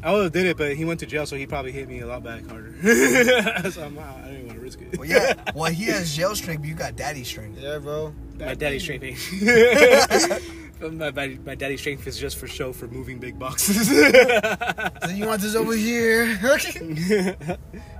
[0.02, 1.98] I would have did it, but he went to jail, so he probably hit me
[2.00, 2.72] a lot back harder.
[3.70, 4.96] so I'm, I didn't even want to risk it.
[4.98, 5.32] Well, yeah.
[5.54, 7.58] Well, he has jail strength, but you got daddy strength.
[7.58, 8.14] Yeah, bro.
[8.38, 9.02] my daddy's strength.
[10.80, 13.88] my, my, my daddy's strength is just for show for moving big boxes.
[13.88, 16.26] So you want this over here?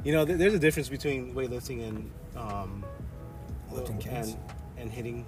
[0.05, 2.85] you know, th- there's a difference between weightlifting and um,
[3.73, 4.28] Lifting kids.
[4.32, 4.39] and
[4.78, 5.24] and hitting.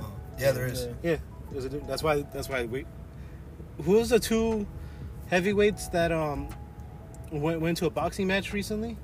[0.00, 0.12] Oh.
[0.38, 0.88] Yeah, there is.
[1.02, 1.16] Yeah.
[1.50, 2.84] There's a, that's why that's why we.
[3.82, 4.66] Who's the two?
[5.28, 6.48] heavyweights that um
[7.30, 8.96] went went to a boxing match recently.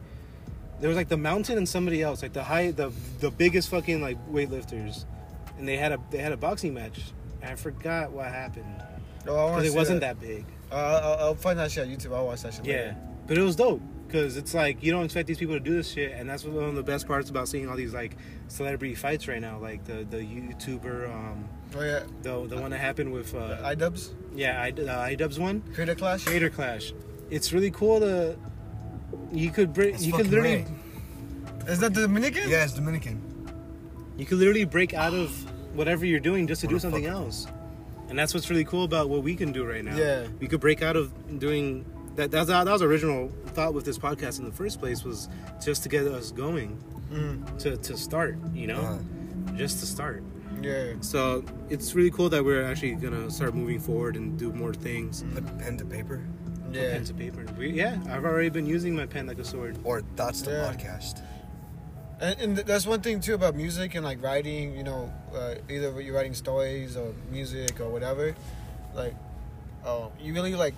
[0.81, 4.01] There was like the mountain and somebody else, like the high, the the biggest fucking
[4.01, 5.05] like weightlifters,
[5.59, 7.01] and they had a they had a boxing match.
[7.43, 8.83] And I forgot what happened
[9.27, 10.45] Oh, I wanna because it wasn't that, big.
[10.71, 12.15] Uh, I'll, I'll find that shit on YouTube.
[12.15, 12.65] I'll watch that shit.
[12.65, 12.97] Yeah, later.
[13.27, 13.81] but it was dope
[14.15, 16.63] because it's like you don't expect these people to do this shit, and that's one
[16.69, 18.17] of the best parts about seeing all these like
[18.47, 22.05] celebrity fights right now, like the the YouTuber, um, Oh yeah.
[22.23, 26.25] the the one that happened with uh, iDubbbz yeah, I, the iDubbbz one, Creator Clash.
[26.25, 26.93] Creator Clash.
[27.29, 28.37] It's really cool to
[29.33, 31.69] you could break It's you could literally right.
[31.69, 32.49] Is that the Dominican?
[32.49, 33.21] Yeah, it's Dominican.
[34.17, 35.31] you could literally break out of
[35.75, 37.49] whatever you're doing just to do What a something fucking- else.
[38.09, 39.97] And that's what's really cool about what we can do right now.
[39.97, 40.27] Yeah.
[40.39, 41.11] we could break out of
[41.41, 41.85] doing
[42.17, 42.31] that.
[42.31, 45.29] That's that was original thought with this podcast in the first place was
[45.65, 46.79] just to get us going,
[47.13, 48.39] Mm, to to start.
[48.53, 50.23] You know, Uh, just to start.
[50.63, 50.95] yeah.
[51.01, 55.25] So it's really cool that we're actually gonna start moving forward and do more things.
[55.35, 56.21] put pen to paper
[56.67, 56.93] Put Yeah.
[56.93, 57.45] pen to paper.
[57.59, 59.79] We, yeah, I've already been using my pen like a sword.
[59.85, 60.73] or thoughts to Yeah.
[60.73, 61.23] podcast.
[62.21, 64.77] And, and that's one thing too about music and like writing.
[64.77, 68.35] You know, uh, either you're writing stories or music or whatever.
[68.95, 69.15] Like,
[69.85, 70.75] oh, you really like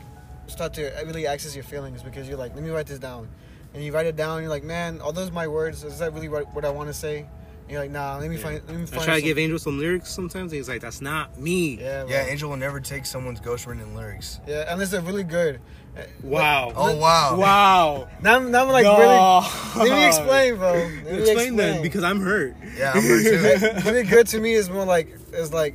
[0.48, 3.28] start to really access your feelings because you're like, let me write this down,
[3.74, 4.40] and you write it down.
[4.42, 5.84] You're like, man, are those my words?
[5.84, 7.18] Is that really what, what I want to say?
[7.62, 8.42] And you're like, nah, let me Yeah.
[8.42, 8.62] find.
[8.68, 9.02] Let me I find.
[9.02, 10.52] try to give Angel some lyrics sometimes.
[10.52, 12.10] And he's like, "That's not me." Yeah, bro.
[12.12, 14.38] Yeah, Angel will never take someone's ghost written lyrics.
[14.46, 15.60] yeah, unless they're really good.
[15.98, 16.72] Uh, Wow.
[16.76, 17.36] Oh wow.
[17.36, 18.08] Wow.
[18.22, 19.44] Now, I'm- now I'm like Dog.
[19.74, 19.88] really.
[19.90, 20.72] Let me explain, bro.
[20.74, 22.54] Let me Explain then, because I'm hurt.
[22.76, 23.66] Yeah, I'm hurt too.
[23.66, 25.74] Like, really good to me is more like is like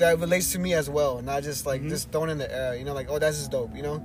[0.00, 1.88] that relates to me as well, not just like Mhm.
[1.88, 2.74] just thrown in the air.
[2.76, 3.74] You know, like oh that's just dope.
[3.76, 4.02] You know,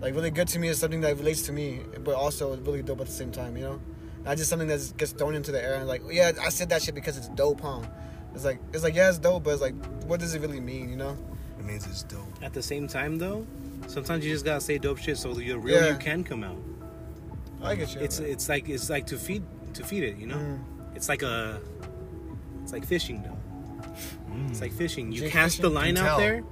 [0.00, 3.00] like really good to me is something that relates to me, but also really dope
[3.00, 3.56] at the same time.
[3.56, 3.80] You know,
[4.24, 6.68] not just something that just gets thrown into the air and like yeah I said
[6.70, 7.80] that shit because it's dope, huh?
[8.34, 9.74] It's like it's like yeah it's dope, but it's like
[10.06, 10.88] what does it really mean?
[10.90, 11.16] You know?
[11.58, 12.32] It means it's dope.
[12.42, 13.46] At the same time, though,
[13.86, 15.88] sometimes you just gotta say dope shit so the real Yeah.
[15.90, 16.56] you can come out.
[17.62, 18.00] I get you.
[18.00, 19.42] It's it's like it's like to feed
[19.74, 20.16] to feed it.
[20.16, 20.58] You know, Mm.
[20.96, 21.60] it's like a
[22.62, 23.36] it's like fishing though.
[24.48, 25.12] It's like fishing.
[25.12, 26.18] You Jake cast the line out tell.
[26.18, 26.42] there.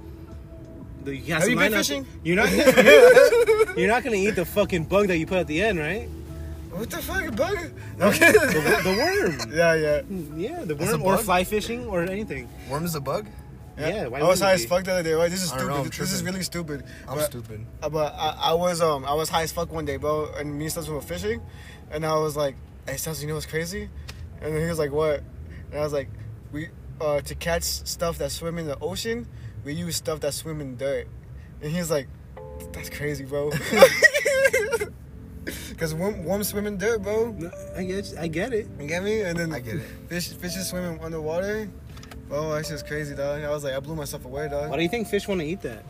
[1.03, 2.05] The, you cast Have the you line been out fishing?
[2.23, 2.49] You're not.
[3.77, 6.07] you're not gonna eat the fucking bug that you put at the end, right?
[6.71, 7.57] what the fuck, bug?
[7.99, 8.31] Okay.
[8.31, 9.51] The, the worm.
[9.53, 10.01] yeah, yeah.
[10.35, 12.47] Yeah, the worm or fly fishing or anything.
[12.69, 13.27] Worm is a bug?
[13.77, 15.13] Yeah, why I was high as fuck the other day.
[15.13, 15.31] Right?
[15.31, 15.73] This is I stupid.
[15.73, 16.83] know, this is really stupid.
[17.07, 17.65] I'm But- stupid.
[17.81, 20.53] Uh, But I, I was um I was high as fuck one day, bro, and
[20.57, 21.41] me and Stetson were fishing,
[21.89, 23.89] and I was like, "Hey, Stetson, you know what's crazy?"
[24.41, 25.23] And then he was like, "What?"
[25.71, 26.09] And I was like,
[26.51, 26.69] "We
[27.01, 29.27] uh to catch stuff that swim in the ocean,
[29.63, 31.07] we use stuff that swim in dirt."
[31.61, 32.07] And he was like,
[32.71, 33.51] "That's crazy, bro."
[35.77, 37.31] Cause worm, worms swim in dirt, bro.
[37.31, 38.67] No, I get I get it.
[38.79, 39.21] You get me?
[39.21, 39.83] And then I get it.
[40.07, 41.69] Fish fish fishes swimming underwater.
[42.31, 43.41] Oh, that's just crazy, dog.
[43.43, 44.69] I was like, I blew myself away, dog.
[44.69, 45.83] Why do you think fish want to eat that?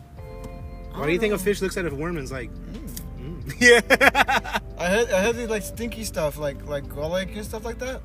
[0.93, 3.53] Why do you don't think a fish looks at a worm and is like, mm.
[3.59, 4.59] yeah?
[4.77, 8.01] I had I the like stinky stuff like like garlic and stuff like that.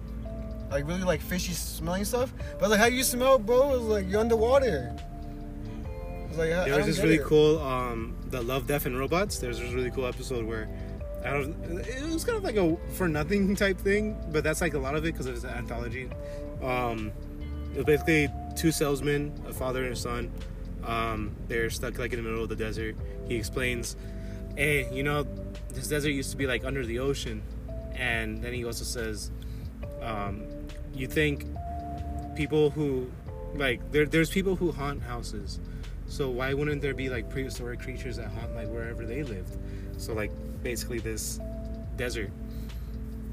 [0.74, 2.34] Like really like fishy smelling stuff.
[2.58, 3.74] But like, how do you smell, bro?
[3.74, 4.92] It was like you're underwater.
[4.92, 7.24] I was like, I, There was this really it.
[7.24, 9.38] cool, um, the Love, Death, and Robots.
[9.38, 10.68] There's this really cool episode where,
[11.24, 11.54] I don't,
[11.86, 14.96] it was kind of like a for nothing type thing, but that's like a lot
[14.96, 16.10] of it because it's an anthology.
[16.60, 17.12] Um,
[17.72, 20.32] it was basically two salesmen, a father and a son.
[20.84, 22.96] Um, they're stuck like in the middle of the desert.
[23.28, 23.94] He explains,
[24.56, 25.22] "Hey, you know,
[25.68, 27.42] this desert used to be like under the ocean,"
[27.94, 29.30] and then he also says,
[30.02, 30.42] um,
[30.94, 31.46] "You think
[32.34, 33.10] people who
[33.54, 35.60] like there, there's people who haunt houses.
[36.06, 39.56] So why wouldn't there be like prehistoric creatures that haunt like wherever they lived?
[39.96, 40.30] So like
[40.62, 41.40] basically this
[41.96, 42.30] desert.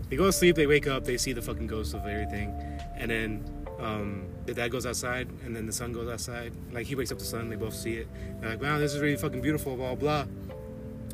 [0.10, 2.54] They go to sleep they wake up they see the fucking ghost of everything.
[2.96, 6.54] And then um, the dad goes outside and then the son goes outside.
[6.72, 8.08] Like he wakes up the son they both see it.
[8.40, 10.26] They're like wow this is really fucking beautiful blah blah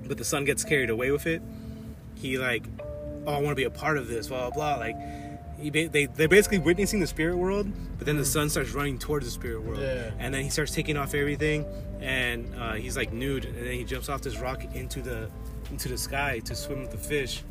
[0.06, 1.42] but the son gets carried away with it.
[2.16, 2.64] He like
[3.26, 4.76] oh i want to be a part of this blah blah blah.
[4.78, 4.96] Like
[5.60, 7.68] he ba- they, they're basically witnessing the spirit world
[7.98, 10.12] but then the son starts running towards the spirit world Yeah.
[10.20, 11.66] and then he starts taking off everything
[12.02, 15.30] and uh, he's like nude and then he jumps off this rock into the
[15.72, 17.44] into the sky to swim with the fish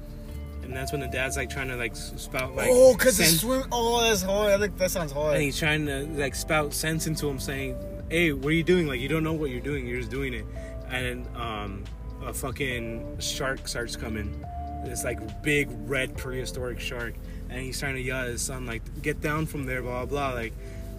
[0.63, 3.41] and that's when the dad's like trying to like spout like oh, cause the sense-
[3.43, 3.63] swim.
[3.71, 4.53] Oh, that's hard.
[4.53, 5.35] I think that sounds hard.
[5.35, 7.77] and he's trying to like spout sense into him saying
[8.09, 10.33] hey what are you doing like you don't know what you're doing you're just doing
[10.33, 10.45] it
[10.91, 11.83] and um
[12.25, 14.45] a fucking shark starts coming
[14.85, 17.15] this like big red prehistoric shark
[17.51, 20.31] and he's trying to yell at his son like get down from there blah blah
[20.31, 20.53] blah like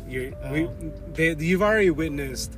[0.08, 0.54] you're oh.
[0.54, 0.74] we, Oh.
[1.14, 2.58] they, you've already witnessed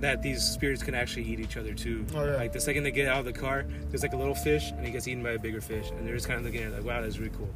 [0.00, 2.04] that these spirits can actually eat each other too.
[2.12, 2.34] Oh, yeah.
[2.34, 4.84] Like the second they get out of the car, there's like a little fish and
[4.84, 6.74] he gets eaten by a bigger fish, and they're just kind of looking at it
[6.74, 7.48] like, wow, that's really cool.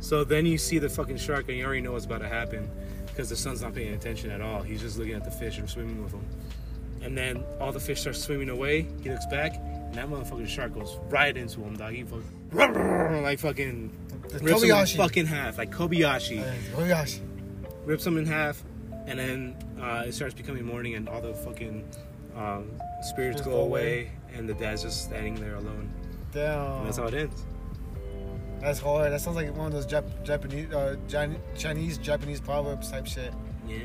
[0.00, 2.68] So then you see the fucking shark, and you already know what's about to happen
[3.06, 4.62] because the son's not paying attention at all.
[4.62, 6.24] He's just looking at the fish and swimming with them.
[7.02, 8.88] and then all the fish start swimming away.
[9.02, 9.54] He looks back,
[9.88, 11.92] and that motherfucking shark goes right into him, dog.
[11.92, 13.90] He fucking, like fucking
[14.22, 14.96] rips him in Kobayashi.
[14.96, 16.44] fucking half, like Kobayashi.
[16.72, 17.20] Kobayashi.
[17.84, 18.62] rips him in half,
[19.06, 21.88] and then uh, it starts becoming morning, and all the fucking
[22.36, 22.70] um,
[23.02, 25.90] spirits go go away, and the dad's just standing there alone.
[26.32, 26.78] Damn.
[26.78, 27.44] And that's how it ends.
[28.60, 29.12] That's hard.
[29.12, 33.32] That sounds like one of those Jap- Japanese, uh, Jan- Chinese, Japanese proverbs type shit.
[33.66, 33.78] Yeah.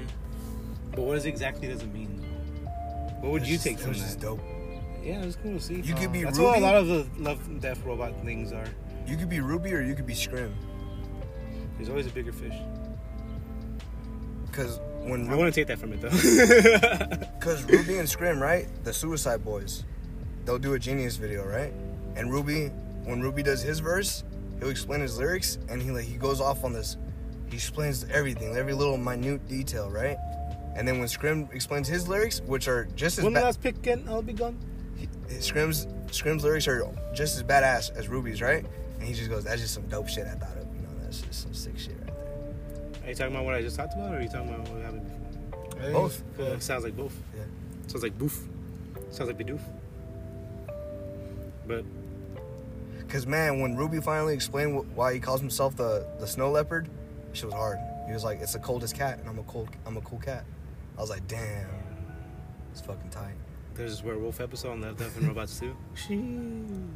[0.91, 2.09] But what does exactly does it mean?
[3.21, 4.41] What would you take it from was just dope.
[5.03, 5.81] Yeah, it was cool to see.
[5.81, 6.49] You could be That's Ruby.
[6.49, 8.67] what a lot of the love and death robot things are.
[9.05, 10.55] You could be Ruby or you could be Scrim.
[11.77, 12.55] There's always a bigger fish.
[14.45, 17.27] Because when I want to take that from it though.
[17.39, 18.67] Because Ruby and Scrim, right?
[18.85, 19.83] The Suicide Boys,
[20.45, 21.73] they'll do a Genius video, right?
[22.15, 22.67] And Ruby,
[23.03, 24.23] when Ruby does his verse,
[24.59, 26.95] he'll explain his lyrics, and he like he goes off on this.
[27.49, 30.15] He explains everything, every little minute detail, right?
[30.75, 33.85] And then when Scrim explains his lyrics, which are just as when bad, last pick
[33.87, 34.57] and I'll be gone.
[35.39, 38.65] Scrim's Scrim's lyrics are just as badass as Ruby's, right?
[38.99, 40.89] And he just goes, "That's just some dope shit I thought of, you know?
[41.01, 43.93] That's just some sick shit right there." Are you talking about what I just talked
[43.93, 45.91] about, or are you talking about what happened before?
[45.91, 46.23] Both.
[46.37, 46.47] Cool.
[46.47, 47.13] It sounds like both.
[47.35, 47.43] Yeah.
[47.87, 48.47] Sounds like boof.
[49.11, 49.59] Sounds like bidoof.
[51.67, 51.83] But
[53.09, 56.89] Cause man, when Ruby finally explained wh- why he calls himself the the snow leopard,
[57.33, 57.77] shit was hard.
[58.07, 60.45] He was like, "It's the coldest cat, and I'm a cold, I'm a cool cat."
[60.97, 61.67] I was like, "Damn,
[62.71, 63.35] it's fucking tight."
[63.75, 65.75] There's this werewolf episode on Love, Death, and Robots too.
[65.95, 66.87] Sheesh.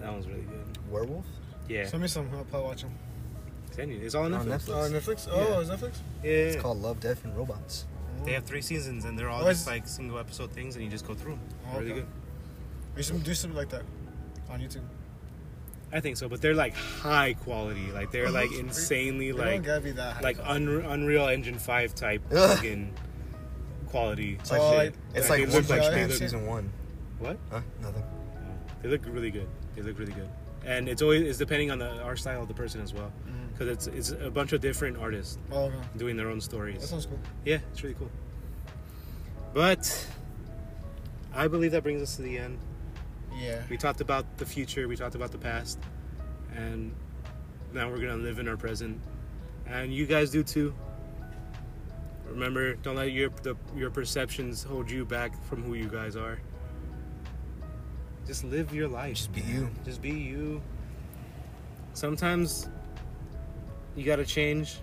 [0.00, 0.78] That one's really good.
[0.90, 1.24] Werewolf?
[1.68, 1.86] Yeah.
[1.86, 2.28] Send me some.
[2.34, 2.92] I'll probably watch them.
[3.70, 4.00] Send you.
[4.02, 4.90] It's all on On Netflix.
[4.90, 5.28] Netflix.
[5.30, 5.54] Oh, Netflix?
[5.56, 5.92] Oh, is Netflix?
[6.22, 6.30] Yeah.
[6.30, 7.86] It's called Love, Death, and Robots.
[8.20, 8.24] Oh.
[8.24, 10.84] They have three seasons and they're all Oh, just is- like single episode things and
[10.84, 11.40] you just go through them.
[11.72, 12.00] Oh, Really okay.
[12.00, 12.08] good.
[12.96, 13.82] We should do something like that
[14.50, 14.82] on YouTube.
[15.94, 17.90] I think so, but they're like high quality.
[17.92, 18.32] Like they're uh-huh.
[18.34, 20.20] like insanely They don't like gotta be that high.
[20.22, 22.56] like Unre- Unreal Engine Five type Ugh.
[22.56, 22.94] fucking
[23.92, 24.36] quality.
[24.40, 24.78] It's like Oh, shit.
[24.78, 26.72] like- it's like like like Punch look- season one.
[27.20, 27.38] What?
[27.52, 27.60] Huh?
[27.80, 28.02] Nothing.
[28.82, 29.46] They look really good.
[29.76, 30.28] They look really good,
[30.66, 33.52] and it's always it's depending on the art style of the person as well, mm.
[33.52, 35.76] because it's it's a bunch of different artists Oh, okay.
[35.96, 36.80] doing their own stories.
[36.80, 37.20] That sounds cool.
[37.44, 38.10] Yeah, it's really cool.
[39.54, 40.06] But
[41.34, 42.58] I believe that brings us to the end.
[43.40, 43.62] Yeah.
[43.70, 45.78] We talked about the future, we talked about the past,
[46.56, 46.92] and
[47.72, 49.00] now we're gonna live in our present.
[49.66, 50.74] And you guys do too.
[52.32, 56.38] Remember, don't let your the, your perceptions hold you back from who you guys are.
[58.26, 59.16] Just live your life.
[59.16, 59.70] Just be you.
[59.84, 60.62] Just be you.
[61.92, 62.70] Sometimes
[63.96, 64.78] you gotta change,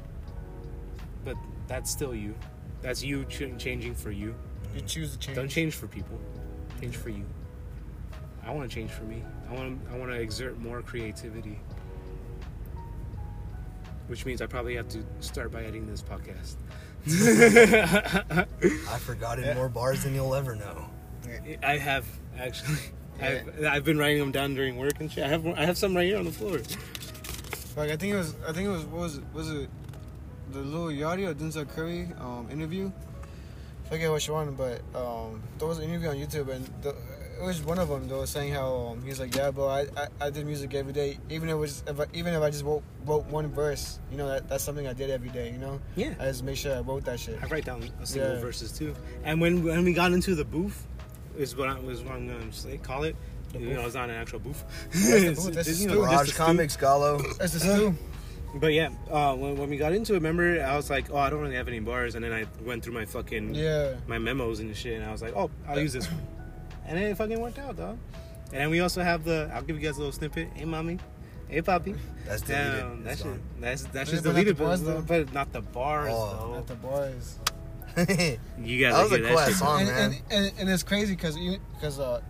[1.25, 1.35] but
[1.67, 2.35] that's still you.
[2.81, 4.35] That's you ch- changing for you.
[4.75, 5.35] You choose to change.
[5.35, 6.19] Don't change for people.
[6.79, 7.25] Change for you.
[8.45, 9.23] I want to change for me.
[9.49, 9.81] I want.
[9.91, 11.59] I want to exert more creativity.
[14.07, 16.55] Which means I probably have to start by editing this podcast.
[17.07, 18.45] I
[18.99, 20.89] forgot in more bars than you'll ever know.
[21.63, 22.05] I have
[22.37, 22.77] actually.
[23.21, 25.23] I've, I've been writing them down during work and shit.
[25.23, 26.59] I have I have some right here on the floor.
[27.75, 28.35] Like I think it was.
[28.47, 28.85] I think it was.
[28.85, 29.23] What was it?
[29.33, 29.69] Was it
[30.51, 32.91] the Lil Yachty or Denzel Curry um, interview?
[33.89, 36.95] forget what which one, but um, there was an interview on YouTube, and the,
[37.39, 38.07] it was one of them.
[38.07, 40.93] They was saying how um, he's like, yeah, bro, I, I, I did music every
[40.93, 43.99] day, even if it was if I, even if I just wrote, wrote one verse,
[44.11, 45.79] you know, that, that's something I did every day, you know.
[45.95, 46.13] Yeah.
[46.19, 47.39] I just make sure I wrote that shit.
[47.41, 48.39] I write down a single Yeah.
[48.41, 48.93] verses too.
[49.23, 50.85] And when when we got into the booth,
[51.37, 53.15] is what I was what I'm gonna say call it.
[53.53, 53.85] The you know, booth.
[53.87, 54.63] it's not an actual booth.
[54.91, 56.33] That's the It's- booth, that's the you know, Garage.
[56.35, 57.19] Comics, Gallo.
[57.37, 57.95] That's the stew.
[58.55, 61.29] But yeah, uh, when, when we got into it, remember, I was like, oh, I
[61.29, 63.93] don't really have any bars, and then I went through my fucking Yeah.
[64.07, 66.19] my memos and shit, and I was like, oh, I'll use this one,
[66.89, 67.97] and then it fucking worked out, dog.
[68.51, 70.49] And then we also have the, I'll give you guys a little snippet.
[70.55, 70.99] Hey, mommy.
[71.47, 71.95] Hey, poppy.
[72.27, 72.79] That's deleted.
[72.79, 75.23] Damn, that shit, that's that's Yeah, just but not the deleted, bars, but, though.
[75.23, 76.55] but not the bars, Oh.
[76.57, 77.39] At the boys.
[77.95, 78.37] that.
[78.63, 79.57] You guys was a hear cool that ass shit.
[79.57, 80.11] song, and, man.
[80.11, 81.35] and, and, and it's crazy because
[81.75, 82.21] because uh,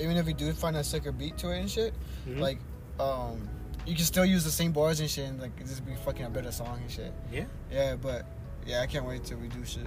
[0.00, 1.94] even if you do find a sicker beat to it and shit,
[2.28, 2.40] Mhm.
[2.40, 2.58] like
[2.98, 3.48] um,
[3.86, 6.24] you can still use the same bars and shit, and like it just be fucking
[6.26, 7.12] a better song and shit.
[7.32, 7.44] Yeah.
[7.70, 8.26] Yeah, but
[8.66, 9.86] yeah, I can't wait till we do shit.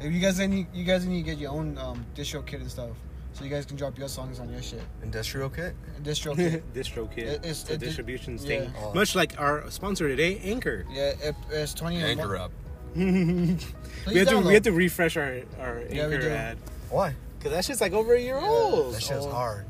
[0.00, 2.70] If you guys need, you guys need to get your own um, distro kit and
[2.70, 2.90] stuff,
[3.36, 4.80] so you guys can drop your songs on your shit.
[5.02, 5.74] Industrial kit.
[6.02, 6.62] Distro kit.
[6.74, 7.26] distro kit.
[7.26, 8.46] It- it's- it's a it did- distribution yeah.
[8.46, 8.72] thing.
[8.82, 8.94] Oh.
[8.94, 10.86] Much like our sponsor today, Anchor.
[10.90, 12.02] yeah, it, it's twenty.
[12.02, 12.40] Anchor month.
[12.40, 12.50] up.
[12.96, 16.30] we, have to, we have to refresh our, our Yeah, we Anchor do.
[16.30, 16.58] ad.
[16.88, 17.14] Why?
[17.38, 18.94] Because that shit's like over a year Yeah, old.
[18.94, 19.30] That shit's Oh.
[19.30, 19.66] hard.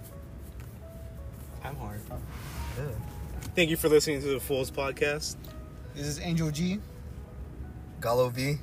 [1.65, 2.01] I'm hard.
[2.79, 2.85] Yeah.
[3.57, 5.35] Thank you for listening to the Fools podcast.
[5.97, 6.79] This is Angel G.
[8.01, 8.59] Gallo V,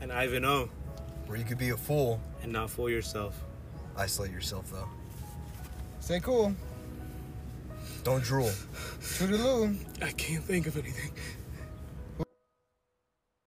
[0.00, 0.68] And Ivan O.
[1.26, 3.42] where you could be a fool, And not fool yourself.
[3.96, 4.88] Isolate yourself though.
[6.00, 6.54] Stay cool.
[8.04, 8.50] Don't drool.
[9.00, 9.76] Toodaloo.
[10.02, 11.10] I can't think of anything.